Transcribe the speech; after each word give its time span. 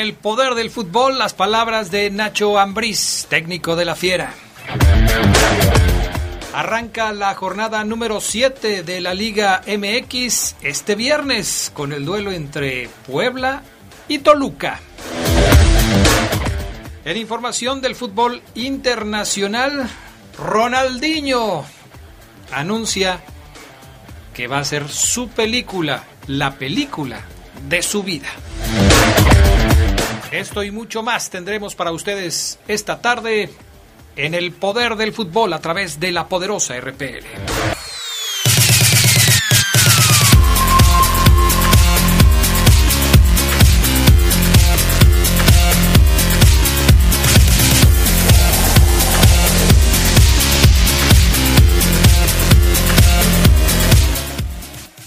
El 0.00 0.14
poder 0.14 0.54
del 0.54 0.70
fútbol, 0.70 1.18
las 1.18 1.34
palabras 1.34 1.90
de 1.90 2.10
Nacho 2.10 2.58
Ambriz, 2.58 3.26
técnico 3.28 3.76
de 3.76 3.84
la 3.84 3.94
Fiera. 3.94 4.32
Arranca 6.54 7.12
la 7.12 7.34
jornada 7.34 7.84
número 7.84 8.20
7 8.20 8.82
de 8.82 9.00
la 9.02 9.12
Liga 9.12 9.60
MX 9.66 10.56
este 10.62 10.94
viernes 10.94 11.70
con 11.74 11.92
el 11.92 12.06
duelo 12.06 12.32
entre 12.32 12.88
Puebla 13.06 13.62
y 14.08 14.20
Toluca. 14.20 14.80
En 17.04 17.16
información 17.16 17.82
del 17.82 17.94
fútbol 17.94 18.42
internacional, 18.54 19.86
Ronaldinho 20.38 21.64
anuncia 22.52 23.20
que 24.32 24.48
va 24.48 24.60
a 24.60 24.64
ser 24.64 24.88
su 24.88 25.28
película, 25.28 26.04
la 26.26 26.54
película 26.54 27.20
de 27.68 27.82
su 27.82 28.02
vida. 28.02 28.28
Esto 30.30 30.62
y 30.62 30.70
mucho 30.70 31.02
más 31.02 31.28
tendremos 31.28 31.74
para 31.74 31.90
ustedes 31.90 32.58
esta 32.68 33.00
tarde 33.00 33.50
en 34.16 34.34
el 34.34 34.52
poder 34.52 34.94
del 34.96 35.12
fútbol 35.12 35.52
a 35.52 35.60
través 35.60 35.98
de 35.98 36.12
la 36.12 36.28
poderosa 36.28 36.78
RPL. 36.78 37.79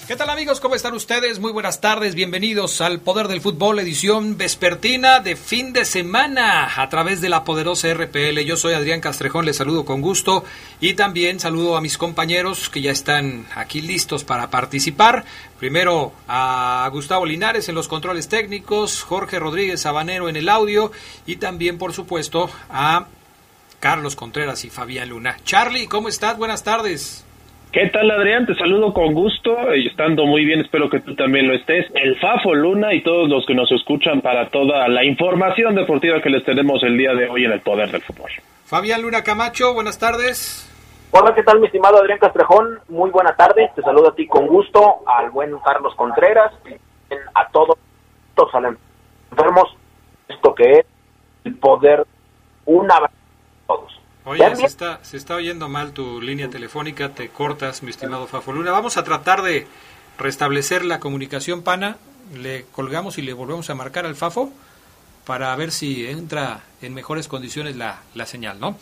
¿Qué 0.07 0.17
tal 0.17 0.29
amigos? 0.29 0.59
¿Cómo 0.59 0.75
están 0.75 0.93
ustedes? 0.95 1.39
Muy 1.39 1.53
buenas 1.53 1.79
tardes, 1.79 2.13
bienvenidos 2.13 2.81
al 2.81 2.99
Poder 2.99 3.29
del 3.29 3.39
Fútbol, 3.39 3.79
edición 3.79 4.35
vespertina 4.35 5.21
de 5.21 5.37
fin 5.37 5.71
de 5.71 5.85
semana 5.85 6.69
a 6.75 6.89
través 6.89 7.21
de 7.21 7.29
la 7.29 7.45
poderosa 7.45 7.93
RPL. 7.93 8.37
Yo 8.41 8.57
soy 8.57 8.73
Adrián 8.73 8.99
Castrejón, 8.99 9.45
les 9.45 9.55
saludo 9.55 9.85
con 9.85 10.01
gusto 10.01 10.43
y 10.81 10.95
también 10.95 11.39
saludo 11.39 11.77
a 11.77 11.81
mis 11.81 11.97
compañeros 11.97 12.67
que 12.67 12.81
ya 12.81 12.91
están 12.91 13.47
aquí 13.55 13.79
listos 13.79 14.25
para 14.25 14.49
participar. 14.49 15.23
Primero 15.57 16.11
a 16.27 16.85
Gustavo 16.91 17.25
Linares 17.25 17.69
en 17.69 17.75
los 17.75 17.87
controles 17.87 18.27
técnicos, 18.27 19.03
Jorge 19.03 19.39
Rodríguez 19.39 19.79
Sabanero 19.79 20.27
en 20.27 20.35
el 20.35 20.49
audio 20.49 20.91
y 21.25 21.37
también 21.37 21.77
por 21.77 21.93
supuesto 21.93 22.49
a 22.69 23.07
Carlos 23.79 24.17
Contreras 24.17 24.65
y 24.65 24.69
Fabián 24.69 25.07
Luna. 25.07 25.37
Charlie, 25.45 25.87
¿cómo 25.87 26.09
estás? 26.09 26.37
Buenas 26.37 26.63
tardes. 26.65 27.22
¿Qué 27.73 27.89
tal, 27.89 28.11
Adrián? 28.11 28.45
Te 28.45 28.53
saludo 28.53 28.93
con 28.93 29.15
gusto 29.15 29.73
y 29.73 29.87
estando 29.87 30.27
muy 30.27 30.45
bien, 30.45 30.59
espero 30.59 30.91
que 30.91 30.99
tú 30.99 31.15
también 31.15 31.47
lo 31.47 31.55
estés. 31.55 31.87
El 31.95 32.19
Fafo 32.19 32.53
Luna 32.53 32.93
y 32.93 33.01
todos 33.01 33.27
los 33.27 33.47
que 33.47 33.55
nos 33.55 33.71
escuchan 33.71 34.21
para 34.21 34.47
toda 34.49 34.87
la 34.87 35.03
información 35.03 35.73
deportiva 35.73 36.21
que 36.21 36.29
les 36.29 36.45
tenemos 36.45 36.83
el 36.83 36.95
día 36.95 37.15
de 37.15 37.27
hoy 37.27 37.45
en 37.45 37.51
el 37.51 37.61
Poder 37.61 37.89
del 37.89 38.03
Fútbol. 38.03 38.29
Fabián 38.65 39.01
Luna 39.01 39.23
Camacho, 39.23 39.73
buenas 39.73 39.97
tardes. 39.97 40.69
Hola, 41.09 41.33
¿qué 41.33 41.41
tal, 41.41 41.59
mi 41.59 41.65
estimado 41.65 41.97
Adrián 41.97 42.19
Castrejón? 42.19 42.77
Muy 42.89 43.09
buena 43.09 43.35
tarde, 43.35 43.71
te 43.75 43.81
saludo 43.81 44.09
a 44.09 44.15
ti 44.15 44.27
con 44.27 44.45
gusto, 44.45 44.97
al 45.07 45.31
buen 45.31 45.57
Carlos 45.65 45.95
Contreras, 45.95 46.53
a 47.33 47.47
todos, 47.47 47.75
los 48.37 48.49
enfermos, 49.31 49.75
esto 50.27 50.53
que 50.53 50.73
es 50.73 50.85
el 51.43 51.55
poder, 51.55 52.05
una. 52.65 52.99
Oye, 54.25 54.55
se 54.55 54.65
está, 54.65 54.99
se 55.03 55.17
está 55.17 55.35
oyendo 55.35 55.67
mal 55.67 55.91
tu 55.91 56.21
línea 56.21 56.49
telefónica, 56.49 57.09
te 57.09 57.27
cortas, 57.27 57.83
mi 57.83 57.89
estimado 57.89 58.25
Fafo 58.25 58.53
Luna. 58.53 58.71
Vamos 58.71 58.95
a 58.95 59.03
tratar 59.03 59.41
de 59.41 59.67
restablecer 60.17 60.85
la 60.85 61.01
comunicación, 61.01 61.61
pana. 61.61 61.97
Le 62.33 62.63
colgamos 62.71 63.17
y 63.17 63.21
le 63.21 63.33
volvemos 63.33 63.69
a 63.69 63.75
marcar 63.75 64.05
al 64.05 64.15
Fafo 64.15 64.53
para 65.25 65.53
ver 65.57 65.71
si 65.71 66.05
entra 66.05 66.61
en 66.81 66.93
mejores 66.93 67.27
condiciones 67.27 67.75
la, 67.75 68.01
la 68.13 68.25
señal, 68.25 68.59
¿no? 68.61 68.77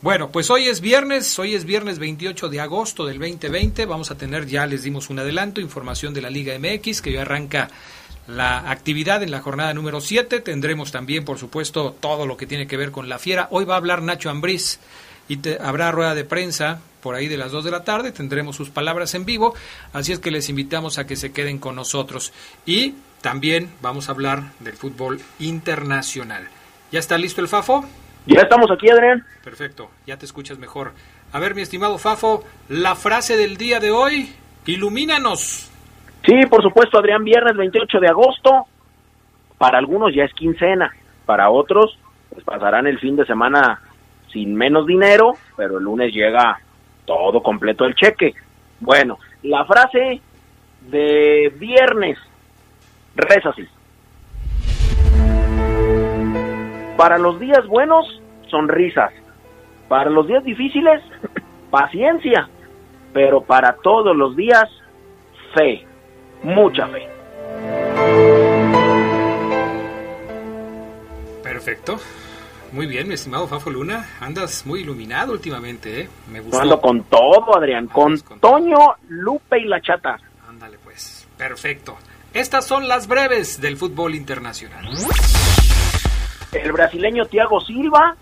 Bueno, 0.00 0.30
pues 0.30 0.48
hoy 0.50 0.68
es 0.68 0.80
viernes, 0.80 1.38
hoy 1.40 1.54
es 1.54 1.64
viernes 1.64 1.98
28 1.98 2.48
de 2.48 2.60
agosto 2.60 3.04
del 3.04 3.18
2020. 3.18 3.86
Vamos 3.86 4.12
a 4.12 4.16
tener, 4.16 4.46
ya 4.46 4.64
les 4.66 4.84
dimos 4.84 5.10
un 5.10 5.18
adelanto, 5.18 5.60
información 5.60 6.14
de 6.14 6.22
la 6.22 6.30
Liga 6.30 6.56
MX, 6.56 7.02
que 7.02 7.12
ya 7.12 7.22
arranca 7.22 7.68
la 8.26 8.70
actividad 8.70 9.22
en 9.22 9.30
la 9.30 9.40
jornada 9.40 9.74
número 9.74 10.00
7. 10.00 10.40
Tendremos 10.40 10.92
también, 10.92 11.24
por 11.24 11.38
supuesto, 11.38 11.94
todo 11.98 12.26
lo 12.26 12.36
que 12.36 12.46
tiene 12.46 12.66
que 12.66 12.76
ver 12.76 12.90
con 12.90 13.08
la 13.08 13.18
fiera. 13.18 13.48
Hoy 13.50 13.64
va 13.64 13.74
a 13.74 13.78
hablar 13.78 14.02
Nacho 14.02 14.30
Ambriz 14.30 14.78
y 15.28 15.38
te, 15.38 15.58
habrá 15.60 15.90
rueda 15.92 16.14
de 16.14 16.24
prensa 16.24 16.80
por 17.02 17.14
ahí 17.14 17.28
de 17.28 17.36
las 17.36 17.52
2 17.52 17.64
de 17.64 17.70
la 17.70 17.84
tarde. 17.84 18.12
Tendremos 18.12 18.56
sus 18.56 18.70
palabras 18.70 19.14
en 19.14 19.24
vivo. 19.24 19.54
Así 19.92 20.12
es 20.12 20.18
que 20.18 20.30
les 20.30 20.48
invitamos 20.48 20.98
a 20.98 21.06
que 21.06 21.16
se 21.16 21.32
queden 21.32 21.58
con 21.58 21.76
nosotros. 21.76 22.32
Y 22.66 22.94
también 23.20 23.70
vamos 23.82 24.08
a 24.08 24.12
hablar 24.12 24.52
del 24.60 24.74
fútbol 24.74 25.20
internacional. 25.38 26.48
¿Ya 26.92 27.00
está 27.00 27.18
listo 27.18 27.40
el 27.40 27.48
Fafo? 27.48 27.84
Ya 28.26 28.40
estamos 28.40 28.70
aquí, 28.70 28.88
Adrián. 28.88 29.26
Perfecto, 29.42 29.90
ya 30.06 30.16
te 30.16 30.24
escuchas 30.24 30.58
mejor. 30.58 30.92
A 31.32 31.38
ver, 31.40 31.54
mi 31.54 31.62
estimado 31.62 31.98
Fafo, 31.98 32.44
la 32.68 32.94
frase 32.94 33.36
del 33.36 33.56
día 33.56 33.80
de 33.80 33.90
hoy, 33.90 34.32
ilumínanos. 34.64 35.70
Sí, 36.24 36.46
por 36.48 36.62
supuesto, 36.62 36.98
Adrián, 36.98 37.22
viernes 37.22 37.56
28 37.56 38.00
de 38.00 38.08
agosto. 38.08 38.66
Para 39.58 39.78
algunos 39.78 40.14
ya 40.14 40.24
es 40.24 40.32
quincena, 40.32 40.92
para 41.26 41.50
otros 41.50 41.98
pues 42.30 42.44
pasarán 42.44 42.86
el 42.86 42.98
fin 42.98 43.14
de 43.14 43.24
semana 43.26 43.80
sin 44.32 44.54
menos 44.54 44.86
dinero, 44.86 45.34
pero 45.56 45.78
el 45.78 45.84
lunes 45.84 46.12
llega 46.12 46.58
todo 47.04 47.42
completo 47.42 47.84
el 47.84 47.94
cheque. 47.94 48.34
Bueno, 48.80 49.18
la 49.42 49.64
frase 49.64 50.20
de 50.90 51.52
viernes 51.56 52.18
reza 53.14 53.50
así. 53.50 53.68
Para 56.96 57.18
los 57.18 57.38
días 57.38 57.64
buenos, 57.68 58.20
sonrisas. 58.48 59.12
Para 59.88 60.10
los 60.10 60.26
días 60.26 60.42
difíciles, 60.42 61.02
paciencia. 61.70 62.48
Pero 63.12 63.42
para 63.42 63.76
todos 63.76 64.16
los 64.16 64.34
días, 64.34 64.68
fe 65.54 65.86
mucha 66.44 66.86
fe. 66.88 67.08
Perfecto. 71.42 71.98
Muy 72.72 72.86
bien, 72.86 73.06
mi 73.08 73.14
estimado 73.14 73.46
Fafo 73.46 73.70
Luna. 73.70 74.06
Andas 74.20 74.66
muy 74.66 74.80
iluminado 74.80 75.32
últimamente, 75.32 76.02
¿eh? 76.02 76.08
Me 76.30 76.40
gustó. 76.40 76.60
Ando 76.60 76.80
con 76.80 77.02
todo, 77.04 77.56
Adrián. 77.56 77.86
Con, 77.86 78.18
con 78.18 78.40
Toño, 78.40 78.78
Lupe 79.08 79.60
y 79.60 79.64
la 79.64 79.80
chata. 79.80 80.18
Ándale, 80.48 80.78
pues. 80.82 81.26
Perfecto. 81.38 81.96
Estas 82.32 82.66
son 82.66 82.88
las 82.88 83.06
breves 83.06 83.60
del 83.60 83.76
fútbol 83.76 84.14
internacional. 84.14 84.88
El 86.52 86.72
brasileño 86.72 87.26
Thiago 87.26 87.60
Silva, 87.60 88.16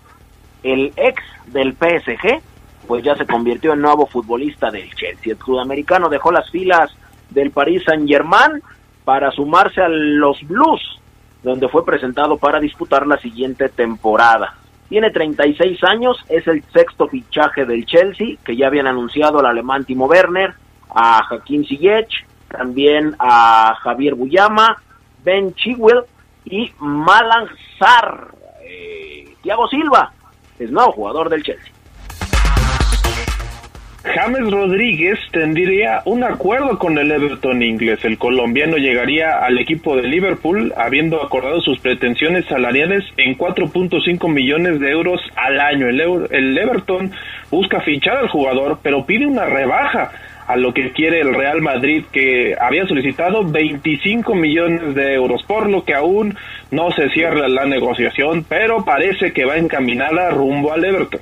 el 0.61 0.93
ex 0.95 1.23
del 1.47 1.73
PSG, 1.73 2.41
pues 2.87 3.03
ya 3.03 3.15
se 3.15 3.25
convirtió 3.25 3.73
en 3.73 3.81
nuevo 3.81 4.05
futbolista 4.05 4.69
del 4.69 4.93
Chelsea. 4.93 5.33
El 5.33 5.39
sudamericano 5.39 6.09
dejó 6.09 6.31
las 6.31 6.49
filas 6.51 6.91
del 7.33 7.51
Paris 7.51 7.83
Saint-Germain 7.85 8.61
para 9.03 9.31
sumarse 9.31 9.81
a 9.81 9.89
los 9.89 10.41
Blues, 10.47 10.81
donde 11.43 11.67
fue 11.67 11.85
presentado 11.85 12.37
para 12.37 12.59
disputar 12.59 13.05
la 13.05 13.17
siguiente 13.17 13.69
temporada. 13.69 14.55
Tiene 14.89 15.11
36 15.11 15.83
años, 15.83 16.23
es 16.29 16.47
el 16.47 16.63
sexto 16.71 17.07
fichaje 17.07 17.65
del 17.65 17.85
Chelsea, 17.85 18.37
que 18.43 18.55
ya 18.55 18.67
habían 18.67 18.87
anunciado 18.87 19.39
al 19.39 19.47
alemán 19.47 19.85
Timo 19.85 20.05
Werner, 20.05 20.53
a 20.93 21.21
Hakim 21.29 21.65
Ziyech, 21.65 22.25
también 22.47 23.15
a 23.17 23.75
Javier 23.81 24.13
Buyama, 24.13 24.81
Ben 25.23 25.53
Chilwell 25.55 26.03
y 26.45 26.71
Malang 26.79 27.47
Sarr. 27.79 28.35
Eh, 28.63 29.35
Silva 29.69 30.13
es 30.59 30.71
nuevo 30.71 30.91
jugador 30.91 31.29
del 31.29 31.43
Chelsea. 31.43 31.71
James 34.03 34.51
Rodríguez 34.51 35.17
tendría 35.31 36.01
un 36.03 36.25
acuerdo 36.25 36.77
con 36.77 36.97
el 36.97 37.09
Everton 37.09 37.63
inglés. 37.63 38.03
El 38.03 38.17
colombiano 38.17 38.75
llegaría 38.75 39.39
al 39.39 39.57
equipo 39.57 39.95
de 39.95 40.03
Liverpool 40.03 40.73
habiendo 40.75 41.23
acordado 41.23 41.61
sus 41.61 41.79
pretensiones 41.79 42.45
salariales 42.45 43.05
en 43.15 43.37
4.5 43.37 44.29
millones 44.29 44.81
de 44.81 44.91
euros 44.91 45.21
al 45.37 45.57
año. 45.57 45.87
El, 45.87 46.01
el, 46.31 46.57
Everton 46.57 47.13
busca 47.49 47.79
fichar 47.79 48.17
al 48.17 48.27
jugador, 48.27 48.79
pero 48.83 49.05
pide 49.05 49.25
una 49.25 49.45
rebaja 49.45 50.11
a 50.47 50.57
lo 50.57 50.73
que 50.73 50.91
quiere 50.91 51.21
el 51.21 51.33
Real 51.33 51.61
Madrid, 51.61 52.03
que 52.11 52.57
había 52.59 52.85
solicitado 52.85 53.45
25 53.45 54.35
millones 54.35 54.95
de 54.95 55.13
euros, 55.13 55.41
por 55.43 55.69
lo 55.69 55.85
que 55.85 55.93
aún 55.93 56.35
no 56.71 56.91
se 56.91 57.07
cierra 57.11 57.47
la 57.47 57.63
negociación, 57.63 58.45
pero 58.49 58.83
parece 58.83 59.31
que 59.31 59.45
va 59.45 59.55
encaminada 59.55 60.29
rumbo 60.31 60.73
al 60.73 60.83
Everton. 60.83 61.21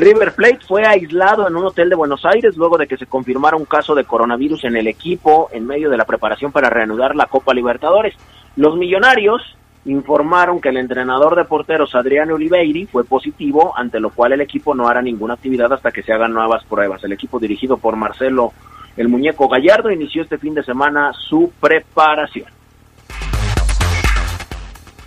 River 0.00 0.32
Plate 0.32 0.60
fue 0.66 0.86
aislado 0.86 1.46
en 1.46 1.54
un 1.54 1.66
hotel 1.66 1.90
de 1.90 1.94
Buenos 1.94 2.24
Aires 2.24 2.56
luego 2.56 2.78
de 2.78 2.86
que 2.86 2.96
se 2.96 3.04
confirmara 3.04 3.58
un 3.58 3.66
caso 3.66 3.94
de 3.94 4.04
coronavirus 4.04 4.64
en 4.64 4.76
el 4.76 4.86
equipo 4.86 5.50
en 5.52 5.66
medio 5.66 5.90
de 5.90 5.98
la 5.98 6.06
preparación 6.06 6.52
para 6.52 6.70
reanudar 6.70 7.14
la 7.14 7.26
Copa 7.26 7.52
Libertadores. 7.52 8.14
Los 8.56 8.78
millonarios 8.78 9.42
informaron 9.84 10.58
que 10.58 10.70
el 10.70 10.78
entrenador 10.78 11.36
de 11.36 11.44
porteros 11.44 11.94
Adriano 11.94 12.36
Oliveira 12.36 12.88
fue 12.90 13.04
positivo, 13.04 13.74
ante 13.76 14.00
lo 14.00 14.08
cual 14.08 14.32
el 14.32 14.40
equipo 14.40 14.74
no 14.74 14.88
hará 14.88 15.02
ninguna 15.02 15.34
actividad 15.34 15.70
hasta 15.70 15.92
que 15.92 16.02
se 16.02 16.14
hagan 16.14 16.32
nuevas 16.32 16.64
pruebas. 16.64 17.04
El 17.04 17.12
equipo 17.12 17.38
dirigido 17.38 17.76
por 17.76 17.96
Marcelo 17.96 18.54
el 18.96 19.08
Muñeco 19.08 19.48
Gallardo 19.48 19.90
inició 19.90 20.22
este 20.22 20.38
fin 20.38 20.54
de 20.54 20.64
semana 20.64 21.12
su 21.12 21.52
preparación. 21.60 22.48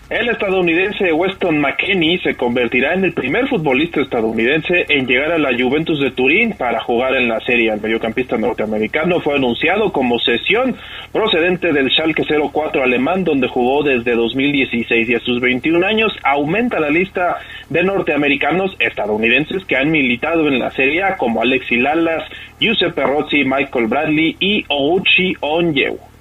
El 0.09 0.27
estadounidense 0.27 1.13
Weston 1.13 1.61
McKenney 1.61 2.19
se 2.19 2.35
convertirá 2.35 2.93
en 2.93 3.05
el 3.05 3.13
primer 3.13 3.47
futbolista 3.47 4.01
estadounidense 4.01 4.85
en 4.89 5.07
llegar 5.07 5.31
a 5.31 5.37
la 5.37 5.57
Juventus 5.57 5.97
de 6.01 6.11
Turín 6.11 6.51
para 6.57 6.81
jugar 6.81 7.15
en 7.15 7.29
la 7.29 7.39
serie. 7.39 7.71
El 7.71 7.79
mediocampista 7.79 8.37
norteamericano 8.37 9.21
fue 9.21 9.35
anunciado 9.35 9.93
como 9.93 10.19
sesión 10.19 10.75
procedente 11.13 11.71
del 11.71 11.89
Schalke 11.89 12.25
04 12.25 12.83
alemán, 12.83 13.23
donde 13.23 13.47
jugó 13.47 13.81
desde 13.81 14.13
2016 14.13 15.09
y 15.09 15.15
a 15.15 15.19
sus 15.21 15.39
21 15.39 15.87
años 15.87 16.11
aumenta 16.21 16.81
la 16.81 16.89
lista 16.89 17.37
de 17.69 17.83
norteamericanos 17.83 18.75
estadounidenses 18.79 19.63
que 19.63 19.77
han 19.77 19.89
militado 19.89 20.49
en 20.49 20.59
la 20.59 20.71
serie 20.71 21.01
A, 21.03 21.15
como 21.15 21.41
Alexi 21.41 21.77
Lalas, 21.77 22.29
Giuseppe 22.59 23.03
Rossi, 23.03 23.45
Michael 23.45 23.87
Bradley 23.87 24.35
y 24.37 24.65
Ouchi 24.67 25.33
Onyewu. 25.39 26.12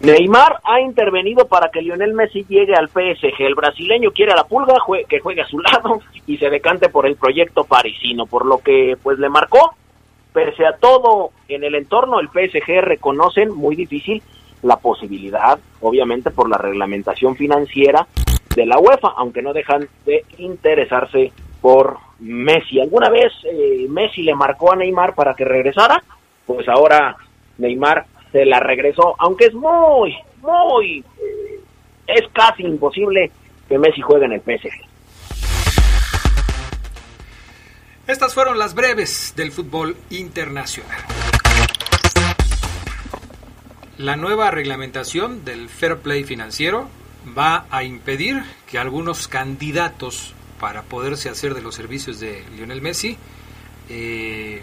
Neymar 0.00 0.60
ha 0.64 0.80
intervenido 0.80 1.46
para 1.46 1.70
que 1.70 1.82
Lionel 1.82 2.14
Messi 2.14 2.44
llegue 2.48 2.74
al 2.74 2.88
PSG. 2.88 3.40
El 3.40 3.54
brasileño 3.54 4.12
quiere 4.12 4.32
a 4.32 4.36
la 4.36 4.44
pulga 4.44 4.74
que 5.08 5.20
juegue 5.20 5.42
a 5.42 5.46
su 5.46 5.58
lado 5.60 6.00
y 6.26 6.38
se 6.38 6.48
decante 6.48 6.88
por 6.88 7.06
el 7.06 7.16
proyecto 7.16 7.64
parisino, 7.64 8.26
por 8.26 8.46
lo 8.46 8.58
que 8.58 8.96
pues 9.02 9.18
le 9.18 9.28
marcó. 9.28 9.74
Pese 10.32 10.64
a 10.64 10.76
todo 10.76 11.32
en 11.48 11.64
el 11.64 11.74
entorno, 11.74 12.20
el 12.20 12.28
PSG 12.28 12.80
reconocen 12.82 13.52
muy 13.52 13.74
difícil 13.74 14.22
la 14.62 14.76
posibilidad, 14.76 15.58
obviamente 15.80 16.30
por 16.30 16.48
la 16.48 16.56
reglamentación 16.56 17.34
financiera 17.34 18.06
de 18.54 18.66
la 18.66 18.78
UEFA, 18.78 19.08
aunque 19.16 19.42
no 19.42 19.52
dejan 19.52 19.88
de 20.06 20.24
interesarse 20.38 21.32
por 21.60 21.98
Messi. 22.20 22.80
¿Alguna 22.80 23.10
vez 23.10 23.32
eh, 23.44 23.86
Messi 23.88 24.22
le 24.22 24.34
marcó 24.34 24.72
a 24.72 24.76
Neymar 24.76 25.14
para 25.14 25.34
que 25.34 25.44
regresara? 25.44 26.02
Pues 26.46 26.68
ahora 26.68 27.16
Neymar 27.58 28.06
se 28.32 28.44
la 28.44 28.60
regresó, 28.60 29.14
aunque 29.18 29.46
es 29.46 29.54
muy, 29.54 30.14
muy, 30.42 31.04
es 32.06 32.22
casi 32.32 32.62
imposible 32.62 33.30
que 33.68 33.78
Messi 33.78 34.00
juegue 34.00 34.26
en 34.26 34.32
el 34.32 34.40
PSG. 34.40 34.90
Estas 38.06 38.34
fueron 38.34 38.58
las 38.58 38.74
breves 38.74 39.34
del 39.36 39.52
fútbol 39.52 39.96
internacional. 40.10 40.98
La 43.98 44.16
nueva 44.16 44.50
reglamentación 44.50 45.44
del 45.44 45.68
fair 45.68 45.98
play 45.98 46.24
financiero 46.24 46.88
va 47.36 47.66
a 47.70 47.84
impedir 47.84 48.42
que 48.66 48.78
algunos 48.78 49.28
candidatos 49.28 50.34
para 50.58 50.82
poderse 50.82 51.28
hacer 51.28 51.54
de 51.54 51.62
los 51.62 51.74
servicios 51.74 52.18
de 52.18 52.42
Lionel 52.56 52.80
Messi 52.80 53.16
eh, 53.88 54.62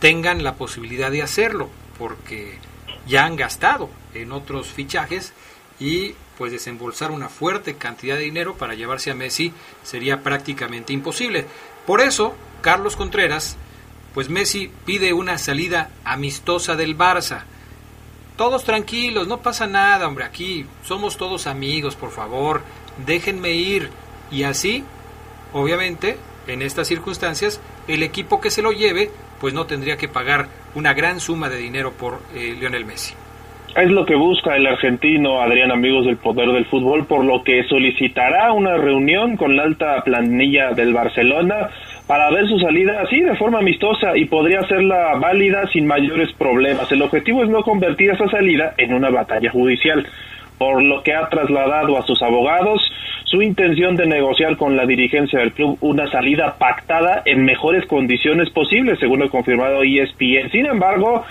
tengan 0.00 0.44
la 0.44 0.54
posibilidad 0.54 1.10
de 1.10 1.22
hacerlo 1.22 1.70
porque 2.00 2.58
ya 3.06 3.26
han 3.26 3.36
gastado 3.36 3.90
en 4.14 4.32
otros 4.32 4.68
fichajes 4.68 5.34
y 5.78 6.14
pues 6.38 6.50
desembolsar 6.50 7.10
una 7.10 7.28
fuerte 7.28 7.74
cantidad 7.74 8.16
de 8.16 8.22
dinero 8.22 8.54
para 8.54 8.74
llevarse 8.74 9.10
a 9.10 9.14
Messi 9.14 9.52
sería 9.82 10.22
prácticamente 10.22 10.94
imposible. 10.94 11.44
Por 11.86 12.00
eso, 12.00 12.34
Carlos 12.62 12.96
Contreras, 12.96 13.58
pues 14.14 14.30
Messi 14.30 14.72
pide 14.86 15.12
una 15.12 15.36
salida 15.36 15.90
amistosa 16.02 16.74
del 16.74 16.96
Barça. 16.96 17.42
Todos 18.38 18.64
tranquilos, 18.64 19.28
no 19.28 19.42
pasa 19.42 19.66
nada, 19.66 20.08
hombre, 20.08 20.24
aquí 20.24 20.64
somos 20.82 21.18
todos 21.18 21.46
amigos, 21.46 21.96
por 21.96 22.10
favor, 22.10 22.62
déjenme 23.04 23.52
ir. 23.52 23.90
Y 24.30 24.44
así, 24.44 24.84
obviamente, 25.52 26.16
en 26.46 26.62
estas 26.62 26.88
circunstancias, 26.88 27.60
el 27.88 28.02
equipo 28.02 28.40
que 28.40 28.50
se 28.50 28.62
lo 28.62 28.72
lleve 28.72 29.10
pues 29.40 29.54
no 29.54 29.66
tendría 29.66 29.96
que 29.96 30.08
pagar 30.08 30.48
una 30.74 30.94
gran 30.94 31.20
suma 31.20 31.48
de 31.48 31.56
dinero 31.56 31.92
por 31.92 32.20
eh, 32.34 32.54
Lionel 32.58 32.84
Messi. 32.84 33.14
Es 33.76 33.88
lo 33.88 34.04
que 34.04 34.16
busca 34.16 34.56
el 34.56 34.66
argentino 34.66 35.40
Adrián 35.40 35.70
Amigos 35.70 36.04
del 36.04 36.16
Poder 36.16 36.50
del 36.50 36.66
Fútbol, 36.66 37.06
por 37.06 37.24
lo 37.24 37.44
que 37.44 37.62
solicitará 37.64 38.52
una 38.52 38.76
reunión 38.76 39.36
con 39.36 39.54
la 39.54 39.62
alta 39.62 40.02
planilla 40.02 40.72
del 40.72 40.92
Barcelona 40.92 41.70
para 42.08 42.30
ver 42.30 42.48
su 42.48 42.58
salida 42.58 43.00
así 43.00 43.20
de 43.20 43.36
forma 43.36 43.60
amistosa 43.60 44.16
y 44.16 44.24
podría 44.24 44.60
hacerla 44.60 45.14
válida 45.20 45.68
sin 45.72 45.86
mayores 45.86 46.32
problemas. 46.32 46.90
El 46.90 47.02
objetivo 47.02 47.44
es 47.44 47.48
no 47.48 47.62
convertir 47.62 48.10
esa 48.10 48.28
salida 48.28 48.74
en 48.76 48.92
una 48.92 49.10
batalla 49.10 49.52
judicial, 49.52 50.04
por 50.58 50.82
lo 50.82 51.04
que 51.04 51.14
ha 51.14 51.28
trasladado 51.28 51.96
a 51.96 52.02
sus 52.02 52.20
abogados 52.22 52.82
su 53.30 53.40
intención 53.42 53.94
de 53.94 54.06
negociar 54.06 54.56
con 54.56 54.76
la 54.76 54.86
dirigencia 54.86 55.38
del 55.38 55.52
club 55.52 55.78
una 55.82 56.10
salida 56.10 56.56
pactada 56.58 57.22
en 57.24 57.44
mejores 57.44 57.86
condiciones 57.86 58.50
posibles, 58.50 58.98
según 58.98 59.22
ha 59.22 59.28
confirmado 59.28 59.84
ESPN. 59.84 60.50
Sin 60.50 60.66
embargo, 60.66 61.24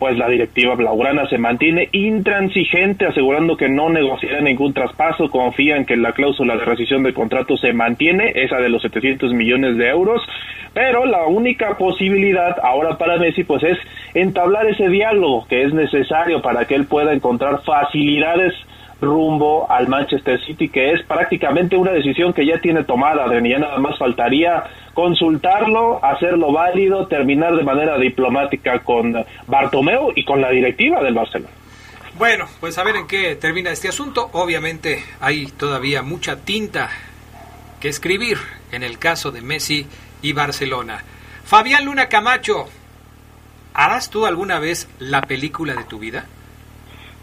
pues 0.00 0.18
la 0.18 0.28
directiva 0.28 0.74
blaugrana 0.74 1.28
se 1.28 1.38
mantiene 1.38 1.90
intransigente, 1.92 3.06
asegurando 3.06 3.56
que 3.56 3.68
no 3.68 3.88
negociará 3.88 4.40
ningún 4.40 4.74
traspaso, 4.74 5.30
confía 5.30 5.76
en 5.76 5.86
que 5.86 5.96
la 5.96 6.10
cláusula 6.10 6.56
de 6.56 6.64
rescisión 6.64 7.04
de 7.04 7.14
contrato 7.14 7.56
se 7.56 7.72
mantiene, 7.72 8.32
esa 8.34 8.56
de 8.56 8.68
los 8.68 8.82
700 8.82 9.32
millones 9.32 9.76
de 9.76 9.88
euros, 9.88 10.22
pero 10.72 11.06
la 11.06 11.24
única 11.26 11.78
posibilidad 11.78 12.56
ahora 12.64 12.98
para 12.98 13.16
Messi 13.18 13.44
pues 13.44 13.62
es 13.62 13.78
entablar 14.12 14.66
ese 14.66 14.88
diálogo 14.88 15.46
que 15.48 15.62
es 15.62 15.72
necesario 15.72 16.42
para 16.42 16.64
que 16.64 16.74
él 16.74 16.86
pueda 16.86 17.12
encontrar 17.12 17.62
facilidades 17.62 18.54
rumbo 19.00 19.70
al 19.70 19.88
Manchester 19.88 20.40
City, 20.44 20.68
que 20.68 20.92
es 20.92 21.02
prácticamente 21.04 21.76
una 21.76 21.92
decisión 21.92 22.32
que 22.32 22.46
ya 22.46 22.58
tiene 22.58 22.84
tomada, 22.84 23.24
Adrián, 23.24 23.44
ya 23.44 23.58
nada 23.58 23.78
más 23.78 23.98
faltaría 23.98 24.64
consultarlo, 24.94 26.04
hacerlo 26.04 26.52
válido, 26.52 27.06
terminar 27.06 27.56
de 27.56 27.62
manera 27.62 27.98
diplomática 27.98 28.78
con 28.80 29.14
Bartomeu 29.46 30.12
y 30.14 30.24
con 30.24 30.40
la 30.40 30.50
directiva 30.50 31.02
del 31.02 31.14
Barcelona. 31.14 31.50
Bueno, 32.16 32.46
pues 32.60 32.78
a 32.78 32.84
ver 32.84 32.96
en 32.96 33.08
qué 33.08 33.34
termina 33.34 33.70
este 33.70 33.88
asunto. 33.88 34.30
Obviamente 34.32 35.02
hay 35.20 35.46
todavía 35.46 36.02
mucha 36.02 36.36
tinta 36.36 36.88
que 37.80 37.88
escribir 37.88 38.38
en 38.70 38.84
el 38.84 38.98
caso 38.98 39.32
de 39.32 39.42
Messi 39.42 39.86
y 40.22 40.32
Barcelona. 40.32 41.02
Fabián 41.44 41.84
Luna 41.84 42.08
Camacho, 42.08 42.66
¿harás 43.74 44.10
tú 44.10 44.26
alguna 44.26 44.60
vez 44.60 44.88
la 45.00 45.22
película 45.22 45.74
de 45.74 45.84
tu 45.84 45.98
vida? 45.98 46.26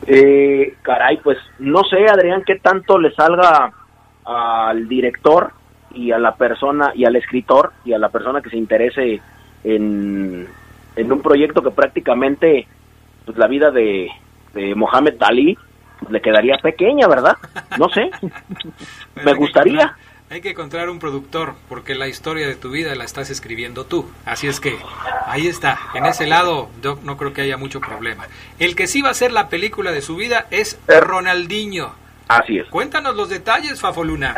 Eh, 0.08 0.75
caray, 0.81 1.17
pues 1.17 1.38
no 1.60 1.84
sé, 1.84 2.05
Adrián, 2.10 2.43
qué 2.46 2.55
tanto 2.55 2.98
le 2.98 3.12
salga 3.12 3.72
al 4.25 4.88
director 4.88 5.51
y 5.93 6.12
a 6.12 6.17
la 6.17 6.36
persona 6.36 6.91
y 6.96 7.05
al 7.05 7.15
escritor 7.15 7.74
y 7.86 7.93
a 7.93 8.00
la 8.00 8.10
persona 8.10 8.41
que 8.41 8.50
se 8.50 8.58
interese 8.58 9.22
en, 9.63 10.48
en 10.96 11.12
un 11.12 11.22
proyecto 11.22 11.62
que 11.62 11.72
prácticamente 11.72 12.67
pues, 13.25 13.38
la 13.38 13.48
vida 13.48 13.72
de, 13.72 14.10
de 14.53 14.75
Mohamed 14.75 15.15
Ali 15.22 15.58
le 16.10 16.22
quedaría 16.22 16.58
pequeña, 16.58 17.08
¿verdad? 17.08 17.38
No 17.77 17.89
sé. 17.89 18.10
Me 19.24 19.34
gustaría. 19.34 19.96
Hay 20.32 20.40
que 20.40 20.52
encontrar 20.52 20.90
un 20.90 21.00
productor 21.00 21.56
porque 21.68 21.94
la 21.94 22.08
historia 22.08 22.48
de 22.48 22.56
tu 22.56 22.72
vida 22.72 22.96
la 22.96 23.04
estás 23.04 23.30
escribiendo 23.30 23.86
tú. 23.86 24.10
Así 24.26 24.48
es 24.48 24.62
que 24.62 24.78
ahí 25.26 25.48
está. 25.48 25.78
En 25.94 26.06
ese 26.06 26.26
lado 26.26 26.70
yo 26.82 26.98
no 27.04 27.18
creo 27.18 27.34
que 27.34 27.42
haya 27.42 27.58
mucho 27.58 27.82
problema. 27.82 28.28
El 28.58 28.78
que 28.78 28.88
sí 28.88 29.02
va 29.02 29.10
a 29.10 29.14
ser 29.14 29.34
la 29.34 29.50
película 29.50 29.92
de 29.92 30.00
su 30.00 30.16
vida 30.16 30.48
es 30.50 30.80
Ronaldinho. 30.88 31.92
Así 32.30 32.60
es. 32.60 32.70
Cuéntanos 32.70 33.18
los 33.18 33.28
detalles, 33.28 33.82
Fafoluna. 33.82 34.34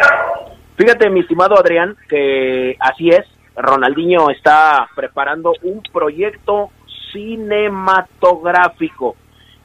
Fíjate, 0.77 1.11
mi 1.11 1.19
estimado 1.19 1.59
Adrián, 1.59 1.95
que 2.09 2.75
así 2.79 3.09
es. 3.09 3.27
Ronaldinho 3.55 4.31
está 4.31 4.89
preparando 4.95 5.53
un 5.61 5.83
proyecto 5.93 6.71
cinematográfico 7.11 9.15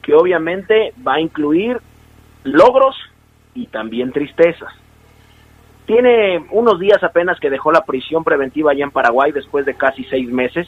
que 0.03 0.13
obviamente 0.13 0.93
va 1.03 1.15
a 1.15 1.21
incluir 1.21 1.81
logros 2.43 2.95
y 3.55 3.65
también 3.65 4.11
tristezas. 4.11 4.71
Tiene 5.89 6.45
unos 6.51 6.79
días 6.79 7.03
apenas 7.03 7.39
que 7.39 7.49
dejó 7.49 7.71
la 7.71 7.83
prisión 7.83 8.23
preventiva 8.23 8.69
allá 8.69 8.83
en 8.83 8.91
Paraguay 8.91 9.31
después 9.31 9.65
de 9.65 9.73
casi 9.73 10.03
seis 10.03 10.29
meses 10.29 10.67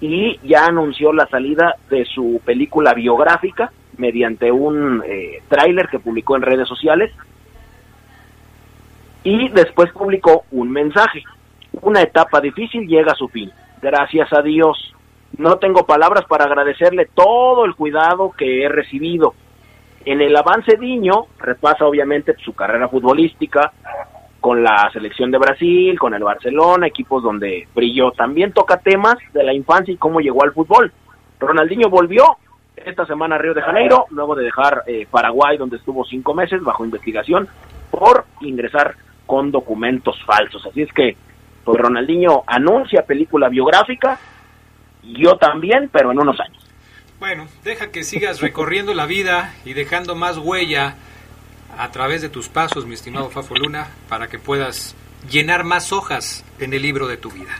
y 0.00 0.40
ya 0.42 0.66
anunció 0.66 1.12
la 1.12 1.28
salida 1.28 1.76
de 1.88 2.04
su 2.04 2.42
película 2.44 2.92
biográfica 2.92 3.70
mediante 3.96 4.50
un 4.50 5.04
eh, 5.06 5.40
tráiler 5.46 5.86
que 5.86 6.00
publicó 6.00 6.34
en 6.34 6.42
redes 6.42 6.66
sociales. 6.66 7.12
y 9.22 9.50
después 9.50 9.92
publicó 9.92 10.42
un 10.50 10.72
mensaje. 10.72 11.22
Una 11.82 12.02
etapa 12.02 12.40
difícil 12.40 12.88
llega 12.88 13.12
a 13.12 13.14
su 13.14 13.28
fin. 13.28 13.52
Gracias 13.80 14.32
a 14.32 14.42
Dios. 14.42 14.96
No 15.38 15.58
tengo 15.58 15.86
palabras 15.86 16.24
para 16.24 16.46
agradecerle 16.46 17.08
todo 17.14 17.64
el 17.66 17.76
cuidado 17.76 18.32
que 18.36 18.64
he 18.64 18.68
recibido. 18.68 19.32
En 20.04 20.20
el 20.20 20.36
avance 20.36 20.76
Diño 20.76 21.26
repasa 21.38 21.86
obviamente 21.86 22.34
su 22.42 22.52
carrera 22.52 22.88
futbolística 22.88 23.72
con 24.40 24.62
la 24.62 24.90
selección 24.92 25.30
de 25.30 25.38
Brasil, 25.38 25.98
con 25.98 26.14
el 26.14 26.24
Barcelona, 26.24 26.86
equipos 26.86 27.22
donde 27.22 27.68
brilló. 27.74 28.10
También 28.12 28.52
toca 28.52 28.78
temas 28.78 29.16
de 29.32 29.44
la 29.44 29.52
infancia 29.52 29.92
y 29.92 29.98
cómo 29.98 30.20
llegó 30.20 30.42
al 30.42 30.52
fútbol. 30.52 30.92
Ronaldinho 31.38 31.88
volvió 31.88 32.24
esta 32.76 33.06
semana 33.06 33.36
a 33.36 33.38
Río 33.38 33.54
de 33.54 33.62
Janeiro, 33.62 34.06
luego 34.10 34.34
de 34.34 34.44
dejar 34.44 34.82
eh, 34.86 35.06
Paraguay, 35.10 35.58
donde 35.58 35.76
estuvo 35.76 36.04
cinco 36.04 36.34
meses 36.34 36.62
bajo 36.62 36.84
investigación 36.84 37.48
por 37.90 38.24
ingresar 38.40 38.94
con 39.26 39.50
documentos 39.50 40.16
falsos. 40.24 40.64
Así 40.66 40.82
es 40.82 40.92
que, 40.92 41.16
pues 41.64 41.78
Ronaldinho 41.78 42.42
anuncia 42.46 43.02
película 43.02 43.48
biográfica, 43.48 44.18
yo 45.02 45.36
también, 45.36 45.88
pero 45.92 46.12
en 46.12 46.18
unos 46.18 46.40
años. 46.40 46.66
Bueno, 47.18 47.46
deja 47.64 47.90
que 47.90 48.02
sigas 48.02 48.40
recorriendo 48.40 48.94
la 48.94 49.04
vida 49.04 49.54
y 49.66 49.74
dejando 49.74 50.14
más 50.14 50.38
huella 50.38 50.96
a 51.78 51.90
través 51.90 52.22
de 52.22 52.28
tus 52.28 52.48
pasos, 52.48 52.86
mi 52.86 52.94
estimado 52.94 53.30
Fafo 53.30 53.54
Luna, 53.54 53.88
para 54.08 54.28
que 54.28 54.38
puedas 54.38 54.94
llenar 55.30 55.64
más 55.64 55.92
hojas 55.92 56.44
en 56.58 56.72
el 56.74 56.82
libro 56.82 57.06
de 57.06 57.16
tu 57.16 57.30
vida. 57.30 57.58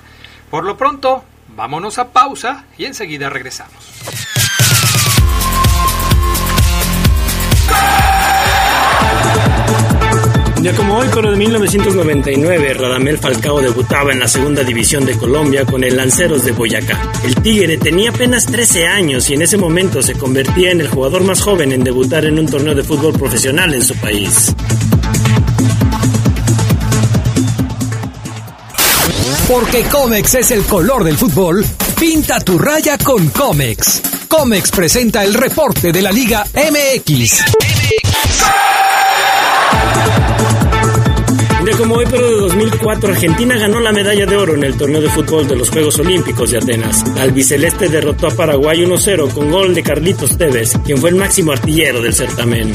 Por 0.50 0.64
lo 0.64 0.76
pronto, 0.76 1.25
vámonos 1.49 1.99
a 1.99 2.12
pausa 2.12 2.64
y 2.76 2.85
enseguida 2.85 3.31
regresamos. 3.31 3.90
Ya 10.62 10.75
como 10.75 10.99
hoy, 10.99 11.09
pero 11.14 11.31
de 11.31 11.38
1999, 11.38 12.75
Radamel 12.75 13.17
Falcao 13.17 13.62
debutaba 13.62 14.12
en 14.12 14.21
la 14.21 14.29
segunda 14.29 14.62
división 14.62 15.07
de 15.07 15.17
Colombia 15.17 15.64
con 15.64 15.83
el 15.85 15.97
Lanceros 15.97 16.45
de 16.45 16.52
Boyacá. 16.52 17.00
El 17.25 17.35
Tigre 17.37 17.79
tenía 17.79 18.11
apenas 18.11 18.45
13 18.45 18.87
años 18.87 19.31
y 19.31 19.35
en 19.35 19.43
ese 19.43 19.57
momento 19.57 20.02
se 20.02 20.12
convertía 20.12 20.71
en 20.71 20.83
el 20.83 20.88
jugador 20.88 21.25
más 21.25 21.40
joven 21.40 21.73
en 21.73 21.83
debutar 21.83 22.26
en 22.26 22.38
un 22.38 22.47
torneo 22.47 22.75
de 22.75 22.85
fútbol 22.85 23.14
profesional 23.14 23.73
en 23.73 23.83
su 23.83 23.95
país. 23.97 24.55
Porque 29.49 29.83
Comex 29.85 30.35
es 30.35 30.50
el 30.50 30.62
color 30.64 31.05
del 31.05 31.17
fútbol, 31.17 31.64
pinta 31.99 32.38
tu 32.38 32.59
raya 32.59 32.99
con 32.99 33.29
Comex. 33.31 34.02
Comex 34.29 34.71
presenta 34.71 35.25
el 35.25 35.33
reporte 35.33 35.90
de 35.90 36.02
la 36.02 36.12
Liga 36.12 36.45
MX. 36.55 37.40
Como 41.81 41.95
hoy, 41.95 42.05
pero 42.11 42.29
de 42.29 42.37
2004, 42.37 43.09
Argentina 43.09 43.57
ganó 43.57 43.81
la 43.81 43.91
medalla 43.91 44.27
de 44.27 44.37
oro 44.37 44.55
en 44.55 44.65
el 44.65 44.77
torneo 44.77 45.01
de 45.01 45.09
fútbol 45.09 45.49
de 45.49 45.57
los 45.57 45.71
Juegos 45.71 45.99
Olímpicos 45.99 46.51
de 46.51 46.59
Atenas. 46.59 47.03
Albiceleste 47.19 47.89
derrotó 47.89 48.27
a 48.27 48.31
Paraguay 48.33 48.85
1-0 48.85 49.33
con 49.33 49.51
gol 49.51 49.75
de 49.75 49.83
Carlitos 49.83 50.37
Tevez, 50.37 50.77
quien 50.85 50.99
fue 50.99 51.09
el 51.09 51.17
máximo 51.17 51.53
artillero 51.53 52.03
del 52.03 52.13
certamen. 52.13 52.71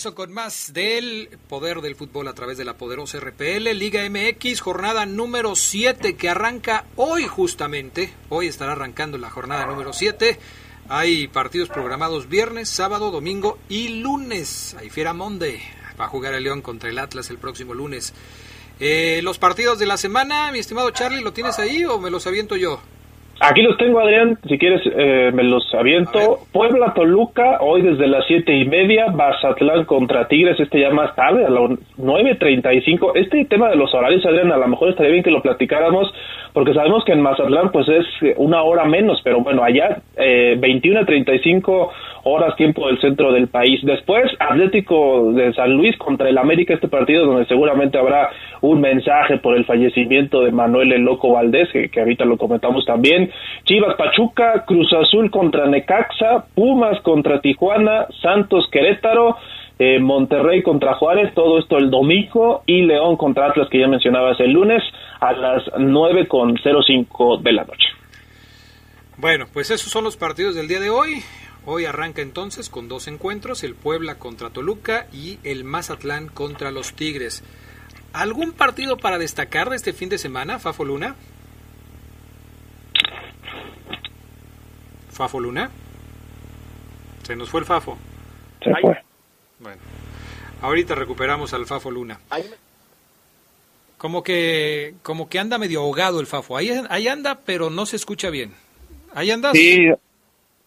Con 0.00 0.32
más 0.32 0.72
del 0.72 1.28
poder 1.46 1.82
del 1.82 1.94
fútbol 1.94 2.26
a 2.28 2.32
través 2.32 2.56
de 2.56 2.64
la 2.64 2.78
poderosa 2.78 3.20
RPL, 3.20 3.68
Liga 3.74 4.00
MX, 4.08 4.62
jornada 4.62 5.04
número 5.04 5.54
7 5.54 6.16
que 6.16 6.30
arranca 6.30 6.86
hoy 6.96 7.26
justamente. 7.26 8.14
Hoy 8.30 8.46
estará 8.46 8.72
arrancando 8.72 9.18
la 9.18 9.28
jornada 9.28 9.66
número 9.66 9.92
7. 9.92 10.38
Hay 10.88 11.28
partidos 11.28 11.68
programados 11.68 12.30
viernes, 12.30 12.70
sábado, 12.70 13.10
domingo 13.10 13.58
y 13.68 14.00
lunes. 14.00 14.74
Hay 14.78 14.88
Fiera 14.88 15.12
Monde. 15.12 15.60
Va 16.00 16.06
a 16.06 16.08
jugar 16.08 16.32
el 16.32 16.44
León 16.44 16.62
contra 16.62 16.88
el 16.88 16.98
Atlas 16.98 17.28
el 17.28 17.36
próximo 17.36 17.74
lunes. 17.74 18.14
Eh, 18.80 19.20
los 19.22 19.38
partidos 19.38 19.78
de 19.78 19.84
la 19.84 19.98
semana, 19.98 20.50
mi 20.50 20.60
estimado 20.60 20.90
Charlie, 20.92 21.20
¿lo 21.20 21.34
tienes 21.34 21.58
ahí 21.58 21.84
o 21.84 21.98
me 21.98 22.08
los 22.08 22.26
aviento 22.26 22.56
yo? 22.56 22.80
Aquí 23.42 23.62
los 23.62 23.78
tengo, 23.78 24.00
Adrián. 24.00 24.36
Si 24.46 24.58
quieres, 24.58 24.82
eh, 24.84 25.30
me 25.32 25.42
los 25.44 25.74
aviento. 25.74 26.40
Puebla, 26.52 26.92
Toluca, 26.94 27.56
hoy 27.60 27.80
desde 27.80 28.06
las 28.06 28.26
siete 28.26 28.54
y 28.54 28.66
media. 28.66 29.06
Bazatlán 29.06 29.86
contra 29.86 30.28
Tigres, 30.28 30.60
este 30.60 30.80
ya 30.80 30.90
más 30.90 31.16
tarde, 31.16 31.46
a 31.46 31.48
las 31.48 31.70
9.35. 31.96 33.12
Este 33.14 33.46
tema 33.46 33.70
de 33.70 33.76
los 33.76 33.94
horarios, 33.94 34.26
Adrián, 34.26 34.52
a 34.52 34.58
lo 34.58 34.68
mejor 34.68 34.90
estaría 34.90 35.12
bien 35.12 35.24
que 35.24 35.30
lo 35.30 35.40
platicáramos, 35.40 36.12
porque 36.52 36.74
sabemos 36.74 37.02
que 37.06 37.12
en 37.12 37.22
Mazatlán, 37.22 37.72
pues 37.72 37.88
es 37.88 38.04
una 38.36 38.62
hora 38.62 38.84
menos, 38.84 39.22
pero 39.24 39.40
bueno, 39.40 39.64
allá 39.64 40.02
eh, 40.18 40.56
21 40.58 41.00
a 41.00 41.06
35 41.06 41.92
horas 42.24 42.56
tiempo 42.56 42.86
del 42.86 43.00
centro 43.00 43.32
del 43.32 43.48
país. 43.48 43.80
Después, 43.82 44.30
Atlético 44.38 45.32
de 45.32 45.52
San 45.54 45.72
Luis 45.72 45.96
contra 45.98 46.28
el 46.28 46.38
América, 46.38 46.74
este 46.74 46.88
partido 46.88 47.26
donde 47.26 47.46
seguramente 47.46 47.98
habrá 47.98 48.30
un 48.60 48.80
mensaje 48.80 49.38
por 49.38 49.56
el 49.56 49.64
fallecimiento 49.64 50.42
de 50.42 50.52
Manuel 50.52 50.92
el 50.92 51.02
Loco 51.02 51.32
Valdés, 51.32 51.68
que, 51.72 52.00
ahorita 52.00 52.24
lo 52.24 52.36
comentamos 52.36 52.84
también. 52.84 53.30
Chivas 53.64 53.96
Pachuca, 53.96 54.64
Cruz 54.66 54.92
Azul 54.92 55.30
contra 55.30 55.66
Necaxa, 55.66 56.44
Pumas 56.54 57.00
contra 57.02 57.40
Tijuana, 57.40 58.06
Santos 58.22 58.68
Querétaro. 58.70 59.36
Eh, 59.82 59.98
Monterrey 59.98 60.62
contra 60.62 60.92
Juárez, 60.92 61.32
todo 61.32 61.58
esto 61.58 61.78
el 61.78 61.90
domingo, 61.90 62.62
y 62.66 62.82
León 62.82 63.16
contra 63.16 63.46
Atlas, 63.46 63.66
que 63.70 63.78
ya 63.78 63.88
mencionabas 63.88 64.38
el 64.40 64.50
lunes, 64.50 64.82
a 65.20 65.32
las 65.32 65.62
nueve 65.78 66.28
con 66.28 66.54
cinco 66.86 67.38
de 67.38 67.50
la 67.50 67.64
noche. 67.64 67.88
Bueno, 69.16 69.46
pues 69.52 69.70
esos 69.70 69.90
son 69.90 70.04
los 70.04 70.18
partidos 70.18 70.54
del 70.54 70.68
día 70.68 70.80
de 70.80 70.90
hoy. 70.90 71.22
Hoy 71.66 71.84
arranca 71.84 72.22
entonces 72.22 72.70
con 72.70 72.88
dos 72.88 73.06
encuentros, 73.06 73.62
el 73.64 73.74
Puebla 73.74 74.18
contra 74.18 74.50
Toluca 74.50 75.06
y 75.12 75.38
el 75.44 75.64
Mazatlán 75.64 76.28
contra 76.28 76.70
los 76.70 76.94
Tigres. 76.94 77.42
¿Algún 78.12 78.52
partido 78.52 78.96
para 78.96 79.18
destacar 79.18 79.70
de 79.70 79.76
este 79.76 79.92
fin 79.92 80.08
de 80.08 80.18
semana, 80.18 80.58
Fafo 80.58 80.84
Luna? 80.84 81.16
Fafo 85.10 85.38
Luna. 85.38 85.70
Se 87.24 87.36
nos 87.36 87.50
fue 87.50 87.60
el 87.60 87.66
Fafo. 87.66 87.98
Se 88.64 88.74
fue. 88.80 89.02
Bueno, 89.58 89.82
ahorita 90.62 90.94
recuperamos 90.94 91.52
al 91.52 91.66
Fafo 91.66 91.90
Luna. 91.90 92.18
Como 93.98 94.22
que, 94.22 94.94
como 95.02 95.28
que 95.28 95.38
anda 95.38 95.58
medio 95.58 95.80
ahogado 95.82 96.20
el 96.20 96.26
Fafo. 96.26 96.56
Ahí, 96.56 96.70
ahí 96.88 97.06
anda, 97.06 97.40
pero 97.44 97.68
no 97.68 97.84
se 97.84 97.96
escucha 97.96 98.30
bien. 98.30 98.54
Ahí 99.14 99.30
andas. 99.30 99.52
Sí, 99.52 99.90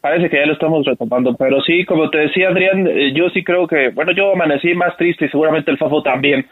Parece 0.04 0.30
que 0.30 0.36
ya 0.36 0.46
lo 0.46 0.52
estamos 0.52 0.86
retomando, 0.86 1.34
pero 1.34 1.62
sí, 1.62 1.86
como 1.86 2.10
te 2.10 2.18
decía 2.18 2.50
Adrián, 2.50 2.86
eh, 2.88 3.14
yo 3.16 3.30
sí 3.30 3.42
creo 3.42 3.66
que, 3.66 3.88
bueno, 3.92 4.12
yo 4.12 4.34
amanecí 4.34 4.74
más 4.74 4.98
triste 4.98 5.28
y 5.28 5.30
seguramente 5.30 5.72
el 5.72 5.78
Fafo 5.78 6.04
también 6.04 6.46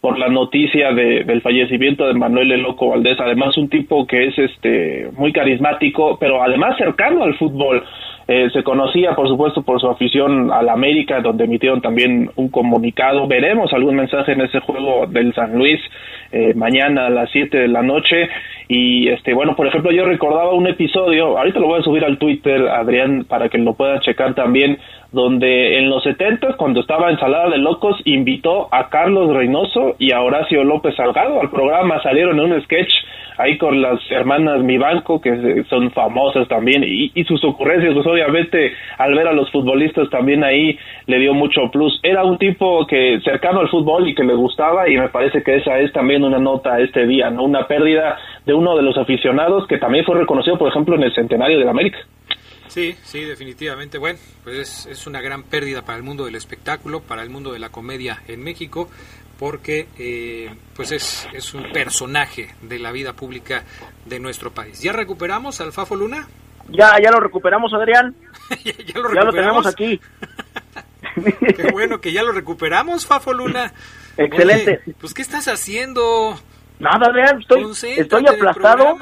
por 0.00 0.18
la 0.18 0.26
noticia 0.26 0.92
de, 0.92 1.22
del 1.22 1.40
fallecimiento 1.40 2.08
de 2.08 2.14
Manuel 2.14 2.50
El 2.50 2.62
Loco 2.62 2.88
Valdés, 2.88 3.20
además 3.20 3.56
un 3.58 3.68
tipo 3.68 4.08
que 4.08 4.26
es 4.26 4.36
este 4.36 5.08
muy 5.16 5.32
carismático, 5.32 6.18
pero 6.18 6.42
además 6.42 6.76
cercano 6.78 7.22
al 7.22 7.36
fútbol. 7.36 7.84
Eh, 8.28 8.50
se 8.52 8.64
conocía, 8.64 9.14
por 9.14 9.28
supuesto, 9.28 9.62
por 9.62 9.80
su 9.80 9.88
afición 9.88 10.50
al 10.50 10.68
América, 10.68 11.20
donde 11.20 11.44
emitieron 11.44 11.80
también 11.80 12.30
un 12.34 12.48
comunicado. 12.48 13.28
Veremos 13.28 13.72
algún 13.72 13.94
mensaje 13.94 14.32
en 14.32 14.40
ese 14.40 14.58
juego 14.60 15.06
del 15.06 15.32
San 15.34 15.56
Luis 15.56 15.80
eh, 16.32 16.52
mañana 16.54 17.06
a 17.06 17.10
las 17.10 17.30
7 17.30 17.56
de 17.56 17.68
la 17.68 17.82
noche. 17.82 18.28
Y, 18.68 19.08
este 19.08 19.32
bueno, 19.32 19.54
por 19.54 19.68
ejemplo, 19.68 19.92
yo 19.92 20.04
recordaba 20.04 20.52
un 20.54 20.66
episodio, 20.66 21.38
ahorita 21.38 21.60
lo 21.60 21.68
voy 21.68 21.78
a 21.78 21.84
subir 21.84 22.04
al 22.04 22.18
Twitter, 22.18 22.68
Adrián, 22.68 23.24
para 23.28 23.48
que 23.48 23.58
lo 23.58 23.74
puedan 23.74 24.00
checar 24.00 24.34
también, 24.34 24.78
donde 25.12 25.78
en 25.78 25.88
los 25.88 26.02
70, 26.02 26.56
cuando 26.56 26.80
estaba 26.80 27.10
Ensalada 27.12 27.50
de 27.50 27.58
Locos, 27.58 27.96
invitó 28.04 28.68
a 28.74 28.88
Carlos 28.88 29.32
Reynoso 29.32 29.94
y 30.00 30.12
a 30.12 30.20
Horacio 30.20 30.64
López 30.64 30.96
Salgado 30.96 31.40
al 31.40 31.50
programa, 31.50 32.02
salieron 32.02 32.40
en 32.40 32.52
un 32.52 32.62
sketch 32.62 32.92
ahí 33.38 33.58
con 33.58 33.80
las 33.80 34.00
hermanas 34.10 34.62
Mi 34.62 34.78
Banco, 34.78 35.20
que 35.20 35.64
son 35.68 35.90
famosas 35.90 36.48
también, 36.48 36.84
y, 36.84 37.24
sus 37.24 37.42
ocurrencias, 37.44 37.92
pues 37.94 38.06
obviamente 38.06 38.72
al 38.98 39.14
ver 39.14 39.26
a 39.26 39.32
los 39.32 39.50
futbolistas 39.50 40.08
también 40.10 40.44
ahí 40.44 40.78
le 41.06 41.18
dio 41.18 41.34
mucho 41.34 41.70
plus. 41.72 41.98
Era 42.02 42.24
un 42.24 42.38
tipo 42.38 42.86
que 42.86 43.18
cercano 43.24 43.60
al 43.60 43.68
fútbol 43.68 44.08
y 44.08 44.14
que 44.14 44.22
le 44.22 44.34
gustaba, 44.34 44.88
y 44.88 44.96
me 44.96 45.08
parece 45.08 45.42
que 45.42 45.56
esa 45.56 45.78
es 45.80 45.92
también 45.92 46.22
una 46.22 46.38
nota 46.38 46.78
este 46.80 47.06
día, 47.06 47.30
¿no? 47.30 47.42
Una 47.44 47.66
pérdida 47.66 48.16
de 48.44 48.54
uno 48.54 48.76
de 48.76 48.82
los 48.82 48.96
aficionados 48.96 49.66
que 49.66 49.78
también 49.78 50.04
fue 50.04 50.18
reconocido, 50.18 50.56
por 50.56 50.68
ejemplo, 50.68 50.94
en 50.94 51.02
el 51.02 51.14
Centenario 51.14 51.58
de 51.58 51.64
la 51.64 51.72
América. 51.72 51.98
Sí, 52.68 52.94
sí, 53.02 53.22
definitivamente. 53.22 53.98
Bueno, 53.98 54.18
pues 54.44 54.58
es, 54.58 54.86
es, 54.86 55.06
una 55.06 55.20
gran 55.20 55.44
pérdida 55.44 55.82
para 55.82 55.98
el 55.98 56.04
mundo 56.04 56.26
del 56.26 56.34
espectáculo, 56.34 57.00
para 57.00 57.22
el 57.22 57.30
mundo 57.30 57.52
de 57.52 57.58
la 57.58 57.70
comedia 57.70 58.22
en 58.28 58.42
México, 58.42 58.88
porque 59.38 59.88
eh, 59.98 60.54
pues 60.74 60.92
es, 60.92 61.28
es 61.32 61.54
un 61.54 61.70
personaje 61.72 62.54
de 62.62 62.78
la 62.78 62.92
vida 62.92 63.12
pública 63.12 63.64
de 64.04 64.18
nuestro 64.20 64.50
país. 64.50 64.80
¿Ya 64.80 64.92
recuperamos 64.92 65.60
al 65.60 65.72
Fafo 65.72 65.96
Luna? 65.96 66.26
Ya, 66.68 66.96
ya 67.02 67.10
lo 67.10 67.20
recuperamos, 67.20 67.72
Adrián. 67.74 68.14
ya, 68.64 69.00
lo 69.00 69.14
ya 69.14 69.22
lo 69.22 69.32
tenemos 69.32 69.66
aquí. 69.66 70.00
Qué 71.56 71.70
bueno 71.72 72.00
que 72.00 72.12
ya 72.12 72.22
lo 72.22 72.32
recuperamos, 72.32 73.06
Fafo 73.06 73.32
Luna. 73.32 73.72
Excelente. 74.16 74.80
Oye, 74.84 74.96
pues, 75.00 75.14
¿qué 75.14 75.22
estás 75.22 75.48
haciendo? 75.48 76.36
Nada, 76.78 77.10
vean, 77.12 77.40
estoy, 77.40 77.70
estoy 77.96 78.26
aplastado. 78.26 78.96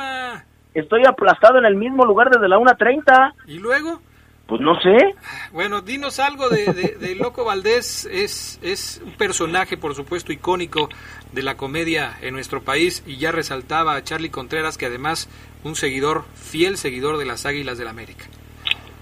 Estoy 0.75 1.05
aplastado 1.07 1.59
en 1.59 1.67
el 1.67 1.77
mismo 1.77 2.05
lugar 2.05 2.31
desde 2.31 2.49
la 2.49 2.59
1.30. 2.59 3.35
¿Y 3.47 3.59
luego? 3.59 4.01
Pues 4.47 4.61
no 4.61 4.79
sé. 4.81 5.15
Bueno, 5.53 5.81
dinos 5.81 6.21
algo 6.21 6.51
de, 6.51 6.67
de, 6.73 7.15
Loco 7.15 7.45
Valdés. 7.45 8.07
Es, 8.13 8.61
es 8.63 9.01
un 9.05 9.13
personaje, 9.13 9.79
por 9.79 9.95
supuesto, 9.95 10.33
icónico 10.33 10.91
de 11.33 11.43
la 11.43 11.57
comedia 11.57 12.13
en 12.21 12.35
nuestro 12.35 12.63
país. 12.63 13.03
Y 13.07 13.17
ya 13.17 13.33
resaltaba 13.33 13.97
a 13.97 14.05
Charlie 14.05 14.31
Contreras, 14.31 14.77
que 14.77 14.87
además 14.87 15.31
un 15.65 15.77
seguidor, 15.77 16.25
fiel 16.35 16.77
seguidor 16.77 17.17
de 17.17 17.25
las 17.25 17.47
Águilas 17.47 17.79
del 17.79 17.89
América. 17.89 18.27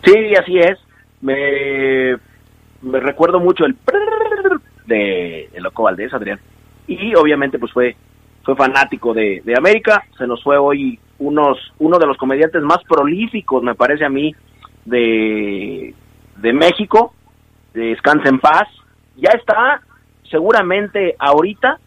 Sí, 0.05 0.35
así 0.41 0.59
es. 0.59 0.79
Me, 1.21 2.17
me 2.83 3.01
recuerdo 3.01 3.41
mucho 3.41 3.65
el 3.65 3.77
de, 4.87 5.49
de 5.53 5.61
Loco 5.61 5.83
Valdés, 5.83 6.15
Adrián. 6.15 6.39
Y 6.87 7.17
obviamente, 7.17 7.59
pues 7.59 7.73
fue, 7.73 7.97
fue 8.45 8.55
fanático 8.55 9.13
de, 9.13 9.43
de 9.45 9.57
América. 9.57 10.05
Se 10.17 10.27
nos 10.27 10.41
fue 10.43 10.57
hoy 10.57 11.01
unos, 11.19 11.59
uno 11.79 11.99
de 11.99 12.07
los 12.07 12.17
comediantes 12.17 12.63
más 12.63 12.79
prolíficos, 12.89 13.63
me 13.63 13.75
parece 13.75 14.05
a 14.05 14.09
mí, 14.09 14.35
de, 14.85 15.95
de 16.37 16.53
México, 16.53 17.15
de 17.75 17.87
Descansa 17.87 18.29
en 18.29 18.41
Paz, 18.41 18.69
ya 19.17 19.31
está 19.31 19.83
seguramente 20.31 21.15
ahorita 21.19 21.79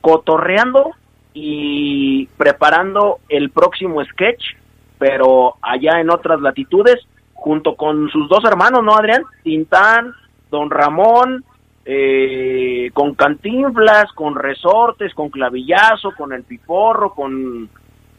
cotorreando 0.00 0.92
y 1.34 2.26
preparando 2.38 3.18
el 3.28 3.50
próximo 3.50 4.04
sketch, 4.04 4.54
pero 4.98 5.56
allá 5.60 6.00
en 6.00 6.10
otras 6.10 6.40
latitudes, 6.40 7.06
junto 7.34 7.76
con 7.76 8.08
sus 8.10 8.28
dos 8.28 8.44
hermanos, 8.44 8.82
¿no, 8.82 8.94
Adrián? 8.96 9.22
Tintán, 9.42 10.14
Don 10.50 10.70
Ramón, 10.70 11.44
eh, 11.84 12.90
con 12.94 13.14
Cantinflas, 13.14 14.12
con 14.12 14.34
Resortes, 14.34 15.14
con 15.14 15.28
Clavillazo, 15.28 16.12
con 16.16 16.32
El 16.32 16.44
Piporro, 16.44 17.12
con, 17.14 17.68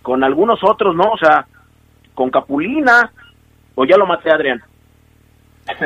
con 0.02 0.24
algunos 0.24 0.64
otros, 0.64 0.96
¿no? 0.96 1.12
O 1.12 1.18
sea, 1.18 1.48
con 2.14 2.30
Capulina, 2.30 3.12
¿O 3.80 3.86
ya 3.86 3.96
lo 3.96 4.08
maté, 4.08 4.32
Adrián? 4.32 4.60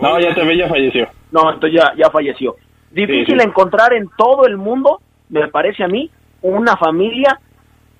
no, 0.00 0.18
ya 0.18 0.34
también 0.34 0.58
ya 0.58 0.68
falleció. 0.68 1.08
No, 1.30 1.52
entonces 1.52 1.80
ya, 1.80 1.94
ya 1.96 2.10
falleció. 2.10 2.56
Difícil 2.90 3.40
encontrar 3.40 3.92
en 3.92 4.08
todo 4.18 4.44
el 4.44 4.56
mundo, 4.56 5.00
me 5.28 5.46
parece 5.46 5.84
a 5.84 5.88
mí, 5.88 6.10
una 6.42 6.76
familia 6.76 7.38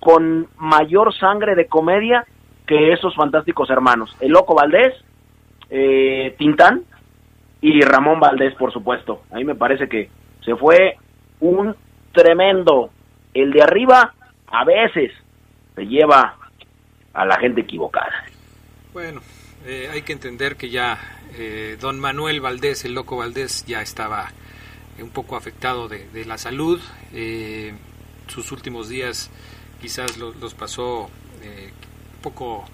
con 0.01 0.49
mayor 0.57 1.15
sangre 1.15 1.55
de 1.55 1.69
comedia 1.69 2.25
que 2.67 2.93
esos 2.93 3.15
fantásticos 3.15 3.71
hermanos. 3.71 4.17
El 4.19 4.33
Loco 4.33 4.57
Valdés, 4.57 4.93
eh, 5.71 6.35
Tintán 6.37 6.83
y 7.61 7.81
Ramón 7.83 8.19
Valdés, 8.19 8.57
por 8.57 8.73
supuesto. 8.73 9.23
A 9.31 9.37
mí 9.37 9.45
me 9.45 9.55
parece 9.55 9.89
que 9.89 10.11
se 10.45 10.57
fue 10.57 10.97
un 11.39 11.77
tremendo. 12.11 12.91
El 13.35 13.53
de 13.53 13.63
arriba 13.63 14.15
a 14.49 14.65
veces 14.65 15.13
se 15.77 15.87
lleva 15.87 16.35
a 17.15 17.25
la 17.25 17.39
gente 17.39 17.61
equivocada. 17.61 18.25
Bueno, 18.93 19.21
eh, 19.67 19.89
hay 19.93 20.03
que 20.03 20.13
entender 20.13 20.57
que 20.57 20.71
ya 20.71 20.99
eh, 21.37 21.77
don 21.81 22.01
Manuel 22.01 22.41
Valdés, 22.41 22.85
el 22.85 22.95
loco 22.95 23.17
Valdés, 23.17 23.67
ya 23.67 23.83
estaba 23.83 24.33
un 25.01 25.11
poco 25.11 25.37
afectado 25.37 25.89
de, 25.89 26.25
la 26.25 26.39
salud. 26.39 26.81
Eh, 27.13 27.75
sus 28.27 28.51
últimos 28.51 28.89
días 28.89 29.31
quizás 29.81 30.17
los, 30.19 30.55
pasó 30.55 31.05
un 31.05 32.23
poco 32.23 32.65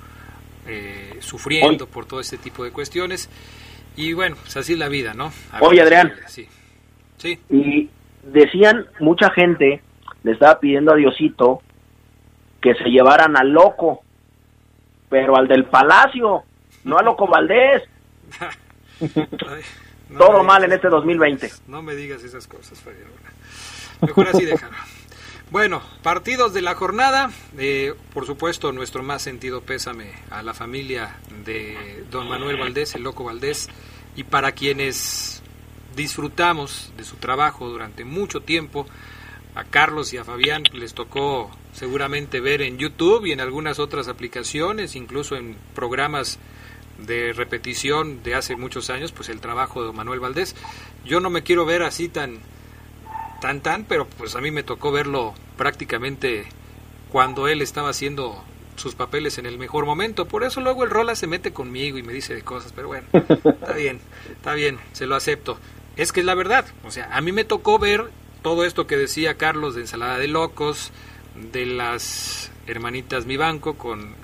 sufriendo 1.20 1.86
por 1.86 2.06
todo 2.06 2.20
este 2.20 2.38
tipo 2.38 2.64
de 2.64 2.70
cuestiones. 2.70 3.28
Y 3.96 4.12
bueno, 4.12 4.36
pues 4.40 4.56
así 4.56 4.72
es 4.72 4.78
la 4.78 4.88
vida, 4.88 5.14
¿no? 5.14 5.32
Oye, 5.60 5.82
Adrián. 5.82 6.12
Sí. 6.26 6.48
sí. 7.18 7.38
Y 7.50 7.90
decían, 8.22 8.86
mucha 9.00 9.30
gente 9.30 9.82
le 10.22 10.32
estaba 10.32 10.58
pidiendo 10.58 10.92
a 10.92 10.96
Diosito 10.96 11.60
que 12.60 12.74
se 12.74 12.84
llevaran 12.84 13.36
al 13.36 13.50
loco 13.50 14.03
pero 15.08 15.36
al 15.36 15.48
del 15.48 15.64
Palacio, 15.64 16.44
no 16.84 16.98
a 16.98 17.02
Loco 17.02 17.26
Valdés. 17.26 17.82
Todo 20.18 20.44
mal 20.44 20.64
en 20.64 20.72
este 20.72 20.88
2020. 20.88 21.50
No 21.66 21.82
me 21.82 21.94
digas 21.94 22.22
esas 22.22 22.46
cosas, 22.46 22.82
Mejor 24.00 24.28
así 24.28 24.44
déjalo. 24.44 24.74
Bueno, 25.50 25.82
partidos 26.02 26.52
de 26.52 26.62
la 26.62 26.74
jornada. 26.74 27.30
Eh, 27.58 27.94
por 28.12 28.26
supuesto, 28.26 28.72
nuestro 28.72 29.02
más 29.02 29.22
sentido 29.22 29.60
pésame 29.60 30.10
a 30.30 30.42
la 30.42 30.52
familia 30.52 31.16
de 31.44 32.04
don 32.10 32.28
Manuel 32.28 32.56
Valdés, 32.56 32.94
el 32.94 33.02
Loco 33.02 33.24
Valdés, 33.24 33.68
y 34.16 34.24
para 34.24 34.52
quienes 34.52 35.42
disfrutamos 35.94 36.92
de 36.96 37.04
su 37.04 37.16
trabajo 37.16 37.68
durante 37.68 38.04
mucho 38.04 38.40
tiempo, 38.40 38.86
a 39.54 39.64
Carlos 39.64 40.12
y 40.12 40.16
a 40.16 40.24
Fabián 40.24 40.64
les 40.72 40.94
tocó 40.94 41.50
seguramente 41.72 42.40
ver 42.40 42.62
en 42.62 42.78
YouTube 42.78 43.26
y 43.26 43.32
en 43.32 43.40
algunas 43.40 43.78
otras 43.78 44.08
aplicaciones, 44.08 44.96
incluso 44.96 45.36
en 45.36 45.56
programas 45.74 46.38
de 46.98 47.32
repetición 47.32 48.22
de 48.22 48.34
hace 48.34 48.56
muchos 48.56 48.90
años, 48.90 49.12
pues 49.12 49.28
el 49.28 49.40
trabajo 49.40 49.84
de 49.84 49.92
Manuel 49.92 50.20
Valdés. 50.20 50.54
Yo 51.04 51.20
no 51.20 51.30
me 51.30 51.42
quiero 51.42 51.64
ver 51.64 51.82
así 51.82 52.08
tan 52.08 52.38
tan 53.40 53.60
tan, 53.60 53.84
pero 53.84 54.06
pues 54.06 54.36
a 54.36 54.40
mí 54.40 54.50
me 54.50 54.62
tocó 54.62 54.90
verlo 54.90 55.34
prácticamente 55.56 56.46
cuando 57.10 57.46
él 57.46 57.62
estaba 57.62 57.90
haciendo 57.90 58.42
sus 58.76 58.94
papeles 58.94 59.38
en 59.38 59.46
el 59.46 59.58
mejor 59.58 59.86
momento. 59.86 60.26
Por 60.26 60.44
eso 60.44 60.60
luego 60.60 60.84
el 60.84 60.90
Rola 60.90 61.14
se 61.14 61.26
mete 61.26 61.52
conmigo 61.52 61.98
y 61.98 62.02
me 62.02 62.12
dice 62.12 62.34
de 62.34 62.42
cosas, 62.42 62.72
pero 62.74 62.88
bueno, 62.88 63.06
está 63.12 63.74
bien, 63.74 64.00
está 64.32 64.54
bien, 64.54 64.78
se 64.92 65.06
lo 65.06 65.14
acepto. 65.14 65.58
Es 65.96 66.12
que 66.12 66.20
es 66.20 66.26
la 66.26 66.34
verdad, 66.34 66.64
o 66.84 66.90
sea, 66.90 67.14
a 67.14 67.20
mí 67.20 67.32
me 67.32 67.44
tocó 67.44 67.78
ver 67.78 68.10
todo 68.44 68.66
esto 68.66 68.86
que 68.86 68.98
decía 68.98 69.38
Carlos 69.38 69.74
de 69.74 69.80
ensalada 69.80 70.18
de 70.18 70.28
locos, 70.28 70.92
de 71.50 71.64
las 71.64 72.52
hermanitas 72.66 73.24
Mi 73.24 73.38
Banco 73.38 73.78
con, 73.78 74.14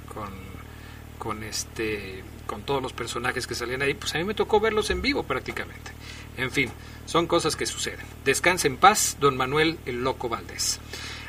con, 1.19 1.43
este 1.43 2.23
con 2.47 2.61
todos 2.63 2.83
los 2.83 2.93
personajes 2.93 3.47
que 3.47 3.55
salían 3.55 3.81
ahí, 3.81 3.95
pues 3.95 4.15
a 4.15 4.19
mí 4.19 4.25
me 4.25 4.35
tocó 4.35 4.61
verlos 4.61 4.91
en 4.91 5.01
vivo 5.01 5.23
prácticamente. 5.23 5.93
En 6.37 6.51
fin, 6.51 6.71
son 7.07 7.27
cosas 7.27 7.57
que 7.57 7.65
suceden. 7.65 8.05
Descanse 8.27 8.69
en 8.69 8.77
paz, 8.77 9.17
don 9.21 9.39
Manuel 9.39 9.79
el 9.87 10.05
Loco 10.05 10.29
Valdés. 10.29 10.81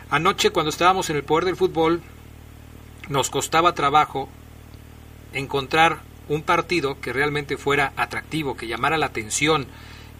Anoche 0.09 0.49
cuando 0.49 0.69
estábamos 0.69 1.09
en 1.09 1.15
el 1.15 1.23
poder 1.23 1.45
del 1.45 1.55
fútbol, 1.55 2.01
nos 3.07 3.29
costaba 3.29 3.73
trabajo 3.73 4.27
encontrar 5.31 6.01
un 6.27 6.43
partido 6.43 6.99
que 6.99 7.13
realmente 7.13 7.55
fuera 7.55 7.93
atractivo, 7.95 8.57
que 8.57 8.67
llamara 8.67 8.97
la 8.97 9.05
atención. 9.05 9.65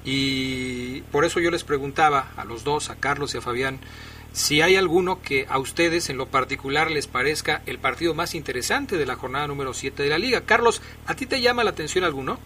Y 0.06 1.02
por 1.12 1.26
eso 1.26 1.40
yo 1.40 1.52
les 1.52 1.64
preguntaba 1.64 2.32
a 2.38 2.46
los 2.46 2.64
dos, 2.64 2.90
a 2.90 3.00
Carlos 3.00 3.36
y 3.36 3.38
a 3.38 3.42
Fabián, 3.42 3.80
si 4.32 4.62
hay 4.62 4.76
alguno 4.76 5.20
que 5.22 5.46
a 5.50 5.60
ustedes 5.60 6.10
en 6.10 6.18
lo 6.18 6.28
particular 6.28 6.90
les 6.90 7.08
parezca 7.08 7.62
el 7.66 7.80
partido 7.80 8.14
más 8.14 8.34
interesante 8.34 8.98
de 8.98 9.06
la 9.06 9.16
jornada 9.16 9.48
número 9.48 9.74
7 9.74 10.04
de 10.04 10.10
la 10.10 10.18
liga. 10.18 10.42
Carlos, 10.46 10.82
¿a 11.06 11.16
ti 11.16 11.26
te 11.26 11.42
llama 11.42 11.64
la 11.64 11.72
atención 11.72 12.06
alguno? 12.06 12.38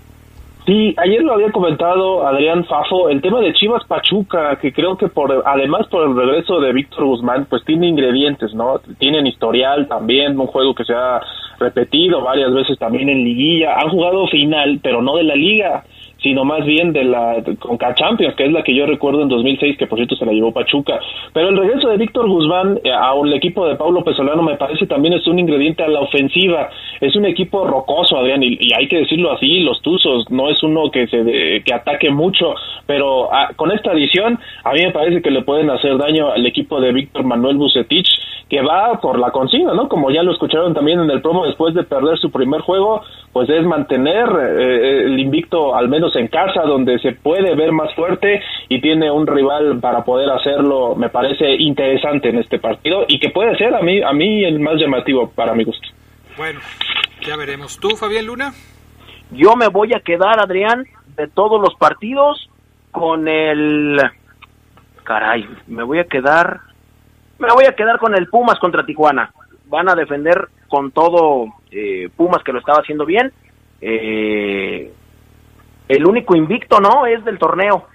Sí, 0.65 0.95
ayer 0.97 1.21
lo 1.21 1.33
había 1.33 1.51
comentado 1.51 2.25
Adrián 2.25 2.65
Fafo, 2.65 3.09
el 3.09 3.21
tema 3.21 3.39
de 3.39 3.53
Chivas 3.53 3.83
Pachuca, 3.87 4.57
que 4.59 4.73
creo 4.73 4.97
que 4.97 5.09
por 5.09 5.43
además 5.45 5.85
por 5.91 6.09
el 6.09 6.15
regreso 6.15 6.59
de 6.59 6.73
Víctor 6.73 7.05
Guzmán, 7.05 7.45
pues 7.47 7.63
tiene 7.65 7.87
ingredientes, 7.87 8.51
¿no? 8.55 8.79
Tienen 8.97 9.27
historial 9.27 9.87
también, 9.87 10.39
un 10.39 10.47
juego 10.47 10.73
que 10.73 10.83
se 10.83 10.93
ha 10.95 11.21
repetido 11.59 12.21
varias 12.21 12.51
veces 12.51 12.79
también 12.79 13.09
en 13.09 13.23
liguilla, 13.23 13.75
han 13.75 13.89
jugado 13.89 14.27
final, 14.27 14.79
pero 14.81 15.03
no 15.03 15.17
de 15.17 15.23
la 15.23 15.35
liga 15.35 15.83
sino 16.25 16.43
más 16.43 16.65
bien 16.65 16.91
de 16.91 17.03
la 17.03 17.35
Conca 17.59 17.93
Champions, 17.93 18.33
que 18.35 18.45
es 18.45 18.51
la 18.51 18.63
que 18.63 18.73
yo 18.73 18.87
recuerdo 18.87 19.21
en 19.21 19.29
2006, 19.29 19.77
que 19.77 19.85
por 19.85 19.99
cierto 19.99 20.15
se 20.15 20.25
la 20.25 20.31
llevó 20.31 20.51
Pachuca. 20.51 20.99
Pero 21.33 21.49
el 21.49 21.57
regreso 21.57 21.87
de 21.87 21.97
Víctor 21.97 22.27
Guzmán 22.27 22.79
eh, 22.83 22.91
a 22.91 23.13
un 23.13 23.31
equipo 23.31 23.67
de 23.67 23.75
Paulo 23.75 24.03
Pesolano 24.03 24.41
me 24.41 24.57
parece 24.57 24.87
también 24.87 25.13
es 25.13 25.27
un 25.27 25.37
ingrediente 25.37 25.83
a 25.83 25.87
la 25.87 25.99
ofensiva. 25.99 26.71
Es 26.99 27.15
un 27.15 27.25
equipo 27.25 27.67
rocoso, 27.67 28.17
Adrián, 28.17 28.41
y, 28.41 28.57
hay 28.75 28.87
que 28.87 28.97
decirlo 28.97 29.33
así, 29.33 29.59
los 29.59 29.79
Tuzos, 29.83 30.25
no 30.31 30.49
es 30.49 30.63
uno 30.63 30.89
que 30.89 31.05
se 31.05 31.61
que 31.63 31.73
ataque 31.73 32.09
mucho, 32.09 32.55
pero 32.87 33.31
ah, 33.31 33.49
con 33.55 33.71
esta 33.71 33.91
adición 33.91 34.39
a 34.63 34.71
mí 34.71 34.81
me 34.81 34.91
parece 34.91 35.21
que 35.21 35.29
le 35.29 35.43
pueden 35.43 35.69
hacer 35.69 35.95
daño 35.99 36.31
al 36.31 36.43
equipo 36.43 36.81
de 36.81 36.91
Víctor 36.91 37.23
Manuel 37.23 37.57
Bucetich, 37.57 38.07
que 38.49 38.61
va 38.61 38.99
por 39.01 39.19
la 39.19 39.31
consigna, 39.31 39.73
¿no? 39.73 39.89
Como 39.89 40.11
ya 40.11 40.23
lo 40.23 40.31
escucharon 40.31 40.73
también 40.73 40.99
en 40.99 41.09
el 41.09 41.21
promo 41.21 41.45
después 41.45 41.73
de 41.73 41.83
perder 41.83 42.17
su 42.19 42.31
primer 42.31 42.61
juego, 42.61 43.01
pues 43.33 43.49
es 43.49 43.65
mantener 43.65 44.29
eh, 44.39 45.03
el 45.05 45.19
invicto 45.19 45.75
al 45.75 45.89
menos 45.89 46.14
en 46.15 46.27
casa, 46.27 46.61
donde 46.61 46.99
se 46.99 47.13
puede 47.13 47.55
ver 47.55 47.71
más 47.71 47.93
fuerte 47.95 48.41
y 48.69 48.81
tiene 48.81 49.11
un 49.11 49.27
rival 49.27 49.79
para 49.79 50.03
poder 50.03 50.29
hacerlo, 50.29 50.95
me 50.95 51.09
parece 51.09 51.45
interesante 51.59 52.29
en 52.29 52.39
este 52.39 52.59
partido 52.59 53.05
y 53.07 53.19
que 53.19 53.29
puede 53.29 53.57
ser 53.57 53.73
a 53.75 53.81
mí, 53.81 54.01
a 54.01 54.11
mí 54.13 54.43
el 54.43 54.59
más 54.59 54.75
llamativo 54.79 55.29
para 55.29 55.53
mi 55.53 55.63
gusto. 55.63 55.87
Bueno, 56.37 56.59
ya 57.21 57.37
veremos. 57.37 57.79
¿Tú, 57.79 57.89
Fabián 57.89 58.25
Luna? 58.25 58.53
Yo 59.31 59.55
me 59.55 59.67
voy 59.67 59.93
a 59.93 59.99
quedar, 59.99 60.39
Adrián, 60.39 60.85
de 61.15 61.27
todos 61.27 61.61
los 61.61 61.75
partidos 61.75 62.49
con 62.91 63.27
el... 63.27 63.99
Caray, 65.03 65.47
me 65.67 65.83
voy 65.83 65.99
a 65.99 66.05
quedar... 66.05 66.59
Me 67.37 67.51
voy 67.53 67.65
a 67.65 67.75
quedar 67.75 67.99
con 67.99 68.15
el 68.15 68.27
Pumas 68.27 68.59
contra 68.59 68.85
Tijuana. 68.85 69.31
Van 69.65 69.89
a 69.89 69.95
defender 69.95 70.47
con 70.67 70.91
todo 70.91 71.47
eh, 71.71 72.09
Pumas 72.15 72.43
que 72.43 72.53
lo 72.53 72.59
estaba 72.59 72.79
haciendo 72.79 73.05
bien 73.05 73.31
eh, 73.81 74.91
el 75.87 76.05
único 76.05 76.35
invicto, 76.35 76.79
¿no? 76.79 77.05
Es 77.05 77.23
del 77.25 77.37
torneo. 77.37 77.87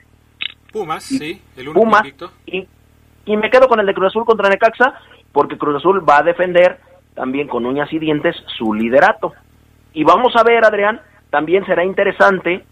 Pumas, 0.72 1.02
sí, 1.04 1.40
el 1.56 1.68
único 1.68 1.80
Pumas. 1.84 2.00
invicto. 2.00 2.32
Y, 2.46 2.66
y 3.26 3.36
me 3.36 3.50
quedo 3.50 3.68
con 3.68 3.80
el 3.80 3.86
de 3.86 3.94
Cruz 3.94 4.08
Azul 4.08 4.24
contra 4.24 4.48
Necaxa, 4.48 4.94
porque 5.32 5.58
Cruz 5.58 5.76
Azul 5.76 6.08
va 6.08 6.18
a 6.18 6.22
defender 6.22 6.78
también 7.14 7.48
con 7.48 7.66
uñas 7.66 7.92
y 7.92 7.98
dientes 7.98 8.36
su 8.56 8.72
liderato. 8.72 9.32
Y 9.92 10.04
vamos 10.04 10.34
a 10.36 10.44
ver, 10.44 10.64
Adrián, 10.64 11.00
también 11.30 11.66
será 11.66 11.84
interesante 11.84 12.64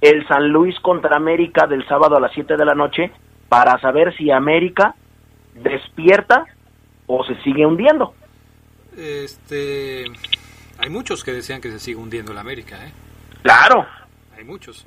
el 0.00 0.26
San 0.28 0.48
Luis 0.48 0.78
contra 0.80 1.16
América 1.16 1.66
del 1.66 1.86
sábado 1.86 2.16
a 2.16 2.20
las 2.20 2.32
7 2.32 2.56
de 2.56 2.64
la 2.64 2.74
noche 2.74 3.10
para 3.48 3.78
saber 3.80 4.16
si 4.16 4.30
América 4.30 4.94
despierta 5.54 6.46
o 7.06 7.24
se 7.24 7.34
sigue 7.42 7.66
hundiendo. 7.66 8.14
Este, 8.96 10.04
hay 10.78 10.90
muchos 10.90 11.24
que 11.24 11.32
desean 11.32 11.60
que 11.60 11.70
se 11.70 11.78
siga 11.78 12.00
hundiendo 12.00 12.32
la 12.32 12.40
América, 12.40 12.84
¿eh? 12.86 12.92
Claro, 13.42 13.86
Muchos. 14.44 14.84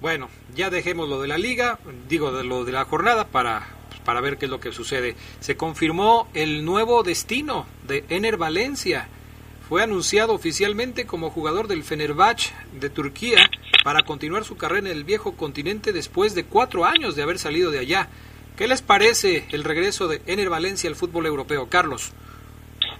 Bueno, 0.00 0.28
ya 0.54 0.70
dejemos 0.70 1.08
lo 1.08 1.20
de 1.20 1.28
la 1.28 1.38
liga, 1.38 1.78
digo 2.08 2.32
de 2.32 2.44
lo 2.44 2.64
de 2.64 2.72
la 2.72 2.84
jornada 2.84 3.26
para 3.26 3.78
para 4.08 4.22
ver 4.22 4.38
qué 4.38 4.46
es 4.46 4.50
lo 4.50 4.58
que 4.58 4.72
sucede. 4.72 5.16
Se 5.38 5.58
confirmó 5.58 6.28
el 6.32 6.64
nuevo 6.64 7.02
destino 7.02 7.66
de 7.86 8.06
Ener 8.08 8.38
Valencia. 8.38 9.06
Fue 9.68 9.82
anunciado 9.82 10.32
oficialmente 10.32 11.04
como 11.04 11.28
jugador 11.28 11.68
del 11.68 11.84
Fenerbahce 11.84 12.54
de 12.80 12.88
Turquía 12.88 13.50
para 13.84 14.04
continuar 14.04 14.44
su 14.44 14.56
carrera 14.56 14.88
en 14.88 14.96
el 14.96 15.04
viejo 15.04 15.36
continente 15.36 15.92
después 15.92 16.34
de 16.34 16.44
cuatro 16.44 16.86
años 16.86 17.16
de 17.16 17.22
haber 17.22 17.38
salido 17.38 17.70
de 17.70 17.80
allá. 17.80 18.08
¿Qué 18.56 18.66
les 18.66 18.80
parece 18.80 19.44
el 19.50 19.62
regreso 19.62 20.08
de 20.08 20.22
Ener 20.24 20.48
Valencia 20.48 20.88
al 20.88 20.96
fútbol 20.96 21.26
europeo, 21.26 21.68
Carlos? 21.68 22.12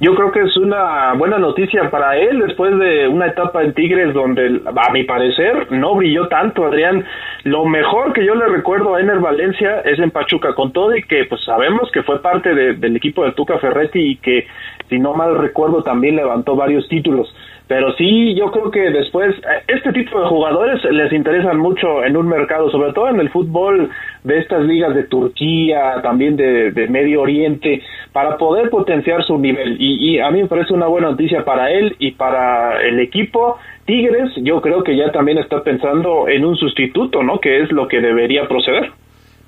Yo 0.00 0.14
creo 0.14 0.30
que 0.30 0.42
es 0.42 0.56
una 0.56 1.14
buena 1.14 1.38
noticia 1.38 1.90
para 1.90 2.16
él 2.16 2.38
después 2.46 2.78
de 2.78 3.08
una 3.08 3.26
etapa 3.26 3.64
en 3.64 3.74
Tigres 3.74 4.14
donde, 4.14 4.61
a 4.64 4.92
mi 4.92 5.02
parecer, 5.02 5.72
no 5.72 5.96
brilló 5.96 6.28
tanto, 6.28 6.64
Adrián. 6.64 7.04
Lo 7.42 7.64
mejor 7.64 8.12
que 8.12 8.24
yo 8.24 8.37
le 8.37 8.46
recuerdo 8.46 8.94
a 8.94 9.00
Ener 9.00 9.18
Valencia 9.18 9.80
es 9.80 9.98
en 9.98 10.12
Pachuca, 10.12 10.54
con 10.54 10.72
todo 10.72 10.94
y 10.94 11.02
que 11.02 11.24
pues 11.24 11.42
sabemos 11.44 11.90
que 11.90 12.04
fue 12.04 12.22
parte 12.22 12.54
de- 12.54 12.74
del 12.74 12.94
equipo 12.94 13.24
del 13.24 13.34
Tuca 13.34 13.58
Ferretti 13.58 13.98
y 14.12 14.16
que, 14.18 14.46
si 14.88 15.00
no 15.00 15.14
mal 15.14 15.37
recuerdo, 15.37 15.82
también 15.82 16.14
levantó 16.14 16.54
varios 16.54 16.87
títulos. 16.88 17.34
Pero 17.68 17.92
sí, 17.96 18.35
yo 18.35 18.50
creo 18.50 18.70
que 18.70 18.81
después, 18.90 19.37
eh, 19.37 19.62
este 19.68 19.92
tipo 19.92 20.18
de 20.18 20.26
jugadores 20.26 20.83
les 20.90 21.12
interesan 21.12 21.59
mucho 21.59 22.02
en 22.02 22.16
un 22.16 22.26
mercado, 22.26 22.70
sobre 22.70 22.94
todo 22.94 23.11
en 23.11 23.20
el 23.20 23.28
fútbol 23.28 23.90
de 24.24 24.38
estas 24.38 24.64
ligas 24.64 24.94
de 24.94 25.04
Turquía, 25.04 26.00
también 26.02 26.35
de, 26.37 26.88
Medio 26.88 27.20
Oriente, 27.20 27.83
para 28.12 28.38
poder 28.38 28.70
potenciar 28.70 29.22
su 29.22 29.37
nivel. 29.38 29.76
Y, 29.78 30.14
y 30.14 30.18
a 30.18 30.31
mí 30.31 30.40
me 30.40 30.48
parece 30.48 30.72
una 30.72 30.87
buena 30.87 31.11
noticia 31.11 31.44
para 31.44 31.70
él 31.70 31.94
y 31.98 32.12
para 32.12 32.83
el 32.83 33.00
equipo. 33.00 33.59
Tigres, 33.85 34.31
yo 34.37 34.62
creo 34.62 34.83
que 34.83 34.96
ya 34.96 35.12
también 35.12 35.37
está 35.37 35.62
pensando 35.62 36.26
en 36.26 36.46
un 36.46 36.57
sustituto, 36.57 37.22
¿no? 37.22 37.38
Que 37.38 37.62
es 37.62 37.70
lo 37.70 37.87
que 37.87 38.00
debería 38.00 38.48
proceder. 38.48 38.92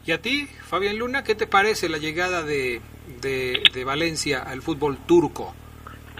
¿Y 0.06 0.12
a 0.12 0.18
ti, 0.20 0.46
Fabián 0.64 0.98
Luna, 0.98 1.24
qué 1.24 1.34
te 1.34 1.46
parece 1.46 1.88
la 1.88 1.96
llegada 1.96 2.42
de, 2.42 2.80
de 3.22 3.84
Valencia 3.84 4.42
al 4.42 4.60
fútbol 4.60 4.98
turco? 5.06 5.54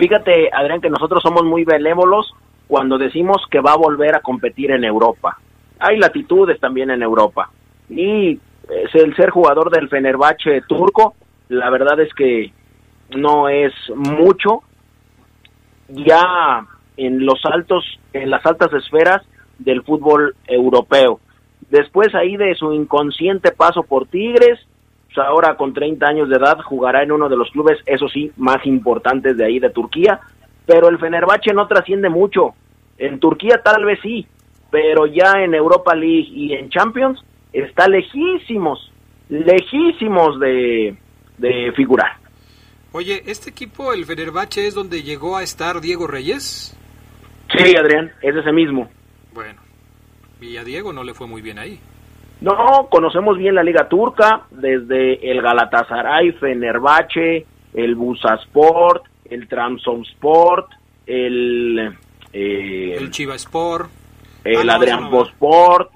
Fíjate, 0.00 0.48
Adrián, 0.50 0.80
que 0.80 0.88
nosotros 0.88 1.22
somos 1.22 1.44
muy 1.44 1.64
benévolos 1.64 2.32
cuando 2.66 2.96
decimos 2.96 3.42
que 3.50 3.60
va 3.60 3.72
a 3.72 3.76
volver 3.76 4.16
a 4.16 4.20
competir 4.20 4.70
en 4.70 4.82
Europa. 4.82 5.36
Hay 5.78 5.98
latitudes 5.98 6.58
también 6.58 6.90
en 6.90 7.02
Europa. 7.02 7.50
Y 7.90 8.30
es 8.32 8.94
el 8.94 9.14
ser 9.14 9.28
jugador 9.28 9.70
del 9.70 9.90
Fenerbahce 9.90 10.62
turco, 10.66 11.14
la 11.50 11.68
verdad 11.68 12.00
es 12.00 12.14
que 12.14 12.50
no 13.14 13.50
es 13.50 13.74
mucho. 13.94 14.62
Ya 15.88 16.64
en 16.96 17.26
los 17.26 17.44
altos, 17.44 17.84
en 18.14 18.30
las 18.30 18.46
altas 18.46 18.72
esferas 18.72 19.20
del 19.58 19.82
fútbol 19.82 20.34
europeo. 20.46 21.20
Después 21.68 22.14
ahí 22.14 22.38
de 22.38 22.54
su 22.54 22.72
inconsciente 22.72 23.52
paso 23.52 23.82
por 23.82 24.06
Tigres, 24.06 24.60
pues 25.12 25.26
ahora 25.26 25.56
con 25.56 25.72
30 25.72 26.06
años 26.06 26.28
de 26.28 26.36
edad 26.36 26.58
jugará 26.60 27.02
en 27.02 27.12
uno 27.12 27.28
de 27.28 27.36
los 27.36 27.50
clubes, 27.50 27.78
eso 27.86 28.08
sí, 28.08 28.30
más 28.36 28.64
importantes 28.64 29.36
de 29.36 29.44
ahí 29.44 29.58
de 29.58 29.70
Turquía, 29.70 30.20
pero 30.66 30.88
el 30.88 30.98
Fenerbahce 30.98 31.52
no 31.52 31.66
trasciende 31.66 32.08
mucho. 32.08 32.54
En 32.96 33.18
Turquía 33.18 33.60
tal 33.62 33.84
vez 33.84 33.98
sí, 34.02 34.26
pero 34.70 35.06
ya 35.06 35.32
en 35.42 35.54
Europa 35.54 35.94
League 35.94 36.28
y 36.30 36.52
en 36.52 36.70
Champions 36.70 37.20
está 37.52 37.88
lejísimos, 37.88 38.92
lejísimos 39.28 40.38
de, 40.38 40.96
de 41.38 41.72
figurar. 41.72 42.12
Oye, 42.92 43.22
¿este 43.26 43.50
equipo, 43.50 43.92
el 43.92 44.04
Fenerbahce, 44.04 44.66
es 44.66 44.74
donde 44.74 45.02
llegó 45.02 45.36
a 45.36 45.42
estar 45.42 45.80
Diego 45.80 46.06
Reyes? 46.06 46.76
Sí, 47.56 47.74
Adrián, 47.76 48.12
es 48.22 48.36
ese 48.36 48.52
mismo. 48.52 48.88
Bueno, 49.32 49.60
y 50.40 50.56
a 50.56 50.64
Diego 50.64 50.92
no 50.92 51.02
le 51.02 51.14
fue 51.14 51.26
muy 51.26 51.42
bien 51.42 51.58
ahí. 51.58 51.80
No, 52.40 52.88
conocemos 52.90 53.37
bien 53.37 53.55
la 53.55 53.62
liga 53.62 53.88
turca, 53.88 54.46
desde 54.50 55.31
el 55.31 55.42
Galatasaray, 55.42 56.33
Fenerbahce, 56.33 57.46
el 57.74 57.94
Busasport, 57.94 59.05
el 59.26 59.46
Trabzonspor, 59.46 60.66
el 61.07 61.94
eh, 62.33 62.96
El 62.96 63.11
Chiva 63.11 63.35
Sport. 63.35 63.90
el 64.44 64.57
Ah, 64.57 64.64
no, 64.64 64.72
Adrian 64.72 65.07
eso 65.07 65.31
no. 65.40 65.90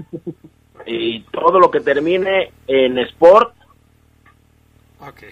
Y 0.87 1.21
todo 1.21 1.59
lo 1.59 1.71
que 1.71 1.81
termine 1.81 2.53
en 2.67 2.99
Sport. 2.99 3.55
Ok, 5.01 5.23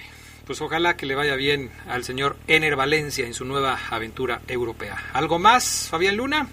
pues 0.46 0.60
ojalá 0.62 0.96
que 0.96 1.06
le 1.06 1.14
vaya 1.14 1.36
bien 1.36 1.70
al 1.88 2.04
señor 2.04 2.36
Ener 2.46 2.74
Valencia 2.76 3.26
en 3.26 3.34
su 3.34 3.44
nueva 3.44 3.78
aventura 3.90 4.40
europea. 4.48 4.96
¿Algo 5.12 5.38
más, 5.38 5.88
Fabián 5.90 6.16
Luna? 6.16 6.48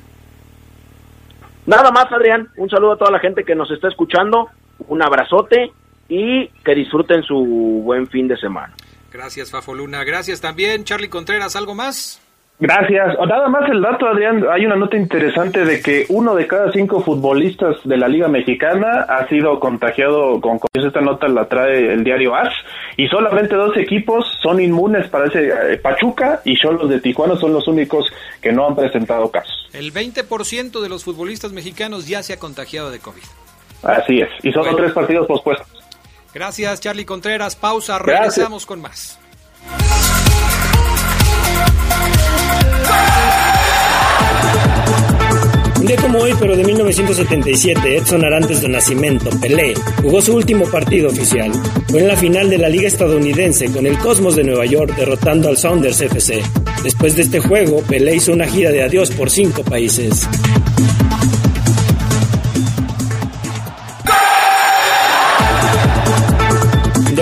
Nada 1.70 1.92
más, 1.92 2.12
Adrián, 2.12 2.50
un 2.58 2.68
saludo 2.68 2.94
a 2.94 2.98
toda 2.98 3.12
la 3.12 3.20
gente 3.20 3.44
que 3.44 3.54
nos 3.54 3.70
está 3.70 3.90
escuchando, 3.90 4.50
un 4.88 5.04
abrazote 5.04 5.72
y 6.08 6.48
que 6.66 6.74
disfruten 6.74 7.22
su 7.22 7.82
buen 7.84 8.08
fin 8.08 8.28
de 8.28 8.36
semana. 8.38 8.74
Gracias, 9.12 9.52
Fafo 9.52 9.76
Luna. 9.76 10.04
Gracias 10.04 10.42
también, 10.42 10.84
Charlie 10.84 11.10
Contreras. 11.10 11.56
¿Algo 11.56 11.76
más? 11.76 12.20
Gracias. 12.62 13.16
Nada 13.26 13.48
más 13.48 13.70
el 13.70 13.82
dato, 13.82 14.06
Adrián. 14.06 14.44
Hay 14.52 14.66
una 14.66 14.76
nota 14.76 14.98
interesante 14.98 15.64
de 15.64 15.82
que 15.82 16.06
uno 16.10 16.36
de 16.36 16.46
cada 16.46 16.70
cinco 16.74 17.00
futbolistas 17.02 17.78
de 17.86 17.96
la 17.96 18.10
Liga 18.10 18.28
Mexicana 18.28 19.06
ha 19.08 19.26
sido 19.30 19.62
contagiado 19.62 20.42
con 20.42 20.60
COVID. 20.60 20.88
Esta 20.88 21.00
nota 21.00 21.30
la 21.30 21.46
trae 21.48 21.94
el 21.94 22.04
diario 22.04 22.36
AS. 22.36 22.54
Y 22.98 23.08
solamente 23.08 23.56
dos 23.56 23.78
equipos 23.78 24.26
son 24.42 24.60
inmunes 24.62 25.08
para 25.08 25.28
ese 25.28 25.48
eh, 25.48 25.78
Pachuca 25.78 26.42
y 26.44 26.58
Cholos 26.60 26.90
de 26.90 27.00
Tijuana 27.00 27.38
son 27.38 27.54
los 27.54 27.66
únicos 27.70 28.12
que 28.42 28.52
no 28.52 28.68
han 28.68 28.76
presentado 28.76 29.32
casos. 29.32 29.70
El 29.72 29.94
20% 29.94 30.82
de 30.82 30.90
los 30.90 31.06
futbolistas 31.06 31.54
mexicanos 31.54 32.10
ya 32.10 32.24
se 32.24 32.34
ha 32.34 32.40
contagiado 32.40 32.92
de 32.92 33.00
COVID. 33.00 33.24
Así 33.84 34.20
es. 34.20 34.28
Y 34.44 34.52
solo 34.52 34.66
Bueno. 34.66 34.78
tres 34.80 34.92
partidos 34.92 35.28
pospuestos. 35.28 35.68
Gracias, 36.34 36.82
Charlie 36.82 37.06
Contreras. 37.06 37.56
Pausa, 37.56 37.98
Gracias. 38.00 38.36
regresamos 38.36 38.66
con 38.66 38.82
más. 38.82 39.18
Un 45.80 45.86
día 45.86 45.98
como 45.98 46.20
hoy, 46.20 46.34
pero 46.40 46.56
de 46.56 46.64
1977, 46.64 47.98
Edson 47.98 48.24
Arantes 48.24 48.62
de 48.62 48.70
Nacimiento, 48.70 49.30
Pelé, 49.40 49.74
jugó 50.04 50.22
su 50.22 50.36
último 50.36 50.66
partido 50.66 51.10
oficial. 51.10 51.52
Fue 51.88 52.02
en 52.02 52.08
la 52.08 52.16
final 52.16 52.50
de 52.50 52.58
la 52.58 52.70
Liga 52.70 52.88
Estadounidense 52.88 53.72
con 53.72 53.86
el 53.88 53.98
Cosmos 53.98 54.36
de 54.36 54.44
Nueva 54.44 54.66
York 54.66 54.96
derrotando 54.96 55.50
al 55.50 55.58
Sounders 55.58 56.02
FC. 56.02 56.44
Después 56.84 57.16
de 57.16 57.24
este 57.24 57.40
juego, 57.40 57.82
Pelé 57.82 58.16
hizo 58.16 58.34
una 58.34 58.46
gira 58.46 58.72
de 58.72 58.84
adiós 58.84 59.12
por 59.12 59.30
cinco 59.30 59.64
países. 59.64 60.28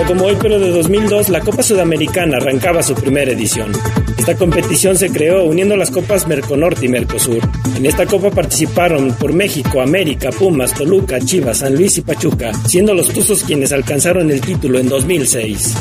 Como 0.08 0.24
hoy, 0.24 0.38
pero 0.40 0.58
de 0.58 0.70
2002, 0.70 1.28
la 1.28 1.40
Copa 1.40 1.62
Sudamericana 1.62 2.38
arrancaba 2.38 2.82
su 2.82 2.94
primera 2.94 3.30
edición. 3.30 3.70
Esta 4.16 4.34
competición 4.36 4.96
se 4.96 5.10
creó 5.10 5.44
uniendo 5.44 5.76
las 5.76 5.90
copas 5.90 6.26
Merconorte 6.26 6.86
y 6.86 6.88
Mercosur. 6.88 7.40
En 7.76 7.84
esta 7.84 8.06
copa 8.06 8.30
participaron 8.30 9.12
por 9.12 9.34
México, 9.34 9.82
América, 9.82 10.30
Pumas, 10.30 10.72
Toluca, 10.72 11.20
Chivas, 11.20 11.58
San 11.58 11.74
Luis 11.74 11.98
y 11.98 12.00
Pachuca, 12.00 12.54
siendo 12.66 12.94
los 12.94 13.08
Tuzos 13.10 13.44
quienes 13.44 13.70
alcanzaron 13.70 14.30
el 14.30 14.40
título 14.40 14.78
en 14.78 14.88
2006. 14.88 15.74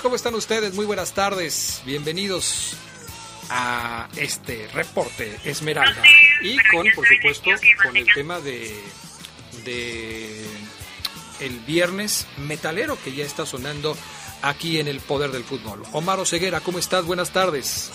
¿Cómo 0.00 0.16
están 0.16 0.34
ustedes? 0.34 0.72
Muy 0.74 0.86
buenas 0.86 1.12
tardes. 1.12 1.82
Bienvenidos 1.84 2.78
a 3.50 4.08
este 4.16 4.66
reporte 4.72 5.36
Esmeralda. 5.44 6.02
Y 6.42 6.56
con, 6.70 6.86
por 6.94 7.06
supuesto, 7.06 7.50
con 7.82 7.96
el 7.98 8.06
tema 8.14 8.40
de, 8.40 8.74
de 9.66 10.46
el 11.40 11.60
viernes 11.66 12.26
metalero 12.38 12.96
que 13.04 13.12
ya 13.12 13.24
está 13.24 13.44
sonando 13.44 13.94
aquí 14.40 14.80
en 14.80 14.88
el 14.88 15.00
Poder 15.00 15.30
del 15.30 15.44
Fútbol. 15.44 15.82
Omar 15.92 16.18
Oseguera, 16.20 16.60
¿cómo 16.60 16.78
estás? 16.78 17.04
Buenas 17.04 17.30
tardes. 17.30 17.92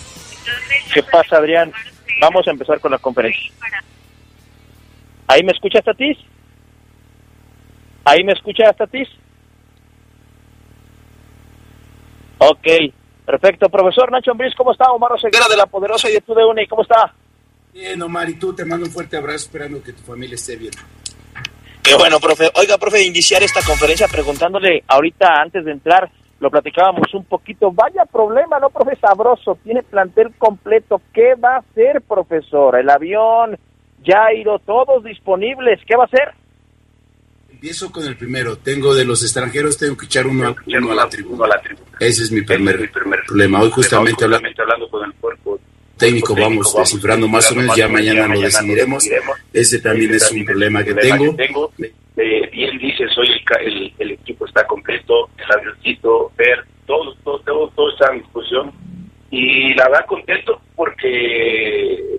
¿Qué 0.94 1.02
pasa, 1.02 1.38
Adrián? 1.38 1.72
Vamos 2.20 2.46
a 2.46 2.52
empezar 2.52 2.78
con 2.78 2.92
la 2.92 2.98
conferencia. 2.98 3.50
¿Ahí 5.26 5.42
me 5.42 5.50
escuchas, 5.50 5.84
Tatis? 5.84 6.16
¿Ahí 8.04 8.22
me 8.22 8.34
escuchas, 8.34 8.76
Tatis? 8.76 9.08
Ok, 12.38 12.66
perfecto. 13.26 13.68
Profesor 13.68 14.10
Nacho 14.10 14.30
Ambriz, 14.30 14.54
¿cómo 14.56 14.72
está? 14.72 14.90
Omar 14.92 15.12
Oseguera 15.12 15.46
de 15.48 15.56
La 15.56 15.66
Poderosa 15.66 16.08
y 16.08 16.14
de 16.14 16.20
TUDN, 16.20 16.66
¿cómo 16.68 16.82
está? 16.82 17.12
Bien, 17.72 18.00
Omar, 18.02 18.28
y 18.28 18.34
tú 18.34 18.54
te 18.54 18.64
mando 18.64 18.86
un 18.86 18.92
fuerte 18.92 19.16
abrazo 19.16 19.46
esperando 19.46 19.82
que 19.82 19.92
tu 19.92 20.02
familia 20.02 20.34
esté 20.34 20.56
bien. 20.56 20.72
Qué 21.82 21.94
bueno, 21.94 22.18
profe. 22.20 22.50
Oiga, 22.56 22.76
profe, 22.76 23.02
iniciar 23.04 23.42
esta 23.42 23.60
conferencia 23.62 24.08
preguntándole 24.08 24.84
ahorita 24.86 25.40
antes 25.40 25.64
de 25.64 25.72
entrar, 25.72 26.10
lo 26.40 26.50
platicábamos 26.50 27.12
un 27.14 27.24
poquito. 27.24 27.72
Vaya 27.72 28.04
problema, 28.04 28.58
¿no, 28.58 28.70
profe? 28.70 28.96
Sabroso. 28.96 29.58
Tiene 29.64 29.82
plantel 29.82 30.34
completo. 30.38 31.00
¿Qué 31.12 31.34
va 31.34 31.56
a 31.56 31.58
hacer, 31.58 32.02
profesor? 32.02 32.76
El 32.76 32.90
avión, 32.90 33.58
Jairo, 34.04 34.58
todos 34.60 35.02
disponibles. 35.02 35.80
¿Qué 35.86 35.96
va 35.96 36.04
a 36.04 36.06
hacer? 36.06 36.34
Empiezo 37.58 37.90
con 37.90 38.06
el 38.06 38.16
primero. 38.16 38.56
Tengo 38.56 38.94
de 38.94 39.04
los 39.04 39.20
extranjeros, 39.24 39.76
tengo 39.76 39.96
que 39.96 40.06
echar 40.06 40.28
uno, 40.28 40.54
uno 40.64 40.92
a, 40.92 40.94
la 40.94 41.08
tribuna. 41.08 41.60
Ese 41.98 42.22
es 42.22 42.30
mi 42.30 42.42
primer, 42.42 42.88
problema. 43.26 43.60
Hoy 43.60 43.70
justamente, 43.70 44.24
hablando, 44.24 44.88
con 44.88 45.04
el 45.04 45.12
cuerpo 45.14 45.58
técnico 45.96 46.36
vamos 46.36 46.72
descifrando 46.72 47.26
más 47.26 47.50
o 47.50 47.56
menos, 47.56 47.74
ya 47.74 47.88
mañana 47.88 48.28
lo 48.28 48.40
decidiremos. 48.40 49.04
Ese 49.52 49.80
también 49.80 50.14
es 50.14 50.30
un 50.30 50.44
problema 50.44 50.84
que 50.84 50.94
tengo. 50.94 51.36
Eh, 52.16 52.48
bien 52.52 52.78
dices, 52.78 53.10
hoy 53.18 53.28
el, 53.60 53.92
el, 53.98 54.10
equipo 54.12 54.46
está 54.46 54.64
completo, 54.64 55.28
el 55.36 55.52
avioncito, 55.52 56.30
ver, 56.36 56.64
todo, 56.86 57.12
todo, 57.24 57.40
todo, 57.40 57.68
todo 57.70 57.90
está 57.90 58.12
en 58.12 58.20
disposición. 58.20 58.72
Y 59.32 59.74
la 59.74 59.88
verdad 59.88 60.06
contento 60.06 60.62
porque. 60.76 62.18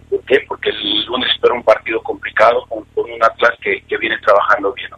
Porque 0.50 0.70
el 0.70 1.06
lunes 1.06 1.30
espera 1.34 1.54
un 1.54 1.64
partido 1.64 2.04
complicado 2.04 2.66
con, 2.68 2.84
con 2.94 3.10
un 3.10 3.24
Atlas 3.24 3.54
que, 3.62 3.82
que 3.88 3.98
viene 3.98 4.18
trabajando 4.20 4.74
bien. 4.74 4.90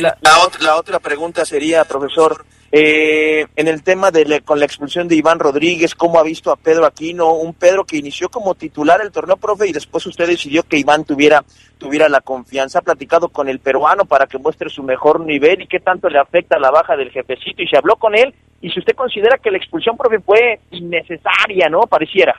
La, 0.00 0.38
otra, 0.44 0.62
la 0.62 0.76
otra 0.76 0.98
pregunta 0.98 1.44
sería, 1.44 1.84
profesor, 1.84 2.44
eh, 2.72 3.46
en 3.54 3.68
el 3.68 3.82
tema 3.82 4.10
de 4.10 4.40
con 4.40 4.58
la 4.58 4.64
expulsión 4.64 5.06
de 5.06 5.16
Iván 5.16 5.38
Rodríguez, 5.38 5.94
¿cómo 5.94 6.18
ha 6.18 6.22
visto 6.22 6.50
a 6.50 6.56
Pedro 6.56 6.84
Aquino? 6.84 7.32
Un 7.32 7.54
Pedro 7.54 7.84
que 7.84 7.96
inició 7.96 8.28
como 8.28 8.54
titular 8.54 9.00
el 9.00 9.12
torneo, 9.12 9.36
profe, 9.36 9.68
y 9.68 9.72
después 9.72 10.04
usted 10.06 10.26
decidió 10.26 10.62
que 10.64 10.78
Iván 10.78 11.04
tuviera, 11.04 11.44
tuviera 11.78 12.08
la 12.08 12.20
confianza. 12.20 12.80
Ha 12.80 12.82
platicado 12.82 13.28
con 13.28 13.48
el 13.48 13.60
peruano 13.60 14.04
para 14.04 14.26
que 14.26 14.38
muestre 14.38 14.68
su 14.68 14.82
mejor 14.82 15.20
nivel 15.20 15.62
y 15.62 15.68
qué 15.68 15.80
tanto 15.80 16.08
le 16.08 16.18
afecta 16.18 16.58
la 16.58 16.70
baja 16.70 16.96
del 16.96 17.10
jefecito. 17.10 17.62
Y 17.62 17.68
se 17.68 17.76
habló 17.76 17.96
con 17.96 18.16
él. 18.16 18.34
Y 18.60 18.70
si 18.70 18.80
usted 18.80 18.94
considera 18.94 19.38
que 19.38 19.50
la 19.50 19.58
expulsión, 19.58 19.96
profe, 19.96 20.18
fue 20.18 20.60
innecesaria, 20.70 21.68
¿no? 21.68 21.82
Pareciera. 21.82 22.34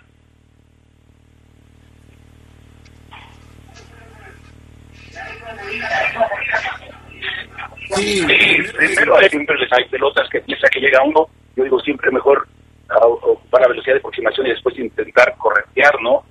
Sí, 7.95 8.25
primero 8.75 9.17
siempre 9.29 9.57
les 9.57 9.71
hay 9.71 9.85
pelotas 9.85 10.29
que 10.29 10.41
piensa 10.41 10.67
que 10.69 10.79
llega 10.79 11.03
uno, 11.03 11.27
yo 11.55 11.63
digo 11.63 11.79
siempre 11.79 12.11
mejor 12.11 12.47
ocupar 13.01 13.61
la 13.61 13.67
velocidad 13.67 13.95
de 13.95 13.99
aproximación 13.99 14.47
y 14.47 14.51
después 14.51 14.77
intentar 14.77 15.35
corretear, 15.37 16.01
¿no? 16.01 16.23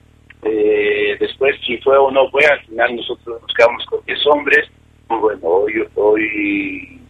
Eh, 0.43 1.17
después 1.19 1.57
si 1.67 1.79
fue 1.79 1.97
o 1.97 2.11
no 2.11 2.31
fue, 2.31 2.45
al 2.47 2.61
final 2.67 2.97
nosotros 2.97 3.41
nos 3.41 3.55
quedamos 3.55 3.85
con 3.87 4.05
10 4.05 4.27
hombres, 4.27 4.69
bueno, 5.09 5.41
hoy, 5.43 5.89
hoy, 5.95 7.01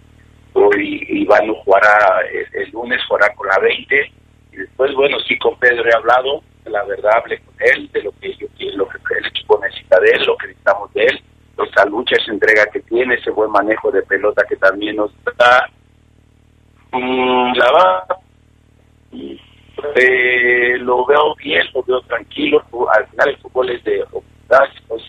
hoy 0.53 1.07
Iván 1.09 1.53
jugará 1.53 2.21
el, 2.55 2.71
lunes, 2.71 3.01
jugará 3.09 3.35
con 3.35 3.47
la 3.49 3.59
20, 3.59 4.13
y 4.53 4.57
después, 4.57 4.95
bueno, 4.95 5.19
sí 5.21 5.37
con 5.39 5.59
Pedro 5.59 5.85
he 5.89 5.95
hablado, 5.95 6.43
la 6.65 6.85
verdad 6.85 7.13
hablé 7.17 7.39
con 7.41 7.55
él, 7.61 7.91
de 7.93 8.03
lo 8.03 8.13
que 8.21 8.35
yo 8.37 8.47
lo 8.75 8.89
que 8.89 8.99
el 9.19 9.27
equipo 9.27 9.61
necesita 9.63 10.01
de 10.01 10.11
él, 10.11 10.25
lo 10.27 10.37
que 10.37 10.47
necesitamos 10.49 10.93
de 10.95 11.05
él, 11.05 11.21
esa 11.65 11.85
lucha, 11.87 12.17
esa 12.17 12.33
entrega 12.33 12.67
que 12.73 12.81
tiene, 12.81 13.15
ese 13.15 13.31
buen 13.31 13.51
manejo 13.51 13.91
de 13.91 14.03
pelota 14.03 14.45
que 14.49 14.57
también 14.57 14.97
nos 14.97 15.13
da. 15.25 15.69
Mm, 16.93 17.53
la 17.55 17.73
va, 17.73 18.07
eh, 19.95 20.77
lo 20.79 21.05
veo 21.07 21.35
bien, 21.37 21.67
lo 21.75 21.83
veo 21.83 22.01
tranquilo. 22.03 22.63
Al 22.95 23.07
final 23.09 23.29
el 23.29 23.39
fútbol 23.39 23.71
es 23.71 23.85
de 23.85 24.05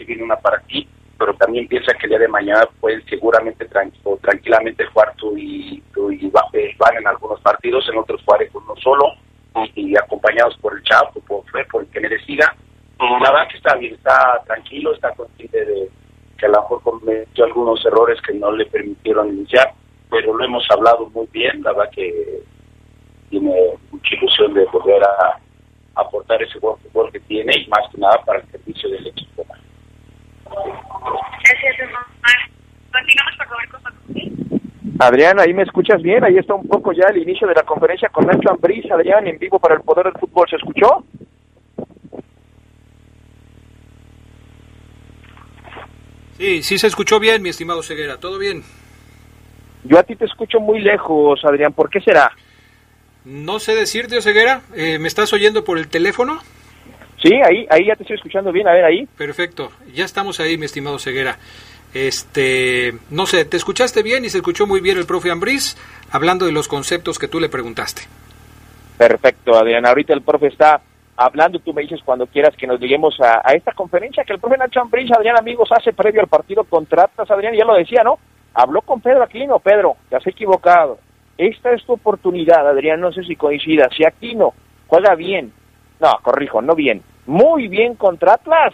viene 0.08 0.24
una 0.24 0.38
para 0.38 0.60
ti, 0.62 0.88
pero 1.18 1.34
también 1.36 1.68
piensa 1.68 1.94
que 1.94 2.06
el 2.06 2.12
día 2.12 2.20
de 2.20 2.28
mañana 2.28 2.68
pueden 2.80 3.04
seguramente 3.06 3.66
tranquilo, 3.66 4.18
tranquilamente 4.22 4.86
jugar 4.86 5.14
tú 5.18 5.38
y, 5.38 5.84
tú 5.94 6.12
y 6.12 6.32
eh, 6.54 6.76
van 6.78 6.98
en 6.98 7.08
algunos 7.08 7.40
partidos, 7.42 7.88
en 7.90 7.98
otros 7.98 8.22
jugar 8.24 8.48
con 8.50 8.64
uno 8.64 8.76
solo 8.78 9.14
y, 9.76 9.96
acompañados 9.98 10.58
por 10.58 10.78
el 10.78 10.84
Chapo, 10.84 11.20
por, 11.22 11.44
por 11.68 11.82
el 11.84 11.90
que 11.90 12.00
me 12.00 12.10
decida. 12.10 12.56
La 13.00 13.32
verdad 13.32 13.48
que 13.50 13.58
está 13.58 13.76
bien, 13.76 13.94
está 13.94 14.42
tranquilo, 14.46 14.94
está 14.94 15.14
consciente 15.14 15.66
de, 15.66 15.90
que 16.38 16.46
a 16.46 16.50
lo 16.50 16.62
mejor 16.62 16.82
cometió 16.84 17.46
algunos 17.46 17.86
errores 17.86 18.22
que 18.22 18.34
no 18.34 18.52
le 18.52 18.66
permitieron 18.66 19.30
iniciar, 19.30 19.74
pero 20.10 20.34
lo 20.34 20.44
hemos 20.44 20.66
hablado 20.70 21.10
muy 21.10 21.28
bien, 21.32 21.62
la 21.64 21.74
verdad 21.74 21.92
que 21.92 22.42
tiene 23.30 23.54
mucha 23.92 24.16
ilusión 24.16 24.54
de 24.54 24.66
volver 24.66 25.04
a 25.04 25.40
aportar 25.96 26.42
ese 26.42 26.60
buen 26.60 26.78
fútbol 26.78 27.12
que 27.12 27.20
tiene 27.22 27.52
y 27.58 27.68
más 27.68 27.82
que 27.92 28.00
nada 28.00 28.22
para 28.26 28.40
el 28.40 28.52
servicio 28.52 28.90
del 28.90 29.08
equipo. 29.08 29.46
Gracias, 30.46 31.76
Continuamos, 32.92 33.38
por 33.38 33.48
favor, 33.48 33.68
con 33.70 33.98
Adrián, 35.00 35.40
ahí 35.40 35.54
me 35.54 35.62
escuchas 35.62 36.02
bien, 36.02 36.24
ahí 36.24 36.38
está 36.38 36.56
un 36.56 36.68
poco 36.68 36.92
ya 36.92 37.08
el 37.10 37.22
inicio 37.22 37.48
de 37.48 37.54
la 37.54 37.62
conferencia 37.64 38.10
con 38.10 38.26
Nacho 38.26 38.50
Ambriz, 38.50 38.90
Adrián, 38.92 39.28
en 39.28 39.38
vivo 39.38 39.60
para 39.60 39.76
el 39.76 39.82
Poder 39.82 40.06
del 40.06 40.20
Fútbol, 40.20 40.50
¿se 40.50 40.56
escuchó? 40.56 41.04
Sí, 46.38 46.62
sí 46.62 46.78
se 46.78 46.88
escuchó 46.88 47.20
bien, 47.20 47.42
mi 47.42 47.50
estimado 47.50 47.82
Ceguera, 47.82 48.18
¿todo 48.18 48.38
bien? 48.38 48.64
Yo 49.84 49.98
a 49.98 50.04
ti 50.04 50.16
te 50.16 50.26
escucho 50.26 50.60
muy 50.60 50.80
lejos, 50.82 51.44
Adrián, 51.44 51.74
¿por 51.74 51.90
qué 51.90 52.00
será? 52.00 52.32
No 53.26 53.60
sé 53.60 53.74
decirte, 53.74 54.22
Ceguera, 54.22 54.62
eh, 54.76 55.00
¿me 55.00 55.08
estás 55.08 55.34
oyendo 55.34 55.64
por 55.64 55.78
el 55.78 55.88
teléfono? 55.88 56.40
Sí, 57.22 57.34
ahí, 57.44 57.66
ahí 57.70 57.88
ya 57.88 57.96
te 57.96 58.04
estoy 58.04 58.18
escuchando 58.18 58.52
bien, 58.52 58.68
a 58.68 58.74
ver 58.74 58.86
ahí. 58.86 59.08
Perfecto, 59.18 59.72
ya 59.94 60.06
estamos 60.06 60.40
ahí, 60.40 60.58
mi 60.58 60.66
estimado 60.66 61.00
Ceguera. 61.00 61.40
Este, 61.94 62.94
no 63.10 63.26
sé, 63.26 63.46
¿te 63.46 63.58
escuchaste 63.58 64.04
bien 64.04 64.24
y 64.24 64.30
se 64.30 64.38
escuchó 64.38 64.68
muy 64.68 64.82
bien 64.82 64.98
el 64.98 65.06
profe 65.06 65.32
Ambriz 65.32 65.76
hablando 66.12 66.46
de 66.46 66.52
los 66.52 66.68
conceptos 66.68 67.18
que 67.18 67.28
tú 67.28 67.40
le 67.40 67.50
preguntaste? 67.50 68.04
Perfecto, 68.98 69.58
Adrián. 69.58 69.86
Ahorita 69.86 70.14
el 70.14 70.22
profe 70.22 70.48
está 70.48 70.82
hablando, 71.18 71.60
tú 71.60 71.74
me 71.74 71.82
dices 71.82 72.00
cuando 72.06 72.28
quieras 72.28 72.56
que 72.56 72.68
nos 72.68 72.80
lleguemos 72.80 73.20
a, 73.20 73.52
esta 73.54 73.74
conferencia 73.74 74.24
que 74.24 74.34
el 74.34 74.40
profe 74.40 74.58
Nacho 74.58 74.82
Adrián, 74.82 75.36
amigos, 75.38 75.70
hace 75.72 75.92
previo 75.92 76.22
al 76.22 76.28
partido 76.28 76.64
contra 76.64 77.06
Atlas, 77.06 77.30
Adrián, 77.30 77.56
ya 77.56 77.66
lo 77.66 77.74
decía, 77.74 78.04
¿no? 78.04 78.20
Habló 78.54 78.82
con 78.82 79.02
Pedro 79.02 79.24
Aquino, 79.24 79.60
Pedro, 79.60 79.98
te 80.10 80.16
has 80.16 80.26
equivocado. 80.28 81.00
Esta 81.38 81.72
es 81.72 81.84
tu 81.86 81.94
oportunidad, 81.94 82.68
Adrián, 82.68 83.02
no 83.02 83.12
sé 83.12 83.24
si 83.24 83.36
coincida. 83.36 83.90
Si 83.96 84.06
Aquino 84.06 84.54
juega 84.88 85.16
bien, 85.16 85.52
no, 86.00 86.12
corrijo, 86.22 86.62
no 86.62 86.76
bien, 86.76 87.04
muy 87.26 87.68
bien 87.68 87.96
contra 87.96 88.34
Atlas, 88.34 88.74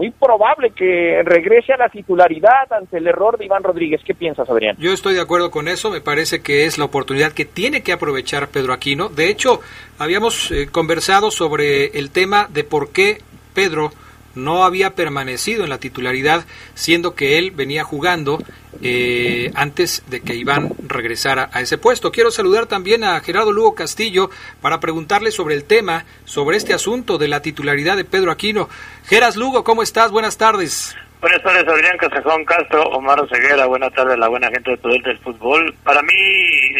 muy 0.00 0.10
probable 0.12 0.70
que 0.70 1.20
regrese 1.22 1.74
a 1.74 1.76
la 1.76 1.90
titularidad 1.90 2.72
ante 2.72 2.96
el 2.96 3.06
error 3.06 3.36
de 3.36 3.44
Iván 3.44 3.62
Rodríguez. 3.62 4.00
¿Qué 4.02 4.14
piensas, 4.14 4.48
Adrián? 4.48 4.74
Yo 4.78 4.92
estoy 4.92 5.12
de 5.12 5.20
acuerdo 5.20 5.50
con 5.50 5.68
eso. 5.68 5.90
Me 5.90 6.00
parece 6.00 6.40
que 6.40 6.64
es 6.64 6.78
la 6.78 6.86
oportunidad 6.86 7.32
que 7.32 7.44
tiene 7.44 7.82
que 7.82 7.92
aprovechar 7.92 8.48
Pedro 8.48 8.72
Aquino. 8.72 9.10
De 9.10 9.28
hecho, 9.28 9.60
habíamos 9.98 10.50
eh, 10.52 10.68
conversado 10.72 11.30
sobre 11.30 11.98
el 11.98 12.10
tema 12.12 12.46
de 12.48 12.64
por 12.64 12.92
qué 12.92 13.18
Pedro 13.52 13.92
no 14.34 14.64
había 14.64 14.94
permanecido 14.94 15.64
en 15.64 15.70
la 15.70 15.78
titularidad, 15.78 16.44
siendo 16.74 17.14
que 17.14 17.38
él 17.38 17.50
venía 17.50 17.84
jugando 17.84 18.38
eh, 18.82 19.50
antes 19.54 20.04
de 20.08 20.20
que 20.20 20.34
Iván 20.34 20.70
regresara 20.86 21.50
a 21.52 21.60
ese 21.60 21.78
puesto. 21.78 22.12
Quiero 22.12 22.30
saludar 22.30 22.66
también 22.66 23.04
a 23.04 23.20
Gerardo 23.20 23.52
Lugo 23.52 23.74
Castillo 23.74 24.30
para 24.60 24.80
preguntarle 24.80 25.30
sobre 25.30 25.54
el 25.54 25.64
tema, 25.64 26.04
sobre 26.24 26.56
este 26.56 26.74
asunto 26.74 27.18
de 27.18 27.28
la 27.28 27.42
titularidad 27.42 27.96
de 27.96 28.04
Pedro 28.04 28.30
Aquino. 28.30 28.68
Geras 29.06 29.36
Lugo, 29.36 29.64
¿cómo 29.64 29.82
estás? 29.82 30.10
Buenas 30.10 30.38
tardes. 30.38 30.96
Buenas 31.20 31.42
tardes, 31.42 31.68
Adrián 31.68 31.98
Casajón 31.98 32.46
Castro, 32.46 32.82
Omar 32.92 33.20
Ceguera, 33.28 33.66
buenas 33.66 33.92
tardes 33.92 34.14
a 34.14 34.16
la 34.16 34.28
buena 34.28 34.48
gente 34.48 34.70
de 34.70 34.78
Poder 34.78 35.02
del 35.02 35.18
Fútbol. 35.18 35.74
Para 35.84 36.00
mí, 36.00 36.14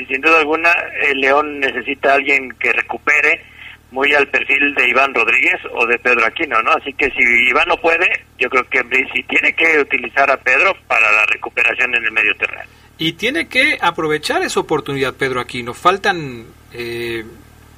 sin 0.09 0.23
duda 0.23 0.39
alguna, 0.39 0.73
el 1.11 1.21
León 1.21 1.61
necesita 1.61 2.13
a 2.13 2.15
alguien 2.15 2.51
que 2.59 2.73
recupere 2.73 3.45
muy 3.91 4.15
al 4.15 4.29
perfil 4.29 4.75
de 4.75 4.89
Iván 4.89 5.15
Rodríguez 5.15 5.61
o 5.73 5.87
de 5.87 5.99
Pedro 5.99 6.25
Aquino, 6.25 6.63
¿no? 6.63 6.73
Así 6.73 6.93
que 6.93 7.11
si 7.11 7.23
Iván 7.49 7.69
no 7.69 7.77
puede, 7.77 8.09
yo 8.39 8.49
creo 8.49 8.69
que 8.69 8.83
sí 9.13 9.23
tiene 9.25 9.53
que 9.53 9.81
utilizar 9.81 10.31
a 10.31 10.37
Pedro 10.37 10.77
para 10.87 11.11
la 11.13 11.27
recuperación 11.27 11.95
en 11.95 12.05
el 12.05 12.13
medio 12.13 12.35
terreno. 12.37 12.63
Y 12.99 13.15
tiene 13.15 13.49
que 13.49 13.79
aprovechar 13.81 14.43
esa 14.43 14.61
oportunidad, 14.61 15.15
Pedro 15.15 15.41
Aquino. 15.41 15.75
Faltan 15.75 16.45
eh, 16.73 17.25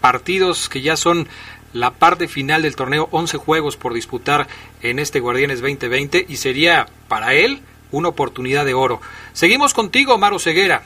partidos 0.01 0.69
que 0.69 0.83
ya 0.83 0.97
son 0.97 1.29
la 1.73 1.93
parte 1.93 2.29
final 2.29 2.63
del 2.63 2.77
torneo, 2.77 3.09
11 3.13 3.39
juegos 3.39 3.77
por 3.77 3.95
disputar 3.95 4.47
en 4.83 4.99
este 4.99 5.21
Guardianes 5.21 5.61
2020 5.63 6.27
y 6.29 6.37
sería 6.37 6.87
para 7.09 7.35
él 7.35 7.61
una 7.91 8.09
oportunidad 8.09 8.65
de 8.65 8.75
oro. 8.75 9.01
Seguimos 9.33 9.73
contigo, 9.75 10.19
Maro 10.19 10.39
Ceguera. 10.39 10.83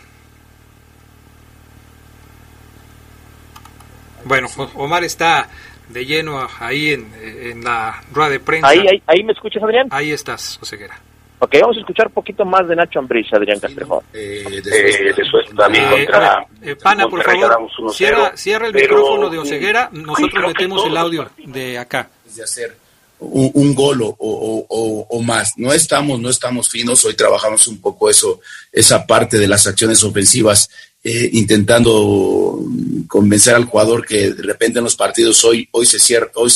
Bueno, 4.27 4.49
Omar 4.75 5.05
está 5.05 5.49
de 5.89 6.05
lleno 6.05 6.47
ahí 6.59 6.93
en, 6.93 7.63
la 7.63 8.03
rueda 8.13 8.31
de 8.31 8.41
prensa. 8.41 8.69
Ahí, 8.69 9.03
ahí, 9.07 9.23
me 9.23 9.33
escuchas, 9.33 9.63
Adrián. 9.63 9.87
Ahí 9.91 10.11
estás, 10.11 10.59
Oseguera. 10.61 11.01
Ok, 11.39 11.55
vamos 11.61 11.77
a 11.77 11.81
escuchar 11.81 12.09
un 12.09 12.15
poquito 12.15 12.45
más 12.45 12.67
de 12.67 12.75
Nacho 12.75 12.99
Ambriz, 12.99 13.33
Adrián 13.33 13.61
Castrejón. 13.61 14.03
Eh, 14.13 14.63
de, 14.65 15.25
su, 15.25 15.55
también 15.55 15.85
eh, 15.85 16.07
contra, 16.07 16.47
eh, 16.63 16.77
Pana, 16.77 17.07
por 17.07 17.23
favor, 17.23 17.71
cierra, 17.93 18.37
cierra 18.37 18.67
el 18.67 18.75
micrófono 18.75 19.31
de 19.31 19.39
Oseguera, 19.39 19.91
nosotros 19.93 20.47
metemos 20.49 20.85
el 20.87 20.97
audio 20.97 21.31
de 21.45 21.79
acá. 21.79 22.11
De 22.35 22.43
hacer 22.43 22.77
un, 23.19 23.51
un 23.55 23.75
gol 23.75 24.03
o, 24.03 24.17
o, 24.19 25.07
o, 25.09 25.23
más. 25.23 25.53
No 25.57 25.73
estamos, 25.73 26.19
no 26.19 26.31
estamos 26.31 26.69
finos, 26.69 27.05
hoy 27.05 27.15
trabajamos 27.15 27.69
un 27.69 27.81
poco 27.81 28.11
eso, 28.11 28.41
esa 28.73 29.07
parte 29.07 29.39
de 29.39 29.47
las 29.47 29.67
acciones 29.67 30.03
ofensivas, 30.03 30.69
eh, 31.09 31.31
intentando 31.35 32.61
convencer 33.07 33.55
al 33.55 33.67
jugador 33.67 34.05
que 34.05 34.33
de 34.33 34.43
repente 34.43 34.79
en 34.81 34.85
los 34.85 34.97
partidos 34.97 35.45
hoy, 35.45 35.69
hoy 35.71 35.87
se 35.87 36.01
cierra, 36.01 36.33
hoy 36.35 36.51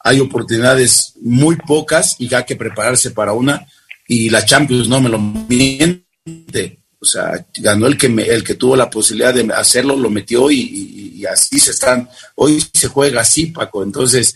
hay 0.00 0.18
oportunidades 0.18 1.12
muy 1.20 1.54
pocas 1.54 2.16
y 2.18 2.34
hay 2.34 2.44
que 2.44 2.56
prepararse 2.56 3.12
para 3.12 3.34
una 3.34 3.68
y 4.08 4.30
la 4.30 4.44
Champions 4.44 4.88
no 4.88 5.00
me 5.00 5.08
lo 5.08 5.20
miente. 5.20 6.80
O 6.98 7.04
sea, 7.04 7.46
ganó 7.58 7.86
el 7.86 7.96
que, 7.96 8.06
el 8.06 8.42
que 8.42 8.54
tuvo 8.54 8.74
la 8.74 8.90
posibilidad 8.90 9.32
de 9.32 9.48
hacerlo, 9.54 9.94
lo 9.94 10.10
metió 10.10 10.50
y, 10.50 11.24
así 11.30 11.60
se 11.60 11.70
están. 11.70 12.08
Hoy 12.34 12.60
se 12.74 12.88
juega 12.88 13.20
así, 13.20 13.46
Paco. 13.46 13.84
Entonces, 13.84 14.34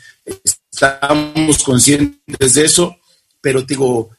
estamos 0.70 1.64
conscientes 1.64 2.54
de 2.54 2.64
eso, 2.64 2.96
pero 3.40 3.62
digo, 3.62 4.10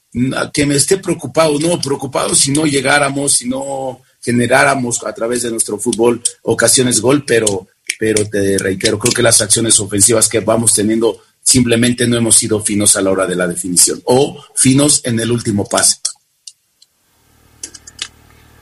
que 0.54 0.66
me 0.66 0.76
esté 0.76 0.98
preocupado, 0.98 1.58
no, 1.62 1.80
preocupado 1.80 2.36
si 2.36 2.52
no 2.52 2.66
llegáramos, 2.66 3.36
si 3.36 3.48
no 3.48 4.02
generáramos 4.24 5.04
a 5.06 5.14
través 5.14 5.44
de 5.44 5.52
nuestro 5.52 5.78
fútbol 5.78 6.22
ocasiones 6.44 7.02
gol, 7.02 7.24
pero, 7.26 7.68
pero 8.00 8.28
te 8.28 8.58
reitero, 8.58 8.98
creo 8.98 9.14
que 9.14 9.22
las 9.22 9.42
acciones 9.42 9.80
ofensivas 9.80 10.30
que 10.30 10.40
vamos 10.40 10.74
teniendo 10.74 11.22
simplemente 11.42 12.08
no 12.08 12.18
hemos 12.18 12.36
sido 12.36 12.62
finos 12.62 12.96
a 12.96 13.02
la 13.02 13.12
hora 13.12 13.28
de 13.28 13.36
la 13.36 13.48
definición 13.48 14.02
o 14.06 14.42
finos 14.56 15.02
en 15.04 15.20
el 15.20 15.32
último 15.32 15.66
pase. 15.66 15.98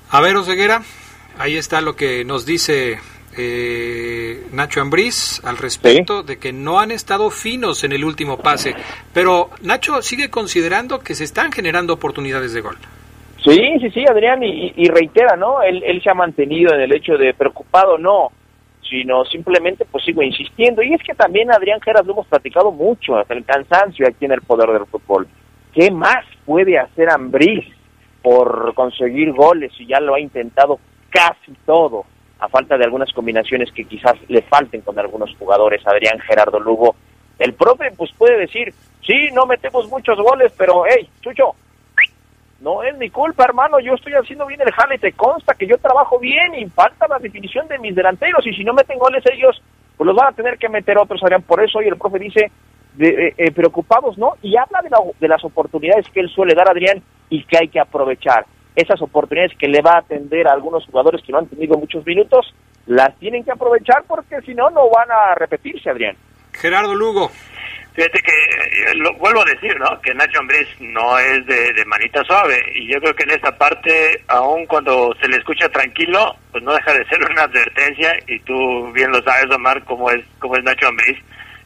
A 0.10 0.20
ver, 0.20 0.36
Oseguera, 0.36 0.84
ahí 1.38 1.56
está 1.56 1.80
lo 1.80 1.96
que 1.96 2.26
nos 2.26 2.46
dice 2.46 3.00
eh, 3.38 4.46
Nacho 4.52 4.82
Ambriz 4.82 5.40
al 5.44 5.58
respecto 5.58 6.24
de 6.24 6.38
que 6.38 6.52
no 6.52 6.80
han 6.80 6.92
estado 6.92 7.32
finos 7.32 7.84
en 7.84 7.94
el 7.94 8.04
último 8.04 8.38
pase. 8.38 8.76
Pero 9.14 9.50
Nacho 9.62 10.02
sigue 10.02 10.30
considerando 10.30 11.00
que 11.00 11.16
se 11.16 11.24
están 11.24 11.52
generando 11.52 11.94
oportunidades 11.94 12.54
de 12.54 12.62
gol. 12.62 12.78
Sí, 13.44 13.80
sí, 13.80 13.90
sí, 13.92 14.06
Adrián, 14.08 14.44
y, 14.44 14.88
reitera, 14.88 15.36
¿no? 15.36 15.64
Él, 15.64 15.82
él 15.84 16.02
se 16.04 16.12
ha 16.12 16.14
mantenido 16.14 16.74
en 16.76 16.82
el 16.82 16.94
hecho 16.94 17.18
de 17.18 17.34
preocupado, 17.34 17.98
no 17.98 18.32
sino 18.92 19.24
simplemente 19.24 19.86
pues 19.86 20.04
sigo 20.04 20.22
insistiendo. 20.22 20.84
Y 20.84 20.94
es 20.94 21.02
que 21.02 21.16
también 21.16 21.50
Adrián 21.50 21.80
Geras 21.80 22.06
lo 22.06 22.12
hemos 22.12 22.28
platicado 22.28 22.72
mucho, 22.72 23.18
hasta 23.18 23.34
el 23.34 23.46
cansancio 23.46 24.06
aquí 24.06 24.26
en 24.26 24.34
el 24.34 24.42
poder 24.42 24.70
del 24.70 24.86
fútbol. 24.86 25.28
¿Qué 25.74 25.90
más 25.90 26.26
puede 26.46 26.78
hacer 26.78 27.10
Ambriz 27.10 27.66
por 28.22 28.74
conseguir 28.74 29.32
goles 29.32 29.72
si 29.78 29.88
ya 29.88 30.02
lo 30.02 30.14
ha 30.14 30.20
intentado 30.20 30.80
casi 31.10 31.54
todo, 31.66 32.06
a 32.40 32.50
falta 32.50 32.78
de 32.78 32.84
algunas 32.84 33.12
combinaciones 33.14 33.72
que 33.72 33.86
quizás 33.86 34.16
le 34.28 34.42
falten 34.42 34.82
con 34.82 35.00
algunos 35.00 35.34
jugadores, 35.38 35.82
Adrián 35.88 36.20
Gerardo 36.20 36.60
Lugo? 36.60 36.96
El 37.40 37.54
profe 37.54 37.92
pues 37.96 38.12
puede 38.18 38.38
decir, 38.38 38.74
sí, 39.06 39.30
no 39.34 39.46
metemos 39.46 39.90
muchos 39.90 40.20
goles, 40.20 40.52
pero 40.58 40.84
hey, 40.86 41.10
Chucho, 41.22 41.56
no 42.62 42.84
es 42.84 42.96
mi 42.98 43.10
culpa, 43.10 43.44
hermano. 43.44 43.80
Yo 43.80 43.96
estoy 43.96 44.14
haciendo 44.14 44.46
bien 44.46 44.62
el 44.62 44.72
jale. 44.72 44.98
Te 45.00 45.14
consta 45.14 45.56
que 45.56 45.68
yo 45.68 45.78
trabajo 45.78 46.20
bien 46.20 46.54
y 46.56 46.66
falta 46.68 47.08
la 47.08 47.18
definición 47.18 47.68
de 47.68 47.80
mis 47.80 47.96
delanteros. 47.96 48.46
Y 48.46 48.54
si 48.54 48.64
no 48.64 48.74
meten 48.74 49.00
goles 49.00 49.24
ellos, 49.32 49.62
pues 49.98 50.06
los 50.06 50.16
van 50.16 50.28
a 50.28 50.36
tener 50.36 50.58
que 50.58 50.70
meter 50.70 50.98
otros, 50.98 51.22
Adrián. 51.24 51.42
Por 51.42 51.64
eso 51.64 51.80
hoy 51.80 51.88
el 51.88 51.98
profe 51.98 52.20
dice, 52.20 52.52
de, 52.94 53.34
eh, 53.38 53.52
preocupados, 53.52 54.18
¿no? 54.18 54.34
Y 54.42 54.58
habla 54.58 54.82
de, 54.84 54.90
de 55.20 55.28
las 55.28 55.44
oportunidades 55.44 56.06
que 56.14 56.20
él 56.20 56.30
suele 56.30 56.54
dar, 56.54 56.70
Adrián, 56.70 57.02
y 57.30 57.44
que 57.44 57.58
hay 57.58 57.68
que 57.68 57.80
aprovechar. 57.80 58.46
Esas 58.76 59.02
oportunidades 59.02 59.58
que 59.58 59.68
le 59.68 59.82
va 59.82 59.94
a 59.96 60.00
atender 60.00 60.48
a 60.48 60.54
algunos 60.54 60.86
jugadores 60.86 61.22
que 61.24 61.32
no 61.32 61.40
han 61.40 61.48
tenido 61.48 61.78
muchos 61.78 62.06
minutos, 62.06 62.54
las 62.86 63.18
tienen 63.18 63.44
que 63.44 63.52
aprovechar 63.52 64.04
porque 64.08 64.40
si 64.42 64.54
no, 64.54 64.70
no 64.70 64.90
van 64.90 65.10
a 65.12 65.36
repetirse, 65.36 65.90
Adrián. 65.90 66.16
Gerardo 66.54 66.96
Lugo. 66.96 67.32
Fíjate 67.94 68.22
que, 68.22 68.32
eh, 68.32 68.96
lo 68.96 69.14
vuelvo 69.16 69.42
a 69.42 69.46
decir, 69.46 69.78
¿no? 69.78 70.00
Que 70.02 70.14
Nacho 70.14 70.40
Ambriz 70.40 70.68
no 70.80 71.20
es 71.20 71.46
de, 71.46 71.84
manita 71.86 72.24
suave. 72.24 72.64
Y 72.74 72.88
yo 72.88 73.02
creo 73.02 73.14
que 73.14 73.24
en 73.24 73.32
esta 73.32 73.58
parte, 73.58 74.24
aun 74.28 74.66
cuando 74.66 75.14
se 75.22 75.28
le 75.28 75.38
escucha 75.38 75.68
tranquilo, 75.70 76.36
pues 76.52 76.64
no 76.64 76.74
deja 76.74 76.94
de 76.94 77.06
ser 77.06 77.20
una 77.30 77.44
advertencia. 77.44 78.18
Y 78.28 78.40
tú 78.40 78.92
bien 78.94 79.12
lo 79.12 79.22
sabes, 79.24 79.54
Omar, 79.54 79.84
cómo 79.84 80.10
es, 80.10 80.24
cómo 80.40 80.56
es 80.56 80.64
Nacho 80.64 80.88
Ambriz. 80.88 81.18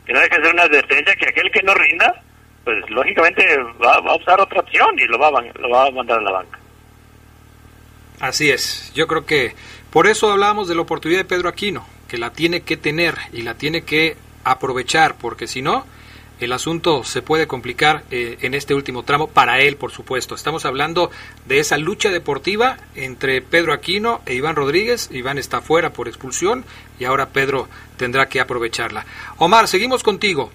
Que 0.06 0.14
no 0.14 0.20
deja 0.20 0.38
de 0.38 0.44
ser 0.46 0.54
una 0.54 0.64
advertencia 0.64 1.16
que 1.16 1.30
aquel 1.30 1.52
que 1.52 1.62
no 1.62 1.76
rinda, 1.76 2.24
pues 2.64 2.90
lógicamente 2.90 3.46
va, 3.84 3.96
a 3.96 4.16
usar 4.16 4.42
otra 4.42 4.62
opción 4.62 4.98
y 4.98 5.06
lo 5.06 5.20
va, 5.20 5.28
a, 5.28 5.60
lo 5.60 5.70
va 5.70 5.88
a 5.88 5.92
mandar 5.92 6.20
a 6.20 6.24
la 6.24 6.32
banca. 6.32 6.60
Así 8.20 8.50
es. 8.50 8.92
Yo 8.96 9.06
creo 9.06 9.26
que 9.26 9.54
por 9.92 10.08
eso 10.08 10.32
hablábamos 10.32 10.68
de 10.68 10.76
la 10.76 10.82
oportunidad 10.82 11.20
de 11.20 11.26
Pedro 11.26 11.50
Aquino, 11.50 11.86
que 12.08 12.18
la 12.18 12.32
tiene 12.32 12.62
que 12.62 12.78
tener 12.78 13.16
y 13.32 13.44
la 13.44 13.56
tiene 13.56 13.84
que 13.84 14.18
aprovechar, 14.44 15.16
porque 15.16 15.48
si 15.48 15.62
no 15.62 15.86
el 16.40 16.52
asunto 16.52 17.04
se 17.04 17.22
puede 17.22 17.48
complicar 17.48 18.04
eh, 18.12 18.38
en 18.42 18.54
este 18.54 18.74
último 18.74 19.04
tramo 19.04 19.28
para 19.28 19.60
él, 19.62 19.78
por 19.78 19.92
supuesto. 19.92 20.36
Estamos 20.36 20.66
hablando 20.66 21.10
de 21.48 21.60
esa 21.60 21.78
lucha 21.78 22.10
deportiva 22.10 22.78
entre 22.96 23.42
Pedro 23.42 23.74
Aquino 23.74 24.22
e 24.26 24.34
Iván 24.34 24.56
Rodríguez. 24.56 25.10
Iván 25.12 25.38
está 25.38 25.62
fuera 25.62 25.92
por 25.92 26.08
expulsión 26.08 26.66
y 27.00 27.06
ahora 27.06 27.28
Pedro 27.28 27.68
tendrá 27.98 28.28
que 28.28 28.40
aprovecharla. 28.40 29.06
Omar, 29.38 29.68
seguimos 29.68 30.04
contigo. 30.04 30.52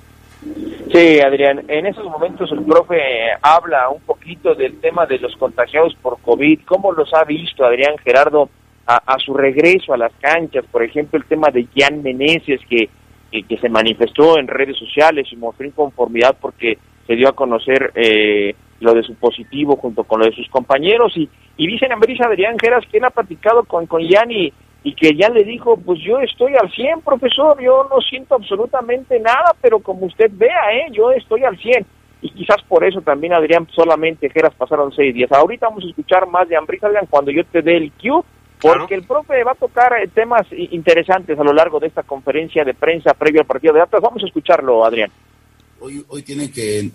Sí, 0.92 1.20
Adrián, 1.20 1.64
en 1.68 1.86
esos 1.86 2.04
momentos 2.04 2.50
el 2.50 2.64
profe 2.64 3.00
habla 3.42 3.88
un 3.90 4.00
poquito 4.00 4.54
del 4.54 4.80
tema 4.80 5.06
de 5.06 5.18
los 5.18 5.36
contagiados 5.36 5.94
por 6.02 6.20
COVID, 6.20 6.60
cómo 6.64 6.92
los 6.92 7.12
ha 7.14 7.24
visto 7.24 7.64
Adrián 7.64 7.96
Gerardo 8.02 8.48
a, 8.86 8.96
a 8.96 9.18
su 9.18 9.34
regreso 9.34 9.94
a 9.94 9.98
las 9.98 10.12
canchas, 10.20 10.64
por 10.70 10.82
ejemplo 10.82 11.18
el 11.18 11.26
tema 11.26 11.48
de 11.50 11.68
Jan 11.76 12.02
Meneses 12.02 12.60
que 12.68 12.88
que 13.30 13.58
se 13.58 13.68
manifestó 13.68 14.38
en 14.38 14.48
redes 14.48 14.76
sociales 14.76 15.28
y 15.30 15.36
mostró 15.36 15.66
inconformidad 15.66 16.36
porque 16.40 16.78
se 17.06 17.14
dio 17.16 17.28
a 17.28 17.32
conocer 17.32 17.92
eh, 17.94 18.54
lo 18.80 18.94
de 18.94 19.02
su 19.02 19.14
positivo 19.14 19.76
junto 19.76 20.04
con 20.04 20.20
lo 20.20 20.26
de 20.26 20.34
sus 20.34 20.48
compañeros 20.48 21.12
y, 21.16 21.28
y 21.56 21.66
dicen 21.66 21.92
Ambrisa 21.92 22.26
Adrián 22.26 22.58
Geras 22.58 22.84
que 22.90 22.98
él 22.98 23.04
ha 23.04 23.10
platicado 23.10 23.64
con, 23.64 23.86
con 23.86 24.02
Yanni 24.02 24.52
y 24.82 24.94
que 24.94 25.14
ya 25.14 25.28
le 25.28 25.44
dijo, 25.44 25.76
pues 25.76 26.00
yo 26.00 26.18
estoy 26.20 26.54
al 26.54 26.70
100, 26.70 27.02
profesor, 27.02 27.60
yo 27.62 27.86
no 27.90 28.00
siento 28.00 28.34
absolutamente 28.34 29.20
nada, 29.20 29.54
pero 29.60 29.80
como 29.80 30.06
usted 30.06 30.30
vea, 30.32 30.72
¿eh? 30.72 30.86
yo 30.92 31.10
estoy 31.12 31.44
al 31.44 31.58
100. 31.58 31.84
Y 32.22 32.30
quizás 32.30 32.62
por 32.68 32.84
eso 32.84 33.00
también, 33.00 33.32
Adrián, 33.32 33.66
solamente 33.74 34.30
Geras 34.30 34.54
pasaron 34.54 34.92
seis 34.92 35.14
días. 35.14 35.32
Ahorita 35.32 35.68
vamos 35.68 35.84
a 35.84 35.88
escuchar 35.88 36.26
más 36.26 36.48
de 36.48 36.56
Ambrisa, 36.56 36.86
Adrián, 36.86 37.06
cuando 37.08 37.30
yo 37.30 37.44
te 37.44 37.62
dé 37.62 37.76
el 37.76 37.92
cue 37.92 38.22
porque 38.60 38.94
el 38.94 39.04
profe 39.04 39.42
va 39.44 39.52
a 39.52 39.54
tocar 39.56 39.92
eh, 39.94 40.08
temas 40.14 40.46
interesantes 40.52 41.38
a 41.38 41.44
lo 41.44 41.52
largo 41.52 41.80
de 41.80 41.86
esta 41.86 42.02
conferencia 42.02 42.64
de 42.64 42.74
prensa 42.74 43.14
previo 43.14 43.40
al 43.40 43.46
partido 43.46 43.74
de 43.74 43.80
Atlas. 43.80 44.02
Vamos 44.02 44.22
a 44.22 44.26
escucharlo, 44.26 44.84
Adrián. 44.84 45.10
Hoy, 45.80 46.04
hoy 46.08 46.22
tienen 46.22 46.52
que 46.52 46.90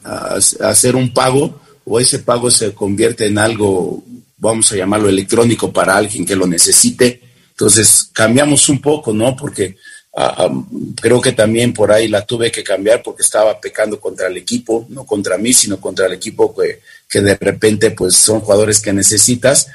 hacer 0.62 0.96
un 0.96 1.12
pago 1.14 1.60
o 1.86 2.00
ese 2.00 2.20
pago 2.20 2.52
se 2.52 2.74
convierte 2.74 3.28
en 3.28 3.38
algo, 3.38 4.04
vamos 4.38 4.72
a 4.72 4.76
llamarlo 4.76 5.08
electrónico 5.08 5.72
para 5.72 5.96
alguien 5.96 6.26
que 6.26 6.36
lo 6.36 6.48
necesite. 6.48 7.22
Entonces 7.52 8.10
cambiamos 8.12 8.68
un 8.70 8.82
poco, 8.82 9.14
¿no? 9.14 9.36
Porque 9.36 9.78
ah, 10.16 10.36
ah, 10.38 10.64
creo 11.00 11.22
que 11.22 11.32
también 11.32 11.74
por 11.74 11.92
ahí 11.92 12.08
la 12.08 12.26
tuve 12.26 12.52
que 12.52 12.64
cambiar 12.64 13.02
porque 13.02 13.22
estaba 13.22 13.60
pecando 13.60 14.00
contra 14.00 14.28
el 14.28 14.38
equipo, 14.38 14.86
no 14.90 15.06
contra 15.06 15.38
mí, 15.38 15.54
sino 15.54 15.80
contra 15.80 16.08
el 16.08 16.14
equipo 16.14 16.56
que, 16.56 16.82
que 17.10 17.22
de 17.22 17.36
repente 17.36 17.92
pues 17.92 18.16
son 18.16 18.42
jugadores 18.42 18.82
que 18.82 18.92
necesitas 18.92 19.68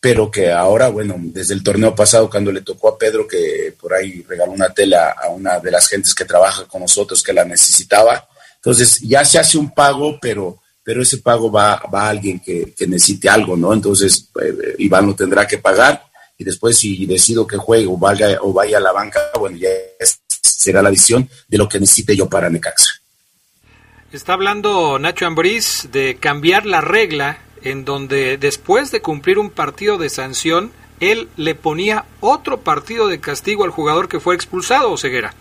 pero 0.00 0.30
que 0.30 0.52
ahora, 0.52 0.88
bueno, 0.88 1.16
desde 1.18 1.54
el 1.54 1.62
torneo 1.62 1.94
pasado, 1.94 2.30
cuando 2.30 2.52
le 2.52 2.62
tocó 2.62 2.88
a 2.88 2.98
Pedro, 2.98 3.26
que 3.26 3.74
por 3.80 3.92
ahí 3.94 4.24
regaló 4.28 4.52
una 4.52 4.72
tela 4.72 5.16
a 5.20 5.28
una 5.28 5.58
de 5.58 5.70
las 5.70 5.88
gentes 5.88 6.14
que 6.14 6.24
trabaja 6.24 6.64
con 6.66 6.82
nosotros 6.82 7.22
que 7.22 7.32
la 7.32 7.44
necesitaba, 7.44 8.28
entonces 8.56 9.00
ya 9.00 9.24
se 9.24 9.38
hace 9.38 9.58
un 9.58 9.72
pago, 9.72 10.18
pero, 10.20 10.60
pero 10.84 11.02
ese 11.02 11.18
pago 11.18 11.50
va, 11.50 11.82
va 11.92 12.02
a 12.02 12.10
alguien 12.10 12.38
que, 12.38 12.74
necesite 12.86 13.28
algo, 13.28 13.56
¿no? 13.56 13.72
Entonces 13.72 14.30
eh, 14.40 14.76
Iván 14.78 15.06
lo 15.06 15.14
tendrá 15.14 15.46
que 15.46 15.58
pagar 15.58 16.04
y 16.36 16.44
después 16.44 16.78
si 16.78 17.04
decido 17.06 17.46
que 17.46 17.56
juegue 17.56 17.86
o 17.86 17.96
vaya, 17.96 18.38
o 18.40 18.52
vaya 18.52 18.78
a 18.78 18.80
la 18.80 18.92
banca, 18.92 19.20
bueno, 19.38 19.56
ya 19.56 19.68
será 20.42 20.80
la 20.80 20.90
visión 20.90 21.28
de 21.48 21.58
lo 21.58 21.68
que 21.68 21.80
necesite 21.80 22.16
yo 22.16 22.28
para 22.28 22.48
Necaxa. 22.48 22.94
Está 24.12 24.34
hablando 24.34 24.98
Nacho 24.98 25.26
Ambriz 25.26 25.88
de 25.90 26.16
cambiar 26.18 26.66
la 26.66 26.80
regla 26.80 27.38
en 27.62 27.84
donde 27.84 28.36
después 28.38 28.90
de 28.90 29.00
cumplir 29.00 29.38
un 29.38 29.50
partido 29.50 29.98
de 29.98 30.08
sanción, 30.08 30.72
él 31.00 31.28
le 31.36 31.54
ponía 31.54 32.04
otro 32.20 32.58
partido 32.60 33.08
de 33.08 33.20
castigo 33.20 33.64
al 33.64 33.70
jugador 33.70 34.08
que 34.08 34.20
fue 34.20 34.34
expulsado, 34.34 34.96
Ceguera. 34.96 35.32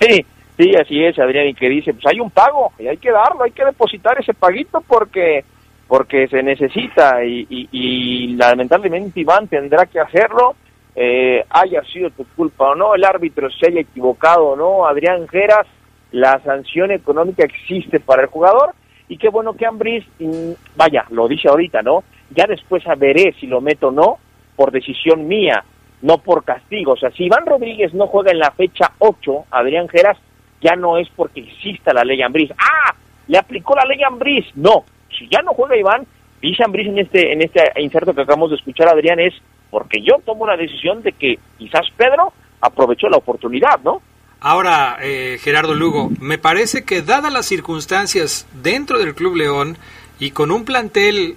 Sí, 0.00 0.24
sí, 0.56 0.74
así 0.76 1.04
es, 1.04 1.18
Adrián, 1.18 1.48
y 1.48 1.54
que 1.54 1.68
dice, 1.68 1.92
pues 1.92 2.06
hay 2.06 2.20
un 2.20 2.30
pago 2.30 2.72
y 2.78 2.86
hay 2.86 2.96
que 2.96 3.10
darlo, 3.10 3.42
hay 3.42 3.50
que 3.50 3.64
depositar 3.64 4.18
ese 4.20 4.34
paguito 4.34 4.82
porque 4.86 5.44
porque 5.88 6.28
se 6.28 6.42
necesita 6.42 7.24
y, 7.24 7.46
y, 7.48 8.36
lamentablemente 8.36 9.20
Iván 9.20 9.48
tendrá 9.48 9.86
que 9.86 9.98
hacerlo, 9.98 10.54
eh, 10.94 11.42
haya 11.48 11.82
sido 11.84 12.10
tu 12.10 12.26
culpa 12.36 12.72
o 12.72 12.74
no, 12.74 12.94
el 12.94 13.04
árbitro 13.04 13.48
se 13.50 13.68
haya 13.68 13.80
equivocado 13.80 14.48
o 14.48 14.56
no, 14.56 14.86
Adrián 14.86 15.26
Geras, 15.28 15.66
la 16.12 16.38
sanción 16.40 16.90
económica 16.90 17.44
existe 17.44 18.00
para 18.00 18.20
el 18.20 18.28
jugador 18.28 18.74
y 19.08 19.16
qué 19.16 19.28
bueno 19.28 19.54
que 19.54 19.66
Ambris, 19.66 20.04
mm, 20.18 20.52
vaya, 20.76 21.04
lo 21.10 21.28
dice 21.28 21.48
ahorita, 21.48 21.82
¿no? 21.82 22.04
Ya 22.30 22.46
después 22.46 22.84
veré 22.98 23.34
si 23.40 23.46
lo 23.46 23.60
meto 23.60 23.88
o 23.88 23.92
no, 23.92 24.18
por 24.54 24.70
decisión 24.70 25.26
mía, 25.26 25.64
no 26.02 26.18
por 26.18 26.44
castigo. 26.44 26.92
O 26.92 26.96
sea, 26.96 27.10
si 27.12 27.24
Iván 27.24 27.46
Rodríguez 27.46 27.94
no 27.94 28.06
juega 28.06 28.32
en 28.32 28.38
la 28.38 28.50
fecha 28.50 28.92
8, 28.98 29.46
Adrián 29.50 29.88
Geras, 29.88 30.18
ya 30.60 30.76
no 30.76 30.98
es 30.98 31.08
porque 31.10 31.40
exista 31.40 31.92
la 31.92 32.04
ley 32.04 32.20
Ambris. 32.22 32.50
¡Ah! 32.58 32.94
Le 33.28 33.38
aplicó 33.38 33.74
la 33.74 33.84
ley 33.84 34.02
Ambris. 34.02 34.46
No, 34.56 34.84
si 35.16 35.28
ya 35.28 35.40
no 35.42 35.52
juega 35.52 35.76
Iván, 35.76 36.06
dice 36.42 36.64
Ambris 36.64 36.88
en 36.88 36.98
este, 36.98 37.32
en 37.32 37.42
este 37.42 37.62
inserto 37.80 38.14
que 38.14 38.22
acabamos 38.22 38.50
de 38.50 38.56
escuchar, 38.56 38.88
Adrián, 38.88 39.20
es 39.20 39.34
porque 39.70 40.02
yo 40.02 40.16
tomo 40.24 40.46
la 40.46 40.56
decisión 40.56 41.02
de 41.02 41.12
que 41.12 41.38
quizás 41.58 41.86
Pedro 41.96 42.32
aprovechó 42.60 43.08
la 43.08 43.18
oportunidad, 43.18 43.80
¿no? 43.84 44.02
Ahora, 44.40 44.98
eh, 45.02 45.38
Gerardo 45.42 45.74
Lugo, 45.74 46.10
me 46.20 46.38
parece 46.38 46.84
que 46.84 47.02
dadas 47.02 47.32
las 47.32 47.46
circunstancias 47.46 48.46
dentro 48.62 49.00
del 49.00 49.16
Club 49.16 49.34
León 49.34 49.76
y 50.20 50.30
con 50.30 50.52
un 50.52 50.64
plantel, 50.64 51.36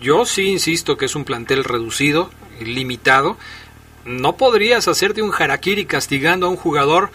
yo 0.00 0.26
sí 0.26 0.48
insisto 0.48 0.96
que 0.96 1.04
es 1.04 1.14
un 1.14 1.24
plantel 1.24 1.62
reducido, 1.62 2.30
limitado, 2.60 3.36
no 4.04 4.36
podrías 4.36 4.88
hacerte 4.88 5.22
un 5.22 5.32
harakiri 5.32 5.86
castigando 5.86 6.46
a 6.46 6.50
un 6.50 6.56
jugador 6.56 7.10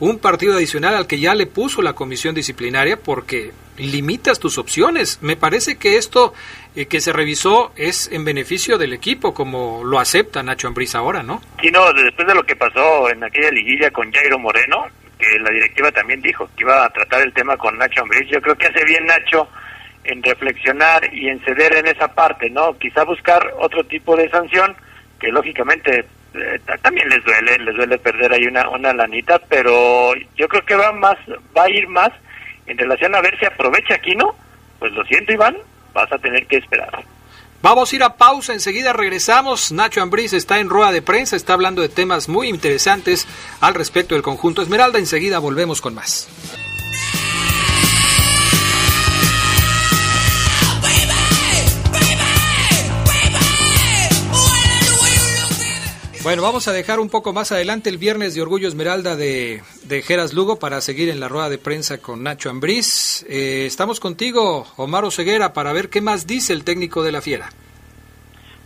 un 0.00 0.18
partido 0.18 0.54
adicional 0.54 0.94
al 0.94 1.06
que 1.06 1.20
ya 1.20 1.34
le 1.34 1.46
puso 1.46 1.82
la 1.82 1.92
comisión 1.92 2.34
disciplinaria 2.34 2.96
porque 2.96 3.52
limitas 3.78 4.40
tus 4.40 4.58
opciones. 4.58 5.18
Me 5.22 5.36
parece 5.36 5.76
que 5.76 5.96
esto 5.96 6.34
eh, 6.74 6.86
que 6.86 7.00
se 7.00 7.12
revisó 7.12 7.72
es 7.76 8.10
en 8.12 8.24
beneficio 8.24 8.78
del 8.78 8.92
equipo, 8.92 9.34
como 9.34 9.82
lo 9.84 9.98
acepta 9.98 10.42
Nacho 10.42 10.68
Ambriz 10.68 10.94
ahora, 10.94 11.22
¿no? 11.22 11.40
Sí, 11.60 11.70
no, 11.70 11.92
después 11.92 12.26
de 12.26 12.34
lo 12.34 12.44
que 12.44 12.56
pasó 12.56 13.10
en 13.10 13.22
aquella 13.24 13.50
liguilla 13.50 13.90
con 13.90 14.12
Jairo 14.12 14.38
Moreno, 14.38 14.86
que 15.18 15.38
la 15.38 15.50
directiva 15.50 15.92
también 15.92 16.20
dijo 16.20 16.48
que 16.56 16.64
iba 16.64 16.84
a 16.84 16.90
tratar 16.90 17.22
el 17.22 17.32
tema 17.32 17.56
con 17.56 17.78
Nacho 17.78 18.02
Ambriz, 18.02 18.28
yo 18.28 18.40
creo 18.40 18.56
que 18.56 18.66
hace 18.66 18.84
bien 18.84 19.06
Nacho 19.06 19.48
en 20.04 20.22
reflexionar 20.22 21.12
y 21.14 21.28
en 21.28 21.40
ceder 21.44 21.76
en 21.76 21.86
esa 21.86 22.08
parte, 22.08 22.50
¿no? 22.50 22.76
Quizá 22.78 23.04
buscar 23.04 23.54
otro 23.58 23.84
tipo 23.84 24.16
de 24.16 24.28
sanción 24.28 24.76
que 25.18 25.28
lógicamente 25.28 26.06
eh, 26.34 26.60
también 26.82 27.08
les 27.08 27.24
duele, 27.24 27.58
les 27.58 27.74
duele 27.74 27.98
perder 27.98 28.32
ahí 28.32 28.46
una, 28.46 28.68
una 28.68 28.92
lanita, 28.92 29.38
pero 29.48 30.12
yo 30.36 30.48
creo 30.48 30.64
que 30.64 30.74
va 30.74 30.92
más, 30.92 31.16
va 31.56 31.64
a 31.64 31.70
ir 31.70 31.88
más 31.88 32.10
en 32.66 32.78
relación 32.78 33.14
a 33.14 33.20
ver 33.20 33.38
si 33.38 33.46
aprovecha 33.46 33.94
aquí, 33.94 34.14
¿no? 34.14 34.34
Pues 34.78 34.92
lo 34.92 35.04
siento, 35.04 35.32
Iván, 35.32 35.56
vas 35.92 36.10
a 36.12 36.18
tener 36.18 36.46
que 36.46 36.56
esperar. 36.56 37.04
Vamos 37.62 37.92
a 37.92 37.96
ir 37.96 38.02
a 38.02 38.16
pausa, 38.16 38.52
enseguida 38.52 38.92
regresamos. 38.92 39.72
Nacho 39.72 40.02
Ambriz 40.02 40.34
está 40.34 40.58
en 40.58 40.68
rueda 40.68 40.92
de 40.92 41.00
prensa, 41.00 41.34
está 41.34 41.54
hablando 41.54 41.80
de 41.80 41.88
temas 41.88 42.28
muy 42.28 42.48
interesantes 42.48 43.26
al 43.60 43.72
respecto 43.72 44.14
del 44.14 44.22
conjunto 44.22 44.60
Esmeralda. 44.60 44.98
Enseguida 44.98 45.38
volvemos 45.38 45.80
con 45.80 45.94
más. 45.94 46.28
Bueno, 56.24 56.40
vamos 56.40 56.68
a 56.68 56.72
dejar 56.72 57.00
un 57.00 57.10
poco 57.10 57.34
más 57.34 57.52
adelante 57.52 57.90
el 57.90 57.98
viernes 57.98 58.34
de 58.34 58.40
Orgullo 58.40 58.66
Esmeralda 58.66 59.14
de, 59.14 59.60
de 59.84 60.00
Geras 60.00 60.32
Lugo 60.32 60.58
para 60.58 60.80
seguir 60.80 61.10
en 61.10 61.20
la 61.20 61.28
rueda 61.28 61.50
de 61.50 61.58
prensa 61.58 62.00
con 62.00 62.22
Nacho 62.22 62.48
Ambriz. 62.48 63.26
Eh, 63.28 63.66
estamos 63.66 64.00
contigo, 64.00 64.64
Omar 64.78 65.04
Ceguera, 65.12 65.52
para 65.52 65.74
ver 65.74 65.90
qué 65.90 66.00
más 66.00 66.26
dice 66.26 66.54
el 66.54 66.64
técnico 66.64 67.02
de 67.02 67.12
la 67.12 67.20
Fiera. 67.20 67.50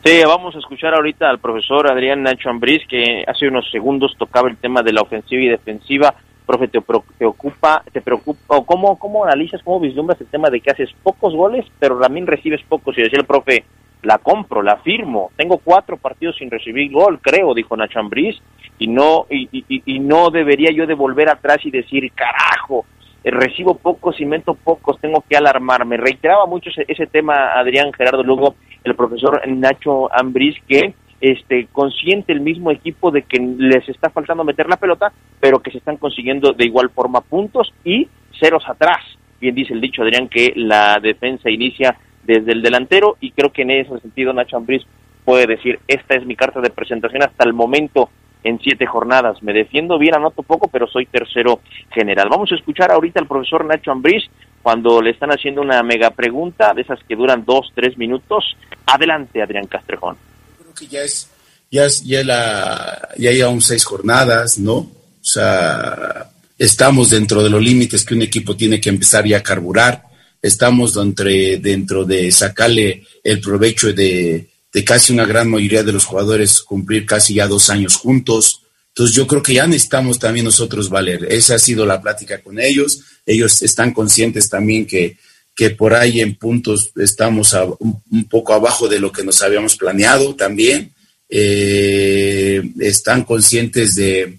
Sí, 0.05 0.23
vamos 0.25 0.55
a 0.55 0.61
escuchar 0.61 0.95
ahorita 0.95 1.29
al 1.29 1.41
profesor 1.41 1.91
Adrián 1.91 2.23
Nacho 2.23 2.49
Ambriz, 2.49 2.87
que 2.89 3.25
hace 3.27 3.49
unos 3.49 3.69
segundos 3.73 4.15
tocaba 4.17 4.49
el 4.49 4.57
tema 4.57 4.85
de 4.85 4.93
la 4.93 5.03
ofensiva 5.03 5.43
y 5.43 5.49
defensiva. 5.49 6.15
Profe, 6.47 6.69
¿te, 6.69 6.81
preocupa, 6.81 7.83
te 7.93 8.01
preocupa, 8.01 8.57
o 8.57 8.65
cómo, 8.65 8.97
cómo 9.01 9.25
analizas, 9.25 9.65
cómo 9.65 9.81
vislumbras 9.81 10.21
el 10.21 10.29
tema 10.29 10.49
de 10.49 10.61
que 10.61 10.71
haces 10.71 10.91
pocos 11.03 11.35
goles, 11.35 11.67
pero 11.81 11.99
también 11.99 12.29
recibes 12.29 12.63
pocos? 12.69 12.97
Y 12.97 13.03
decía 13.03 13.19
el 13.19 13.27
profe, 13.27 13.65
la 14.03 14.19
compro, 14.19 14.63
la 14.63 14.77
firmo. 14.79 15.31
Tengo 15.37 15.59
cuatro 15.59 15.97
partidos 15.97 16.37
sin 16.37 16.51
recibir 16.51 16.91
gol, 16.93 17.21
creo, 17.21 17.55
dijo 17.55 17.77
Nacho 17.77 17.99
Ambriz, 17.99 18.37
y 18.79 18.87
no, 18.87 19.27
y, 19.29 19.49
y, 19.51 19.99
no 19.99 20.31
debería 20.31 20.71
yo 20.71 20.87
de 20.87 20.95
volver 20.95 21.29
atrás 21.29 21.59
y 21.65 21.71
decir, 21.71 22.13
carajo, 22.13 22.87
eh, 23.25 23.31
recibo 23.31 23.75
pocos 23.75 24.21
y 24.21 24.25
meto 24.25 24.55
pocos, 24.55 25.01
tengo 25.01 25.25
que 25.29 25.37
alarmarme. 25.37 25.97
Reiteraba 25.97 26.47
mucho 26.47 26.71
ese, 26.87 27.07
tema 27.07 27.59
Adrián 27.59 27.93
Gerardo 27.93 28.23
Lugo, 28.23 28.55
el 28.85 28.95
profesor 28.95 29.43
Nacho 29.49 30.13
Ambriz, 30.15 30.55
que 30.69 30.95
este 31.21 31.67
consciente 31.73 32.33
el 32.33 32.41
mismo 32.41 32.71
equipo 32.71 33.11
de 33.11 33.23
que 33.23 33.41
les 33.41 33.89
está 33.89 34.11
faltando 34.11 34.45
meter 34.45 34.69
la 34.69 34.77
pelota, 34.77 35.13
pero 35.41 35.59
que 35.59 35.73
se 35.73 35.79
están 35.79 35.97
consiguiendo 35.97 36.53
de 36.53 36.65
igual 36.65 36.91
forma 36.91 37.21
puntos 37.21 37.73
y 37.85 38.09
ceros 38.39 38.63
atrás. 38.69 39.05
Bien 39.41 39.55
dice 39.55 39.73
el 39.73 39.81
dicho 39.81 40.03
Adrián 40.03 40.29
que 40.29 40.53
la 40.55 40.99
defensa 41.01 41.51
inicia 41.51 41.97
desde 42.29 42.53
el 42.53 42.61
delantero 42.61 43.17
y 43.21 43.31
creo 43.31 43.51
que 43.51 43.63
en 43.63 43.71
ese 43.71 43.99
sentido 44.01 44.35
Nacho 44.35 44.59
Ambriz 44.59 44.83
puede 45.25 45.47
decir, 45.47 45.81
esta 45.89 46.15
es 46.15 46.27
mi 46.27 46.37
carta 46.37 46.61
de 46.61 46.69
presentación 46.69 47.23
hasta 47.23 47.45
el 47.45 47.55
momento 47.55 48.11
en 48.45 48.61
siete 48.61 48.87
jornadas. 48.87 49.43
Me 49.43 49.55
defiendo 49.55 49.99
bien, 49.99 50.15
anoto 50.15 50.43
poco, 50.43 50.69
pero 50.69 50.87
soy 50.87 51.07
tercero 51.07 51.61
general. 51.91 52.29
Vamos 52.29 52.53
a 52.53 52.55
escuchar 52.55 52.93
ahorita 52.93 53.19
al 53.19 53.27
profesor 53.27 53.65
Nacho 53.65 53.91
Ambriz 53.91 54.25
cuando 54.63 55.01
le 55.01 55.11
están 55.11 55.31
haciendo 55.31 55.63
una 55.63 55.83
mega 55.83 56.11
pregunta 56.11 56.75
de 56.75 56.83
esas 56.83 56.99
que 57.09 57.17
duran 57.17 57.45
dos, 57.47 57.73
tres 57.75 57.97
minutos. 57.97 58.45
Adelante, 58.85 59.43
Adrián 59.43 59.67
Castrejón. 59.67 60.19
Creo 60.59 60.75
que 60.75 60.87
ya 60.87 61.01
es, 61.01 61.31
ya 61.71 61.87
es, 61.87 62.05
ya 62.05 62.23
la, 62.25 63.09
ya 63.17 63.33
llevamos 63.33 63.65
seis 63.65 63.87
jornadas, 63.87 64.59
¿no? 64.59 64.77
O 64.77 64.91
sea, 65.23 66.29
estamos 66.59 67.09
dentro 67.09 67.43
de 67.43 67.49
los 67.49 67.63
límites 67.63 68.05
que 68.05 68.15
un 68.15 68.23
equipo 68.23 68.55
tiene 68.55 68.79
que 68.81 68.91
empezar 68.91 69.25
ya 69.25 69.39
a 69.39 69.43
carburar 69.43 70.08
estamos 70.43 70.95
dentro 70.95 72.05
de 72.05 72.33
sacarle 72.33 73.05
el 73.25 73.41
provecho 73.41 73.93
de, 73.93 74.49
casi 74.85 75.13
una 75.13 75.27
gran 75.27 75.51
mayoría 75.51 75.83
de 75.83 75.93
los 75.93 76.05
jugadores 76.05 76.63
cumplir 76.63 77.05
casi 77.05 77.35
ya 77.35 77.49
dos 77.49 77.71
años 77.71 77.97
juntos. 77.97 78.63
Entonces 78.89 79.15
yo 79.15 79.27
creo 79.27 79.43
que 79.43 79.55
ya 79.55 79.67
necesitamos 79.67 80.19
también 80.19 80.45
nosotros 80.45 80.89
valer. 80.89 81.27
Esa 81.31 81.57
ha 81.57 81.59
sido 81.59 81.85
la 81.85 82.01
plática 82.01 82.41
con 82.41 82.59
ellos. 82.59 83.01
Ellos 83.27 83.63
están 83.63 83.93
conscientes 83.93 84.49
también 84.49 84.87
que, 84.87 85.17
que 85.55 85.71
por 85.71 85.95
ahí 85.95 86.21
en 86.21 86.37
puntos 86.37 86.91
estamos 86.97 87.55
un, 87.81 88.29
poco 88.29 88.55
abajo 88.55 88.89
de 88.89 89.01
lo 89.01 89.11
que 89.13 89.25
nos 89.25 89.43
habíamos 89.43 89.77
planeado 89.77 90.35
también. 90.35 90.93
Eh, 91.29 92.63
están 92.81 93.25
conscientes 93.25 93.95
de, 93.95 94.39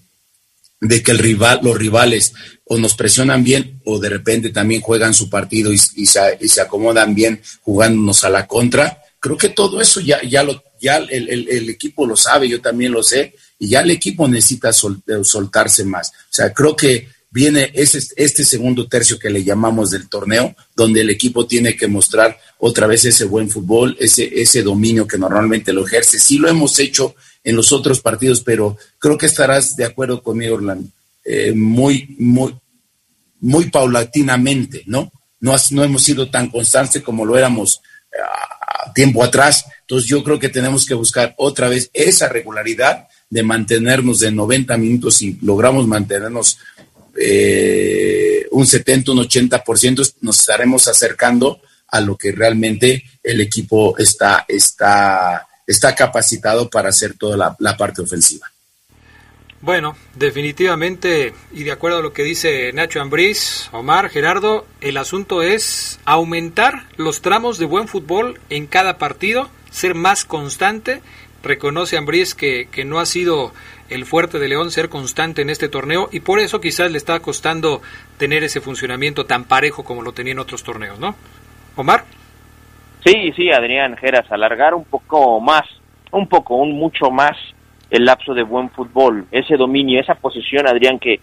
de 0.80 1.02
que 1.02 1.10
el 1.10 1.18
rival, 1.18 1.60
los 1.62 1.76
rivales 1.76 2.32
o 2.64 2.78
nos 2.78 2.94
presionan 2.94 3.44
bien 3.44 3.80
o 3.84 3.98
de 3.98 4.08
repente 4.08 4.50
también 4.50 4.80
juegan 4.80 5.12
su 5.12 5.28
partido 5.28 5.72
y, 5.72 5.78
se, 5.78 6.60
acomodan 6.60 7.14
bien 7.14 7.42
jugándonos 7.62 8.24
a 8.24 8.30
la 8.30 8.46
contra. 8.46 9.02
Creo 9.18 9.36
que 9.36 9.50
todo 9.50 9.80
eso 9.80 10.00
ya, 10.00 10.22
ya, 10.22 10.42
lo, 10.42 10.62
ya 10.80 10.96
el, 10.96 11.68
equipo 11.68 12.06
lo 12.06 12.16
sabe, 12.16 12.48
yo 12.48 12.60
también 12.60 12.92
lo 12.92 13.02
sé, 13.02 13.34
y 13.58 13.68
ya 13.68 13.80
el 13.80 13.90
equipo 13.90 14.26
necesita 14.26 14.72
soltarse 14.72 15.84
más. 15.84 16.08
O 16.08 16.32
sea, 16.32 16.54
creo 16.54 16.74
que 16.74 17.08
viene 17.30 17.70
ese, 17.74 18.00
este 18.16 18.44
segundo 18.44 18.88
tercio 18.88 19.18
que 19.18 19.30
le 19.30 19.44
llamamos 19.44 19.90
del 19.90 20.08
torneo, 20.08 20.56
donde 20.74 21.02
el 21.02 21.10
equipo 21.10 21.46
tiene 21.46 21.76
que 21.76 21.88
mostrar 21.88 22.38
otra 22.58 22.86
vez 22.86 23.04
ese 23.04 23.26
buen 23.26 23.50
fútbol, 23.50 23.96
ese, 24.00 24.40
ese 24.40 24.62
dominio 24.62 25.06
que 25.06 25.18
normalmente 25.18 25.72
lo 25.72 25.86
ejerce. 25.86 26.18
Sí 26.18 26.38
lo 26.38 26.48
hemos 26.48 26.78
hecho 26.78 27.14
en 27.42 27.56
los 27.56 27.72
otros 27.72 28.00
partidos, 28.00 28.42
pero 28.42 28.76
creo 28.98 29.16
que 29.16 29.26
estarás 29.26 29.76
de 29.76 29.84
acuerdo 29.84 30.22
conmigo, 30.22 30.56
Orlando 30.56 30.88
eh, 31.24 31.52
muy, 31.52 32.16
muy, 32.18 32.56
muy 33.40 33.70
paulatinamente, 33.70 34.82
¿no? 34.86 35.12
No, 35.40 35.54
hemos 35.82 36.02
sido 36.02 36.30
tan 36.30 36.50
constantes 36.50 37.02
como 37.02 37.24
lo 37.24 37.36
éramos 37.36 37.80
uh, 38.12 38.92
tiempo 38.94 39.22
atrás. 39.22 39.64
Entonces 39.82 40.08
yo 40.08 40.22
creo 40.22 40.38
que 40.38 40.48
tenemos 40.48 40.84
que 40.84 40.94
buscar 40.94 41.34
otra 41.38 41.68
vez 41.68 41.90
esa 41.92 42.28
regularidad 42.28 43.06
de 43.28 43.42
mantenernos 43.42 44.18
de 44.18 44.32
90 44.32 44.76
minutos 44.76 45.22
y 45.22 45.38
logramos 45.40 45.86
mantenernos 45.86 46.58
eh, 47.16 48.46
un 48.50 48.66
70, 48.66 49.12
un 49.12 49.18
80%, 49.18 50.14
nos 50.20 50.40
estaremos 50.40 50.88
acercando 50.88 51.60
a 51.88 52.00
lo 52.00 52.16
que 52.16 52.32
realmente 52.32 53.04
el 53.22 53.40
equipo 53.40 53.96
está, 53.98 54.44
está, 54.48 55.46
está 55.70 55.94
capacitado 55.94 56.68
para 56.68 56.88
hacer 56.88 57.14
toda 57.14 57.56
la 57.58 57.76
parte 57.76 58.02
ofensiva. 58.02 58.50
Bueno, 59.62 59.94
definitivamente, 60.14 61.34
y 61.52 61.64
de 61.64 61.72
acuerdo 61.72 61.98
a 61.98 62.02
lo 62.02 62.14
que 62.14 62.22
dice 62.22 62.72
Nacho 62.72 62.98
Ambriz, 63.02 63.68
Omar, 63.72 64.08
Gerardo, 64.08 64.66
el 64.80 64.96
asunto 64.96 65.42
es 65.42 66.00
aumentar 66.06 66.86
los 66.96 67.20
tramos 67.20 67.58
de 67.58 67.66
buen 67.66 67.86
fútbol 67.86 68.40
en 68.48 68.66
cada 68.66 68.96
partido, 68.96 69.50
ser 69.70 69.94
más 69.94 70.24
constante. 70.24 71.02
Reconoce 71.42 71.98
Ambriz 71.98 72.34
que, 72.34 72.68
que 72.72 72.86
no 72.86 73.00
ha 73.00 73.06
sido 73.06 73.52
el 73.90 74.06
fuerte 74.06 74.38
de 74.38 74.48
León 74.48 74.70
ser 74.70 74.88
constante 74.88 75.42
en 75.42 75.50
este 75.50 75.68
torneo 75.68 76.08
y 76.10 76.20
por 76.20 76.40
eso 76.40 76.60
quizás 76.62 76.90
le 76.90 76.96
está 76.96 77.20
costando 77.20 77.82
tener 78.16 78.42
ese 78.42 78.62
funcionamiento 78.62 79.26
tan 79.26 79.44
parejo 79.44 79.84
como 79.84 80.00
lo 80.00 80.12
tenía 80.12 80.32
en 80.32 80.38
otros 80.38 80.62
torneos, 80.62 80.98
¿no? 80.98 81.16
Omar. 81.76 82.06
Sí, 83.04 83.32
sí, 83.34 83.50
Adrián 83.50 83.96
Geras, 83.96 84.30
alargar 84.30 84.74
un 84.74 84.84
poco 84.84 85.40
más, 85.40 85.62
un 86.12 86.26
poco, 86.26 86.56
un 86.56 86.72
mucho 86.72 87.10
más 87.10 87.36
el 87.90 88.04
lapso 88.04 88.34
de 88.34 88.42
buen 88.42 88.70
fútbol, 88.70 89.26
ese 89.32 89.56
dominio, 89.56 90.00
esa 90.00 90.14
posición, 90.14 90.66
Adrián, 90.66 90.98
que, 90.98 91.20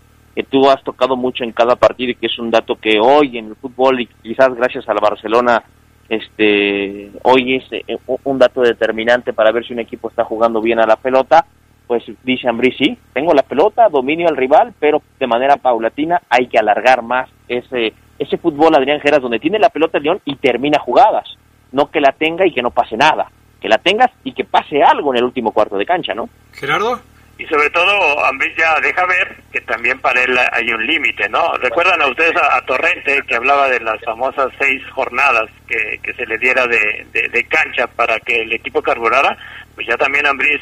tú 0.52 0.70
has 0.70 0.84
tocado 0.84 1.16
mucho 1.16 1.44
en 1.44 1.52
cada 1.52 1.76
partido 1.76 2.12
y 2.12 2.16
que 2.16 2.28
es 2.28 2.38
un 2.38 2.52
dato 2.52 2.76
que 2.76 3.00
hoy 3.00 3.40
en 3.40 3.48
el 3.48 3.56
fútbol 3.56 4.02
y 4.02 4.06
quizás 4.06 4.54
gracias 4.54 4.88
al 4.88 5.00
Barcelona, 5.02 5.64
este, 6.10 7.10
hoy 7.24 7.56
es 7.56 7.64
eh, 7.72 7.98
un 8.24 8.38
dato 8.38 8.62
determinante 8.62 9.34
para 9.34 9.52
ver 9.52 9.66
si 9.66 9.74
un 9.74 9.80
equipo 9.80 10.10
está 10.10 10.24
jugando 10.26 10.62
bien 10.62 10.80
a 10.80 10.86
la 10.86 10.96
pelota, 10.96 11.44
pues 11.88 12.04
dice 12.24 12.48
Ambrí, 12.48 12.72
sí, 12.74 12.96
tengo 13.14 13.34
la 13.34 13.42
pelota, 13.42 13.90
dominio 13.90 14.28
al 14.28 14.38
rival, 14.38 14.74
pero 14.80 15.02
de 15.20 15.26
manera 15.26 15.58
paulatina 15.58 16.22
hay 16.30 16.46
que 16.46 16.60
alargar 16.60 17.02
más 17.02 17.30
ese, 17.48 17.94
ese 18.20 18.38
fútbol, 18.38 18.76
Adrián 18.76 19.00
Geras, 19.00 19.22
donde 19.22 19.40
tiene 19.40 19.58
la 19.58 19.70
pelota 19.70 19.98
el 19.98 20.04
León 20.04 20.22
y 20.24 20.36
termina 20.36 20.78
jugadas, 20.78 21.37
no 21.72 21.90
que 21.92 22.02
la 22.02 22.12
tenga 22.12 22.46
y 22.46 22.54
que 22.54 22.62
no 22.62 22.72
pase 22.72 22.98
nada 22.98 23.30
que 23.60 23.70
la 23.70 23.78
tengas 23.78 24.12
y 24.24 24.34
que 24.34 24.46
pase 24.46 24.84
algo 24.84 25.14
en 25.14 25.18
el 25.18 25.24
último 25.24 25.52
cuarto 25.52 25.78
de 25.78 25.86
cancha, 25.86 26.14
¿no? 26.14 26.30
Gerardo. 26.54 27.00
Y 27.40 27.46
sobre 27.46 27.70
todo, 27.70 28.26
Ambris 28.26 28.56
ya 28.58 28.80
deja 28.80 29.06
ver 29.06 29.38
que 29.52 29.62
también 29.62 30.00
para 30.00 30.24
él 30.24 30.36
hay 30.52 30.72
un 30.72 30.86
límite, 30.88 31.30
¿no? 31.30 31.54
Recuerdan 31.58 32.02
a 32.02 32.08
ustedes 32.08 32.36
a, 32.36 32.60
Torrente 32.66 33.22
que 33.28 33.36
hablaba 33.36 33.70
de 33.70 33.80
las 33.80 34.02
famosas 34.04 34.48
seis 34.60 34.82
jornadas 34.92 35.48
que, 35.68 36.00
que 36.02 36.16
se 36.16 36.26
le 36.26 36.40
diera 36.40 36.66
de, 36.66 37.06
de, 37.14 37.44
cancha 37.44 37.86
para 37.86 38.20
que 38.20 38.42
el 38.42 38.54
equipo 38.54 38.82
carburara, 38.82 39.38
pues 39.76 39.86
ya 39.86 39.96
también 39.98 40.26
Ambris 40.26 40.62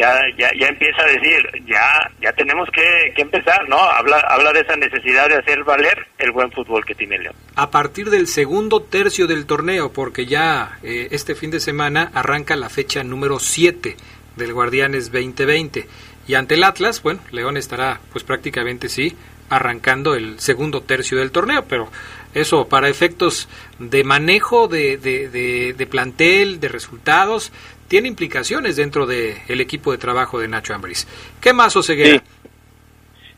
ya, 0.00 0.18
ya, 0.38 0.50
ya 0.58 0.66
empieza 0.68 1.02
a 1.02 1.06
decir, 1.06 1.42
ya, 1.66 2.10
ya 2.22 2.32
tenemos 2.32 2.68
que, 2.72 3.12
empezar, 3.20 3.68
¿no? 3.68 3.76
Habla, 3.76 4.18
habla 4.28 4.52
de 4.52 4.60
esa 4.60 4.76
necesidad 4.76 5.28
de 5.28 5.36
hacer 5.36 5.62
valer 5.64 6.06
el 6.18 6.32
buen 6.32 6.50
fútbol 6.52 6.84
que 6.86 6.94
tiene 6.94 7.18
León. 7.18 7.34
A 7.54 7.70
partir 7.70 8.08
del 8.08 8.26
segundo 8.26 8.82
tercio 8.82 9.26
del 9.26 9.44
torneo, 9.44 9.92
porque 9.92 10.24
ya 10.24 10.78
eh, 10.82 11.08
este 11.10 11.34
fin 11.34 11.50
de 11.50 11.60
semana 11.60 12.10
arranca 12.14 12.56
la 12.56 12.70
fecha 12.70 13.04
número 13.04 13.38
7 13.38 13.96
del 14.36 14.52
Guardianes 14.54 15.12
2020. 15.12 15.86
Y 16.26 16.34
ante 16.34 16.54
el 16.54 16.64
Atlas, 16.64 17.02
bueno, 17.02 17.20
León 17.30 17.56
estará 17.56 18.00
pues 18.12 18.24
prácticamente 18.24 18.88
sí 18.88 19.16
arrancando 19.50 20.14
el 20.14 20.38
segundo 20.38 20.82
tercio 20.82 21.18
del 21.18 21.32
torneo, 21.32 21.64
pero 21.68 21.90
eso 22.34 22.68
para 22.68 22.88
efectos 22.88 23.48
de 23.80 24.04
manejo 24.04 24.68
de, 24.68 24.96
de, 24.96 25.74
de 25.76 25.86
plantel, 25.88 26.60
de 26.60 26.68
resultados, 26.68 27.52
tiene 27.90 28.06
implicaciones 28.06 28.76
dentro 28.76 29.04
del 29.04 29.34
el 29.48 29.60
equipo 29.60 29.90
de 29.90 29.98
trabajo 29.98 30.38
de 30.38 30.46
Nacho 30.46 30.72
Ambriz. 30.72 31.08
¿Qué 31.40 31.52
más, 31.52 31.74
Oseguera? 31.74 32.18
Sí. 32.18 32.48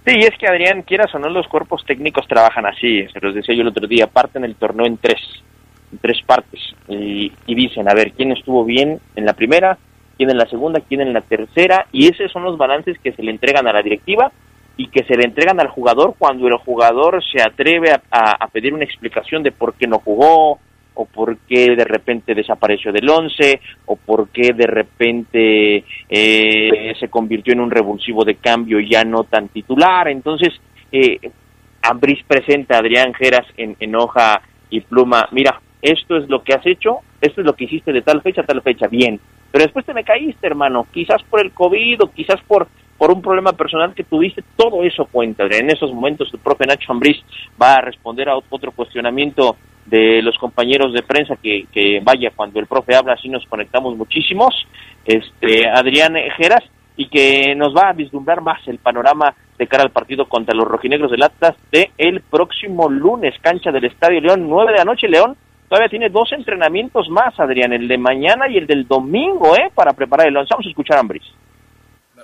sí. 0.06 0.18
es 0.18 0.38
que 0.38 0.46
Adrián, 0.46 0.82
quieras 0.82 1.12
o 1.14 1.18
no, 1.18 1.30
los 1.30 1.48
cuerpos 1.48 1.82
técnicos 1.86 2.28
trabajan 2.28 2.66
así. 2.66 3.06
Se 3.14 3.20
los 3.20 3.34
decía 3.34 3.54
yo 3.54 3.62
el 3.62 3.68
otro 3.68 3.86
día, 3.86 4.08
parten 4.08 4.44
el 4.44 4.56
torneo 4.56 4.84
en 4.84 4.98
tres, 4.98 5.22
en 5.90 5.98
tres 6.00 6.18
partes. 6.26 6.60
Y, 6.86 7.32
y 7.46 7.54
dicen, 7.54 7.88
a 7.88 7.94
ver, 7.94 8.12
¿quién 8.12 8.30
estuvo 8.30 8.62
bien 8.62 9.00
en 9.16 9.24
la 9.24 9.32
primera? 9.32 9.78
¿Quién 10.18 10.28
en 10.28 10.36
la 10.36 10.46
segunda? 10.50 10.82
¿Quién 10.86 11.00
en 11.00 11.14
la 11.14 11.22
tercera? 11.22 11.86
Y 11.90 12.12
esos 12.12 12.30
son 12.30 12.44
los 12.44 12.58
balances 12.58 12.98
que 12.98 13.12
se 13.12 13.22
le 13.22 13.30
entregan 13.30 13.66
a 13.66 13.72
la 13.72 13.80
directiva 13.80 14.32
y 14.76 14.88
que 14.88 15.02
se 15.04 15.16
le 15.16 15.24
entregan 15.24 15.60
al 15.60 15.68
jugador 15.68 16.14
cuando 16.18 16.46
el 16.46 16.58
jugador 16.58 17.24
se 17.24 17.40
atreve 17.40 17.90
a 18.10 18.48
pedir 18.48 18.74
una 18.74 18.84
explicación 18.84 19.42
de 19.42 19.52
por 19.52 19.72
qué 19.74 19.86
no 19.86 19.98
jugó, 19.98 20.60
o 20.94 21.06
por 21.06 21.38
qué 21.38 21.74
de 21.74 21.84
repente 21.84 22.34
desapareció 22.34 22.92
del 22.92 23.08
11 23.08 23.60
o 23.86 23.96
por 23.96 24.28
qué 24.28 24.52
de 24.52 24.66
repente 24.66 25.84
eh, 26.08 26.94
se 26.98 27.08
convirtió 27.08 27.52
en 27.52 27.60
un 27.60 27.70
revulsivo 27.70 28.24
de 28.24 28.36
cambio 28.36 28.78
ya 28.80 29.04
no 29.04 29.24
tan 29.24 29.48
titular. 29.48 30.08
Entonces, 30.08 30.52
eh, 30.90 31.18
Ambris 31.82 32.22
presenta 32.26 32.76
a 32.76 32.80
Adrián 32.80 33.14
Geras 33.14 33.46
en, 33.56 33.76
en 33.80 33.96
hoja 33.96 34.40
y 34.70 34.80
pluma, 34.80 35.28
mira, 35.32 35.60
esto 35.80 36.16
es 36.16 36.28
lo 36.28 36.42
que 36.42 36.54
has 36.54 36.64
hecho, 36.66 36.98
esto 37.20 37.40
es 37.40 37.46
lo 37.46 37.54
que 37.54 37.64
hiciste 37.64 37.92
de 37.92 38.02
tal 38.02 38.22
fecha 38.22 38.42
a 38.42 38.46
tal 38.46 38.62
fecha, 38.62 38.86
bien, 38.86 39.20
pero 39.50 39.64
después 39.64 39.84
te 39.84 39.92
me 39.92 40.04
caíste, 40.04 40.46
hermano, 40.46 40.86
quizás 40.92 41.22
por 41.24 41.40
el 41.40 41.52
COVID 41.52 42.04
o 42.04 42.10
quizás 42.10 42.40
por 42.46 42.68
por 43.02 43.10
un 43.10 43.20
problema 43.20 43.52
personal 43.52 43.94
que 43.94 44.04
tuviste, 44.04 44.44
todo 44.54 44.84
eso 44.84 45.06
cuenta. 45.06 45.42
En 45.50 45.68
esos 45.70 45.92
momentos 45.92 46.30
el 46.32 46.38
profe 46.38 46.66
Nacho 46.66 46.92
Ambriz 46.92 47.16
va 47.60 47.74
a 47.74 47.80
responder 47.80 48.28
a 48.28 48.36
otro 48.36 48.70
cuestionamiento 48.70 49.56
de 49.86 50.22
los 50.22 50.38
compañeros 50.38 50.92
de 50.92 51.02
prensa 51.02 51.36
que, 51.36 51.66
que 51.72 52.00
vaya 52.02 52.30
cuando 52.34 52.60
el 52.60 52.66
profe 52.66 52.94
habla 52.94 53.14
así 53.14 53.28
nos 53.28 53.46
conectamos 53.46 53.96
muchísimos. 53.96 54.54
Este 55.04 55.68
Adrián 55.68 56.14
Geras 56.36 56.62
y 56.96 57.08
que 57.08 57.54
nos 57.54 57.74
va 57.74 57.88
a 57.88 57.92
vislumbrar 57.92 58.40
más 58.42 58.60
el 58.68 58.78
panorama 58.78 59.34
de 59.58 59.66
cara 59.66 59.82
al 59.82 59.90
partido 59.90 60.28
contra 60.28 60.54
los 60.54 60.68
rojinegros 60.68 61.10
del 61.10 61.22
Atlas 61.22 61.56
de 61.70 61.90
el 61.98 62.20
próximo 62.20 62.88
lunes 62.88 63.34
cancha 63.40 63.70
del 63.70 63.84
Estadio 63.84 64.20
León 64.20 64.48
9 64.48 64.72
de 64.72 64.78
la 64.78 64.84
noche. 64.84 65.08
León 65.08 65.36
todavía 65.68 65.88
tiene 65.88 66.10
dos 66.10 66.32
entrenamientos 66.32 67.08
más 67.08 67.38
Adrián 67.38 67.72
el 67.72 67.88
de 67.88 67.98
mañana 67.98 68.48
y 68.48 68.58
el 68.58 68.66
del 68.66 68.86
domingo 68.86 69.56
eh 69.56 69.70
para 69.74 69.92
preparar 69.92 70.28
el 70.28 70.34
vamos 70.34 70.66
a 70.66 70.68
escuchar 70.68 70.98
a 70.98 71.00
Ambris. 71.00 71.24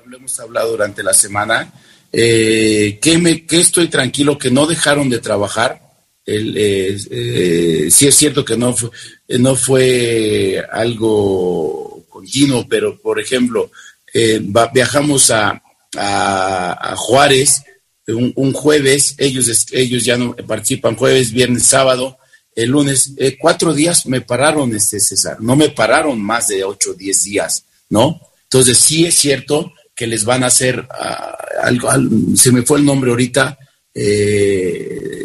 Lo 0.04 0.16
hemos 0.16 0.40
hablado 0.40 0.70
durante 0.70 1.02
la 1.02 1.12
semana. 1.12 1.70
Eh, 2.10 2.98
que 3.02 3.18
me 3.18 3.44
que 3.44 3.60
estoy 3.60 3.88
tranquilo 3.88 4.38
que 4.38 4.50
no 4.50 4.64
dejaron 4.64 5.10
de 5.10 5.18
trabajar 5.18 5.87
eh, 6.30 6.98
eh, 7.10 7.88
sí 7.90 8.06
es 8.06 8.14
cierto 8.14 8.44
que 8.44 8.56
no 8.56 8.74
fue, 8.74 8.90
no 9.38 9.56
fue 9.56 10.62
algo 10.70 12.04
continuo, 12.10 12.66
pero 12.68 13.00
por 13.00 13.18
ejemplo, 13.18 13.70
eh, 14.12 14.40
viajamos 14.74 15.30
a, 15.30 15.62
a, 15.96 16.94
Juárez 16.96 17.62
un, 18.08 18.52
jueves, 18.52 19.14
ellos, 19.16 19.66
ellos 19.72 20.04
ya 20.04 20.18
no 20.18 20.36
participan 20.36 20.96
jueves, 20.96 21.32
viernes, 21.32 21.64
sábado, 21.64 22.18
el 22.54 22.70
lunes, 22.70 23.12
cuatro 23.38 23.72
días 23.72 24.04
me 24.06 24.20
pararon, 24.20 24.74
este 24.74 25.00
César, 25.00 25.38
no 25.40 25.56
me 25.56 25.70
pararon 25.70 26.20
más 26.20 26.48
de 26.48 26.64
ocho 26.64 26.92
diez 26.92 27.24
días, 27.24 27.64
¿no? 27.88 28.20
Entonces 28.44 28.78
sí 28.78 29.06
es 29.06 29.14
cierto 29.14 29.72
que 29.94 30.06
les 30.06 30.24
van 30.24 30.42
a 30.42 30.48
hacer 30.48 30.86
ah, 30.90 31.38
algo, 31.62 31.90
se 32.34 32.52
me 32.52 32.62
fue 32.62 32.78
el 32.78 32.84
nombre 32.84 33.10
ahorita, 33.10 33.58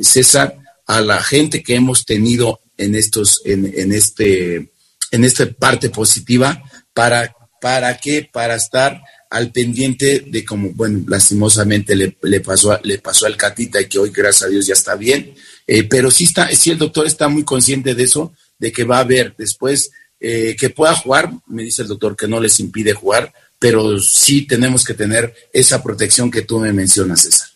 César, 0.01 0.62
a 0.93 1.01
la 1.01 1.23
gente 1.23 1.63
que 1.63 1.75
hemos 1.75 2.05
tenido 2.05 2.59
en 2.77 2.95
estos, 2.95 3.41
en, 3.45 3.91
este, 3.91 4.71
en 5.11 5.23
esta 5.23 5.49
parte 5.51 5.89
positiva, 5.89 6.63
para, 6.93 7.35
para 7.59 7.97
qué, 7.97 8.29
para 8.31 8.55
estar 8.55 9.01
al 9.29 9.51
pendiente 9.51 10.23
de 10.27 10.45
como, 10.45 10.69
bueno, 10.73 11.03
lastimosamente 11.07 11.95
le, 11.95 12.17
le, 12.21 12.39
pasó, 12.41 12.79
le 12.83 12.99
pasó 12.99 13.25
al 13.25 13.37
Catita 13.37 13.81
y 13.81 13.87
que 13.87 13.97
hoy, 13.97 14.11
gracias 14.11 14.43
a 14.43 14.51
Dios, 14.51 14.67
ya 14.67 14.73
está 14.73 14.95
bien. 14.95 15.33
Eh, 15.65 15.83
pero 15.83 16.11
sí 16.11 16.25
está, 16.25 16.49
sí 16.55 16.69
el 16.69 16.77
doctor 16.77 17.07
está 17.07 17.27
muy 17.27 17.43
consciente 17.43 17.95
de 17.95 18.03
eso, 18.03 18.33
de 18.59 18.71
que 18.71 18.83
va 18.83 18.97
a 18.97 19.01
haber 19.01 19.35
después 19.35 19.91
eh, 20.19 20.55
que 20.57 20.69
pueda 20.69 20.95
jugar, 20.95 21.31
me 21.47 21.63
dice 21.63 21.81
el 21.81 21.87
doctor 21.87 22.15
que 22.15 22.27
no 22.27 22.39
les 22.39 22.59
impide 22.59 22.93
jugar, 22.93 23.33
pero 23.57 23.99
sí 23.99 24.45
tenemos 24.45 24.83
que 24.83 24.93
tener 24.93 25.33
esa 25.51 25.81
protección 25.81 26.29
que 26.29 26.43
tú 26.43 26.59
me 26.59 26.71
mencionas, 26.71 27.21
César. 27.21 27.47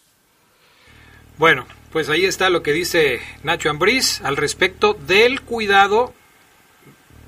Bueno, 1.38 1.68
pues 1.98 2.12
ahí 2.12 2.26
está 2.26 2.52
lo 2.52 2.62
que 2.62 2.74
dice 2.74 3.22
Nacho 3.44 3.72
Ambriz 3.72 4.22
al 4.24 4.38
respecto 4.38 4.94
del 4.94 5.42
cuidado 5.42 6.14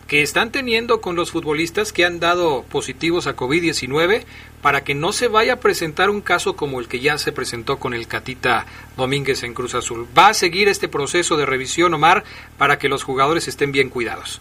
que 0.07 0.21
están 0.21 0.51
teniendo 0.51 1.01
con 1.01 1.15
los 1.15 1.31
futbolistas 1.31 1.91
que 1.91 2.05
han 2.05 2.19
dado 2.19 2.61
positivos 2.71 3.25
a 3.25 3.35
COVID-19 3.35 4.25
para 4.61 4.83
que 4.83 4.93
no 4.93 5.11
se 5.11 5.27
vaya 5.27 5.53
a 5.53 5.59
presentar 5.59 6.11
un 6.11 6.21
caso 6.21 6.55
como 6.55 6.79
el 6.79 6.87
que 6.87 6.99
ya 6.99 7.17
se 7.17 7.31
presentó 7.31 7.79
con 7.79 7.95
el 7.95 8.07
Catita 8.07 8.67
Domínguez 8.95 9.41
en 9.41 9.55
Cruz 9.55 9.73
Azul. 9.73 10.05
Va 10.15 10.27
a 10.27 10.33
seguir 10.35 10.67
este 10.67 10.87
proceso 10.87 11.35
de 11.35 11.47
revisión, 11.47 11.95
Omar, 11.95 12.23
para 12.59 12.77
que 12.77 12.89
los 12.89 13.01
jugadores 13.01 13.47
estén 13.47 13.71
bien 13.71 13.89
cuidados. 13.89 14.39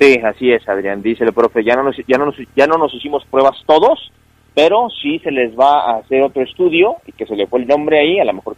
Sí, 0.00 0.18
así 0.24 0.50
es, 0.50 0.66
Adrián. 0.66 1.02
Dice 1.02 1.24
el 1.24 1.34
profe, 1.34 1.62
ya 1.62 1.76
no 1.76 1.82
nos, 1.82 1.96
ya 2.08 2.16
no 2.16 2.24
nos, 2.24 2.36
ya 2.56 2.66
no 2.66 2.78
nos 2.78 2.94
hicimos 2.94 3.22
pruebas 3.26 3.58
todos, 3.66 4.10
pero 4.54 4.88
sí 5.02 5.18
se 5.18 5.30
les 5.30 5.54
va 5.54 5.90
a 5.90 5.98
hacer 5.98 6.22
otro 6.22 6.42
estudio 6.42 6.96
y 7.04 7.12
que 7.12 7.26
se 7.26 7.36
le 7.36 7.46
fue 7.46 7.60
el 7.60 7.66
nombre 7.66 8.00
ahí, 8.00 8.18
a 8.18 8.24
lo 8.24 8.32
mejor 8.32 8.56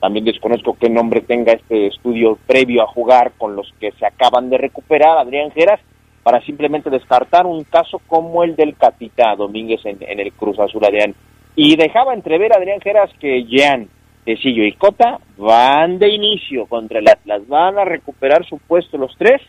también 0.00 0.24
desconozco 0.24 0.76
qué 0.80 0.88
nombre 0.88 1.20
tenga 1.20 1.52
este 1.52 1.88
estudio 1.88 2.38
previo 2.46 2.82
a 2.82 2.86
jugar 2.86 3.32
con 3.36 3.54
los 3.54 3.70
que 3.78 3.92
se 3.92 4.06
acaban 4.06 4.48
de 4.48 4.56
recuperar, 4.56 5.18
Adrián 5.18 5.50
Geras, 5.52 5.78
para 6.22 6.40
simplemente 6.40 6.88
descartar 6.88 7.46
un 7.46 7.64
caso 7.64 8.00
como 8.06 8.42
el 8.42 8.56
del 8.56 8.76
Catita 8.76 9.36
Domínguez 9.36 9.80
en, 9.84 9.98
el 10.00 10.32
Cruz 10.32 10.58
Azul, 10.58 10.84
Adrián. 10.84 11.14
Y 11.54 11.76
dejaba 11.76 12.14
entrever, 12.14 12.56
Adrián 12.56 12.80
Geras, 12.80 13.10
que 13.20 13.44
Jean, 13.44 13.88
Tecillo 14.24 14.64
y 14.64 14.72
Cota 14.72 15.18
van 15.36 15.98
de 15.98 16.08
inicio 16.08 16.64
contra 16.66 16.98
el 16.98 17.08
Atlas, 17.08 17.46
van 17.46 17.78
a 17.78 17.84
recuperar 17.84 18.46
su 18.46 18.58
puesto 18.58 18.96
los 18.96 19.14
tres, 19.18 19.42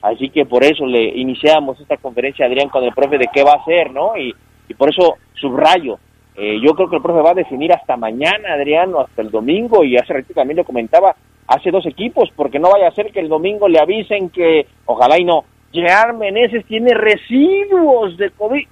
así 0.00 0.30
que 0.30 0.46
por 0.46 0.64
eso 0.64 0.86
le 0.86 1.02
iniciamos 1.18 1.78
esta 1.78 1.98
conferencia, 1.98 2.46
Adrián, 2.46 2.70
con 2.70 2.84
el 2.84 2.94
profe 2.94 3.18
de 3.18 3.28
qué 3.32 3.42
va 3.42 3.52
a 3.52 3.62
hacer, 3.62 3.90
¿no? 3.90 4.16
Y, 4.16 4.34
y 4.66 4.74
por 4.74 4.88
eso 4.88 5.16
subrayo 5.34 5.98
eh, 6.42 6.58
yo 6.64 6.74
creo 6.74 6.88
que 6.88 6.96
el 6.96 7.02
profe 7.02 7.20
va 7.20 7.32
a 7.32 7.34
definir 7.34 7.70
hasta 7.70 7.98
mañana, 7.98 8.54
Adriano, 8.54 9.00
hasta 9.00 9.20
el 9.20 9.30
domingo, 9.30 9.84
y 9.84 9.98
hace 9.98 10.14
ratito 10.14 10.32
también 10.32 10.56
lo 10.56 10.64
comentaba, 10.64 11.14
hace 11.46 11.70
dos 11.70 11.84
equipos, 11.84 12.30
porque 12.34 12.58
no 12.58 12.70
vaya 12.70 12.88
a 12.88 12.94
ser 12.94 13.12
que 13.12 13.20
el 13.20 13.28
domingo 13.28 13.68
le 13.68 13.78
avisen 13.78 14.30
que, 14.30 14.66
ojalá 14.86 15.18
y 15.20 15.24
no, 15.26 15.44
Gerard 15.70 16.16
Meneses 16.16 16.64
tiene 16.64 16.94
residuos 16.94 18.16
de 18.16 18.30
COVID, 18.30 18.66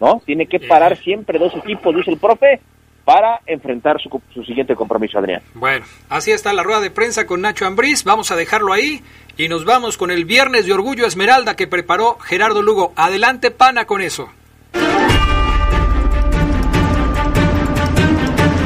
¿no? 0.00 0.22
Tiene 0.24 0.46
que 0.46 0.60
parar 0.60 0.96
siempre 0.98 1.40
dos 1.40 1.52
equipos, 1.56 1.96
dice 1.96 2.12
el 2.12 2.18
profe, 2.18 2.60
para 3.04 3.40
enfrentar 3.44 4.00
su, 4.00 4.08
su 4.32 4.44
siguiente 4.44 4.76
compromiso, 4.76 5.18
Adrián. 5.18 5.42
Bueno, 5.54 5.84
así 6.10 6.30
está 6.30 6.52
la 6.52 6.62
rueda 6.62 6.80
de 6.80 6.92
prensa 6.92 7.26
con 7.26 7.40
Nacho 7.40 7.66
Ambriz, 7.66 8.04
vamos 8.04 8.30
a 8.30 8.36
dejarlo 8.36 8.72
ahí 8.72 9.00
y 9.36 9.48
nos 9.48 9.64
vamos 9.64 9.98
con 9.98 10.12
el 10.12 10.26
viernes 10.26 10.64
de 10.64 10.74
Orgullo 10.74 11.06
Esmeralda 11.06 11.56
que 11.56 11.66
preparó 11.66 12.20
Gerardo 12.20 12.62
Lugo. 12.62 12.92
Adelante, 12.94 13.50
pana, 13.50 13.84
con 13.84 14.00
eso. 14.00 14.28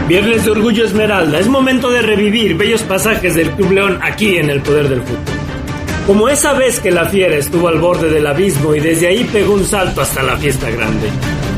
Viernes 0.09 0.45
de 0.45 0.51
Orgullo 0.51 0.85
Esmeralda, 0.85 1.39
es 1.39 1.49
momento 1.49 1.91
de 1.91 2.03
revivir 2.03 2.59
bellos 2.59 2.83
pasajes 2.83 3.35
del 3.35 3.51
Club 3.53 3.73
León 3.73 3.99
aquí 4.03 4.37
en 4.37 4.51
el 4.51 4.61
Poder 4.61 4.91
del 4.91 5.01
Fútbol. 5.01 5.25
Como 6.07 6.29
esa 6.29 6.53
vez 6.53 6.79
que 6.79 6.91
la 6.91 7.07
fiera 7.07 7.37
estuvo 7.37 7.69
al 7.69 7.79
borde 7.79 8.11
del 8.11 8.27
abismo 8.27 8.75
y 8.75 8.81
desde 8.81 9.07
ahí 9.07 9.25
pegó 9.25 9.55
un 9.55 9.65
salto 9.65 10.03
hasta 10.03 10.23
la 10.23 10.37
fiesta 10.37 10.69
grande. 10.69 11.09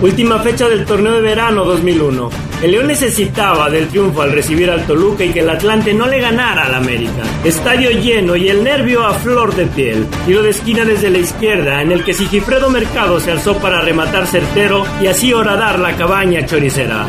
Última 0.01 0.38
fecha 0.38 0.68
del 0.68 0.84
torneo 0.84 1.14
de 1.14 1.22
verano 1.22 1.64
2001. 1.64 2.30
El 2.62 2.70
León 2.70 2.86
necesitaba 2.86 3.68
del 3.68 3.88
triunfo 3.88 4.22
al 4.22 4.30
recibir 4.30 4.70
al 4.70 4.86
Toluca 4.86 5.24
y 5.24 5.30
que 5.30 5.40
el 5.40 5.51
Atlante 5.51 5.92
no 5.92 6.07
le 6.07 6.20
ganara 6.20 6.66
al 6.66 6.74
América. 6.76 7.24
Estadio 7.42 7.90
lleno 7.90 8.36
y 8.36 8.49
el 8.49 8.62
nervio 8.62 9.05
a 9.05 9.14
flor 9.14 9.57
de 9.57 9.66
piel. 9.66 10.07
Tiro 10.24 10.44
de 10.44 10.51
esquina 10.51 10.84
desde 10.84 11.11
la 11.11 11.18
izquierda 11.18 11.82
en 11.82 11.90
el 11.90 12.05
que 12.05 12.14
Sigifredo 12.14 12.70
Mercado 12.70 13.18
se 13.18 13.32
alzó 13.32 13.59
para 13.59 13.80
rematar 13.80 14.28
certero 14.28 14.84
y 15.03 15.09
así 15.09 15.32
horadar 15.32 15.80
la 15.80 15.97
cabaña 15.97 16.47
choricera. 16.47 17.07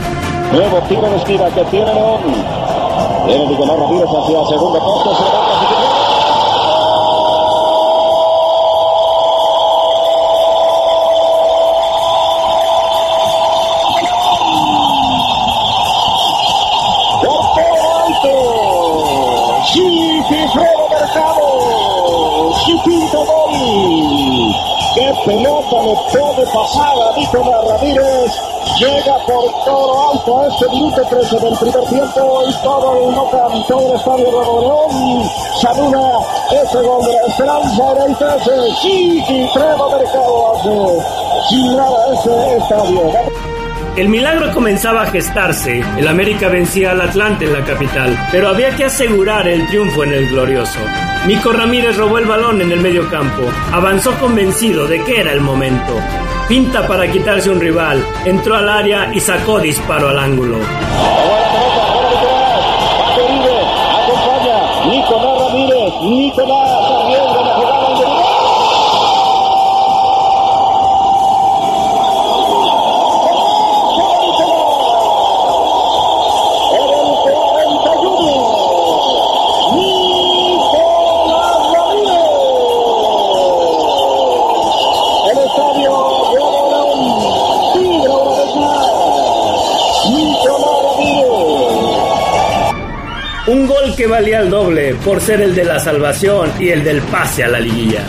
Nuevo 0.51 0.79
tiro 0.87 1.09
de 1.09 1.17
esquina 1.17 1.49
que 1.49 1.65
tiene 1.65 1.93
León. 1.93 2.21
Viene 3.25 3.47
Nicolás 3.47 3.79
Ramírez 3.79 4.09
hacia 4.09 4.45
segundo 4.45 4.79
poste. 4.79 5.09
Se 5.15 5.23
levanta 5.23 5.76
pelota 25.27 25.83
le 25.83 25.93
puede 26.11 26.45
pasar 26.53 26.95
a 27.03 27.17
Nicolás 27.17 27.67
Ramírez! 27.67 28.31
Llega 28.79 29.17
por 29.25 29.65
todo 29.65 30.11
alto 30.11 30.39
a 30.39 30.47
este 30.47 30.69
minuto 30.69 31.01
13 31.09 31.39
del 31.39 31.57
primer 31.57 31.89
tiempo 31.89 32.43
y 32.47 32.53
todo 32.63 33.09
el 33.09 33.15
Nocan, 33.15 33.67
todo 33.67 33.89
el 33.89 33.99
estadio 33.99 34.25
de 34.25 34.61
León 34.61 35.29
saluda 35.61 36.19
ese 36.51 36.81
gol 36.81 37.05
de 37.05 37.13
la 37.13 37.27
esperanza 37.27 37.83
en 37.91 38.11
el 38.11 38.17
13. 38.17 38.51
Sí, 38.81 39.49
Trevo 39.53 39.89
Mercado 39.97 40.53
hace 40.53 41.49
sin 41.49 41.75
nada 41.75 42.13
ese 42.13 42.57
estadio. 42.57 43.11
El 43.97 44.09
milagro 44.09 44.53
comenzaba 44.53 45.01
a 45.01 45.05
gestarse. 45.07 45.83
El 45.97 46.07
América 46.07 46.49
vencía 46.49 46.91
al 46.91 47.01
Atlante 47.01 47.45
en 47.45 47.53
la 47.53 47.65
capital, 47.65 48.15
pero 48.31 48.49
había 48.49 48.75
que 48.75 48.85
asegurar 48.85 49.47
el 49.47 49.67
triunfo 49.67 50.03
en 50.03 50.13
el 50.13 50.29
glorioso. 50.29 50.79
Nico 51.25 51.51
Ramírez 51.51 51.97
robó 51.97 52.17
el 52.19 52.25
balón 52.25 52.61
en 52.61 52.71
el 52.71 52.79
medio 52.79 53.09
campo. 53.09 53.43
Avanzó 53.71 54.13
convencido 54.19 54.87
de 54.87 55.03
que 55.03 55.19
era 55.19 55.33
el 55.33 55.41
momento. 55.41 55.93
Pinta 56.47 56.87
para 56.87 57.11
quitarse 57.11 57.49
un 57.49 57.59
rival. 57.59 58.05
Entró 58.25 58.55
al 58.55 58.69
área 58.69 59.11
y 59.13 59.19
sacó 59.19 59.59
disparo 59.59 60.09
al 60.09 60.19
ángulo. 60.19 60.57
Valía 94.07 94.39
el 94.39 94.49
doble 94.49 94.95
por 94.95 95.21
ser 95.21 95.41
el 95.41 95.53
de 95.53 95.65
la 95.65 95.79
salvación 95.79 96.51
y 96.59 96.69
el 96.69 96.83
del 96.83 97.01
pase 97.01 97.43
a 97.43 97.47
la 97.47 97.59
liguilla. 97.59 98.01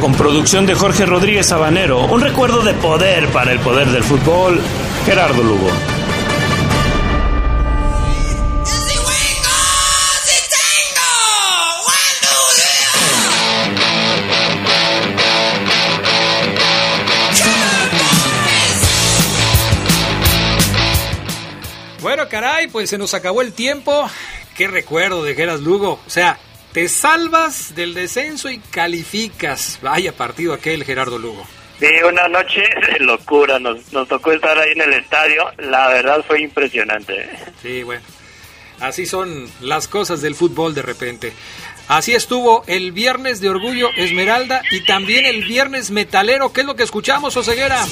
Con 0.00 0.14
producción 0.14 0.64
de 0.64 0.74
Jorge 0.74 1.04
Rodríguez 1.04 1.46
Sabanero, 1.46 2.06
un 2.06 2.22
recuerdo 2.22 2.62
de 2.62 2.72
poder 2.74 3.28
para 3.28 3.52
el 3.52 3.60
poder 3.60 3.88
del 3.88 4.02
fútbol, 4.02 4.60
Gerardo 5.04 5.42
Lugo. 5.42 5.68
Pues 22.70 22.90
se 22.90 22.98
nos 22.98 23.14
acabó 23.14 23.42
el 23.42 23.52
tiempo. 23.52 24.08
Qué 24.56 24.68
recuerdo 24.68 25.22
de 25.22 25.34
Geras 25.34 25.60
Lugo. 25.60 26.00
O 26.06 26.10
sea, 26.10 26.38
te 26.72 26.88
salvas 26.88 27.74
del 27.74 27.94
descenso 27.94 28.50
y 28.50 28.58
calificas. 28.58 29.78
Vaya 29.82 30.12
partido 30.12 30.52
aquel, 30.52 30.84
Gerardo 30.84 31.18
Lugo. 31.18 31.44
Sí, 31.78 31.88
una 32.06 32.28
noche 32.28 32.62
de 32.92 33.00
locura. 33.00 33.58
Nos, 33.58 33.92
nos 33.92 34.06
tocó 34.06 34.32
estar 34.32 34.58
ahí 34.58 34.72
en 34.72 34.82
el 34.82 34.92
estadio. 34.94 35.50
La 35.58 35.88
verdad 35.88 36.24
fue 36.26 36.42
impresionante. 36.42 37.28
Sí, 37.62 37.82
bueno. 37.82 38.02
Así 38.80 39.04
son 39.04 39.48
las 39.60 39.88
cosas 39.88 40.22
del 40.22 40.34
fútbol 40.34 40.74
de 40.74 40.82
repente. 40.82 41.32
Así 41.88 42.14
estuvo 42.14 42.62
el 42.66 42.92
viernes 42.92 43.40
de 43.40 43.50
Orgullo 43.50 43.88
Esmeralda 43.96 44.62
y 44.70 44.84
también 44.84 45.26
el 45.26 45.44
viernes 45.44 45.90
metalero. 45.90 46.52
¿Qué 46.52 46.60
es 46.60 46.66
lo 46.66 46.76
que 46.76 46.84
escuchamos, 46.84 47.36
Oseguera? 47.36 47.84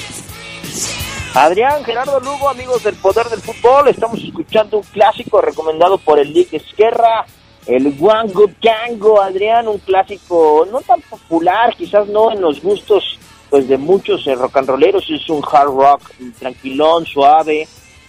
Adrián, 1.35 1.85
Gerardo 1.85 2.21
Lugo, 2.21 2.49
amigos 2.49 2.83
del 2.83 2.95
Poder 2.97 3.27
del 3.29 3.41
Fútbol, 3.41 3.89
estamos 3.89 4.23
escuchando 4.23 4.79
un 4.79 4.83
clásico 4.85 5.41
recomendado 5.41 5.99
por 5.99 6.19
el 6.19 6.33
Lick 6.33 6.55
Esquerra, 6.55 7.27
el 7.67 7.95
One 8.01 8.33
Good 8.33 8.53
Gango, 8.61 9.21
Adrián, 9.21 9.69
un 9.69 9.79
clásico 9.79 10.67
no 10.71 10.81
tan 10.81 11.01
popular, 11.03 11.75
quizás 11.77 12.09
no 12.09 12.33
en 12.33 12.41
los 12.41 12.63
gustos 12.63 13.19
pues 13.51 13.69
de 13.69 13.79
muchos 13.79 14.27
eh, 14.27 14.35
rock 14.35 14.59
and 14.59 14.69
rolleros, 14.69 15.09
es 15.11 15.29
un 15.29 15.43
hard 15.51 15.69
rock 15.69 16.03
tranquilón, 16.39 17.07
suave, 17.07 17.67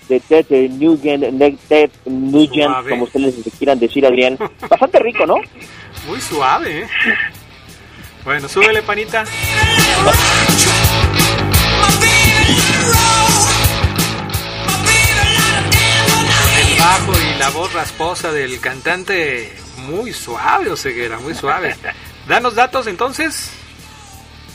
de 0.09 0.19
Ted 0.19 0.45
Nugent, 0.71 1.23
Ted 1.67 1.91
Nugent, 2.05 2.89
como 2.89 3.03
ustedes 3.03 3.35
quieran 3.57 3.79
decir, 3.79 4.05
Adrián. 4.05 4.37
Bastante 4.69 4.99
rico, 4.99 5.25
¿no? 5.25 5.35
Muy 6.07 6.19
suave, 6.19 6.81
¿eh? 6.81 6.87
Bueno, 8.25 8.49
súbele, 8.49 8.81
panita. 8.81 9.23
Bajo 16.79 17.13
y 17.13 17.39
la 17.39 17.49
voz 17.49 17.73
rasposa 17.73 18.31
del 18.31 18.59
cantante 18.59 19.51
muy 19.87 20.13
suave, 20.13 20.71
Oseguera, 20.71 21.19
muy 21.19 21.33
suave. 21.33 21.75
Danos 22.27 22.55
datos 22.55 22.87
entonces. 22.87 23.51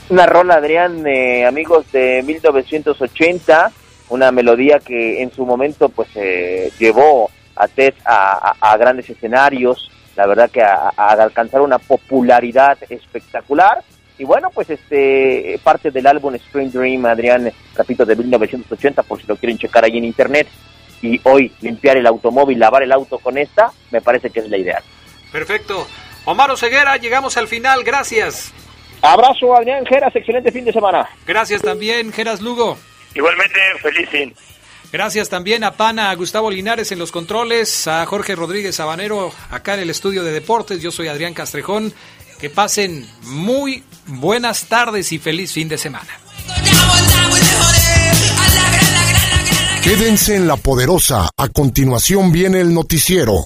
Una 0.08 0.26
rola, 0.26 0.54
Adrián, 0.56 1.06
eh, 1.06 1.46
amigos 1.46 1.90
de 1.92 2.22
1980, 2.24 3.72
una 4.10 4.30
melodía 4.30 4.78
que 4.78 5.22
en 5.22 5.32
su 5.32 5.46
momento 5.46 5.88
pues 5.88 6.08
eh, 6.14 6.70
llevó 6.78 7.30
a 7.56 7.68
Ted 7.68 7.94
a, 8.04 8.76
grandes 8.78 9.08
escenarios, 9.08 9.90
la 10.16 10.26
verdad 10.26 10.50
que 10.50 10.62
a 10.62 10.90
alcanzar 10.96 11.60
una 11.60 11.78
popularidad 11.78 12.78
espectacular. 12.88 13.82
Y 14.18 14.24
bueno, 14.24 14.50
pues 14.50 14.70
este 14.70 15.58
parte 15.62 15.90
del 15.90 16.06
álbum 16.06 16.34
Spring 16.36 16.70
Dream, 16.70 17.04
Adrián, 17.06 17.50
repito, 17.74 18.04
de 18.04 18.14
1980, 18.14 19.02
por 19.02 19.20
si 19.20 19.26
lo 19.26 19.36
quieren 19.36 19.58
checar 19.58 19.84
ahí 19.84 19.98
en 19.98 20.04
internet. 20.04 20.48
Y 21.02 21.20
hoy 21.24 21.52
limpiar 21.60 21.96
el 21.96 22.06
automóvil, 22.06 22.58
lavar 22.58 22.82
el 22.82 22.92
auto 22.92 23.18
con 23.18 23.36
esta, 23.36 23.72
me 23.90 24.00
parece 24.00 24.30
que 24.30 24.40
es 24.40 24.48
la 24.48 24.56
ideal. 24.56 24.82
Perfecto. 25.32 25.86
Omar 26.24 26.50
Oseguera, 26.50 26.96
llegamos 26.96 27.36
al 27.36 27.48
final, 27.48 27.82
gracias. 27.84 28.52
Abrazo, 29.02 29.54
Adrián 29.54 29.84
Geras, 29.84 30.16
excelente 30.16 30.50
fin 30.50 30.64
de 30.64 30.72
semana. 30.72 31.06
Gracias 31.26 31.60
también, 31.60 32.10
Geras 32.12 32.40
Lugo. 32.40 32.78
Igualmente, 33.14 33.60
feliz 33.82 34.08
fin. 34.08 34.34
Gracias 34.94 35.28
también 35.28 35.64
a 35.64 35.72
Pana, 35.72 36.10
a 36.10 36.14
Gustavo 36.14 36.52
Linares 36.52 36.92
en 36.92 37.00
los 37.00 37.10
controles, 37.10 37.88
a 37.88 38.06
Jorge 38.06 38.36
Rodríguez 38.36 38.76
Sabanero 38.76 39.32
acá 39.50 39.74
en 39.74 39.80
el 39.80 39.90
estudio 39.90 40.22
de 40.22 40.30
deportes. 40.30 40.80
Yo 40.80 40.92
soy 40.92 41.08
Adrián 41.08 41.34
Castrejón. 41.34 41.92
Que 42.40 42.50
pasen 42.50 43.08
muy 43.22 43.82
buenas 44.06 44.64
tardes 44.64 45.12
y 45.12 45.18
feliz 45.18 45.52
fin 45.52 45.68
de 45.68 45.78
semana. 45.78 46.08
Quédense 49.82 50.34
en 50.34 50.46
la 50.48 50.56
poderosa. 50.56 51.28
A 51.36 51.48
continuación 51.48 52.32
viene 52.32 52.60
el 52.60 52.72
noticiero. 52.72 53.44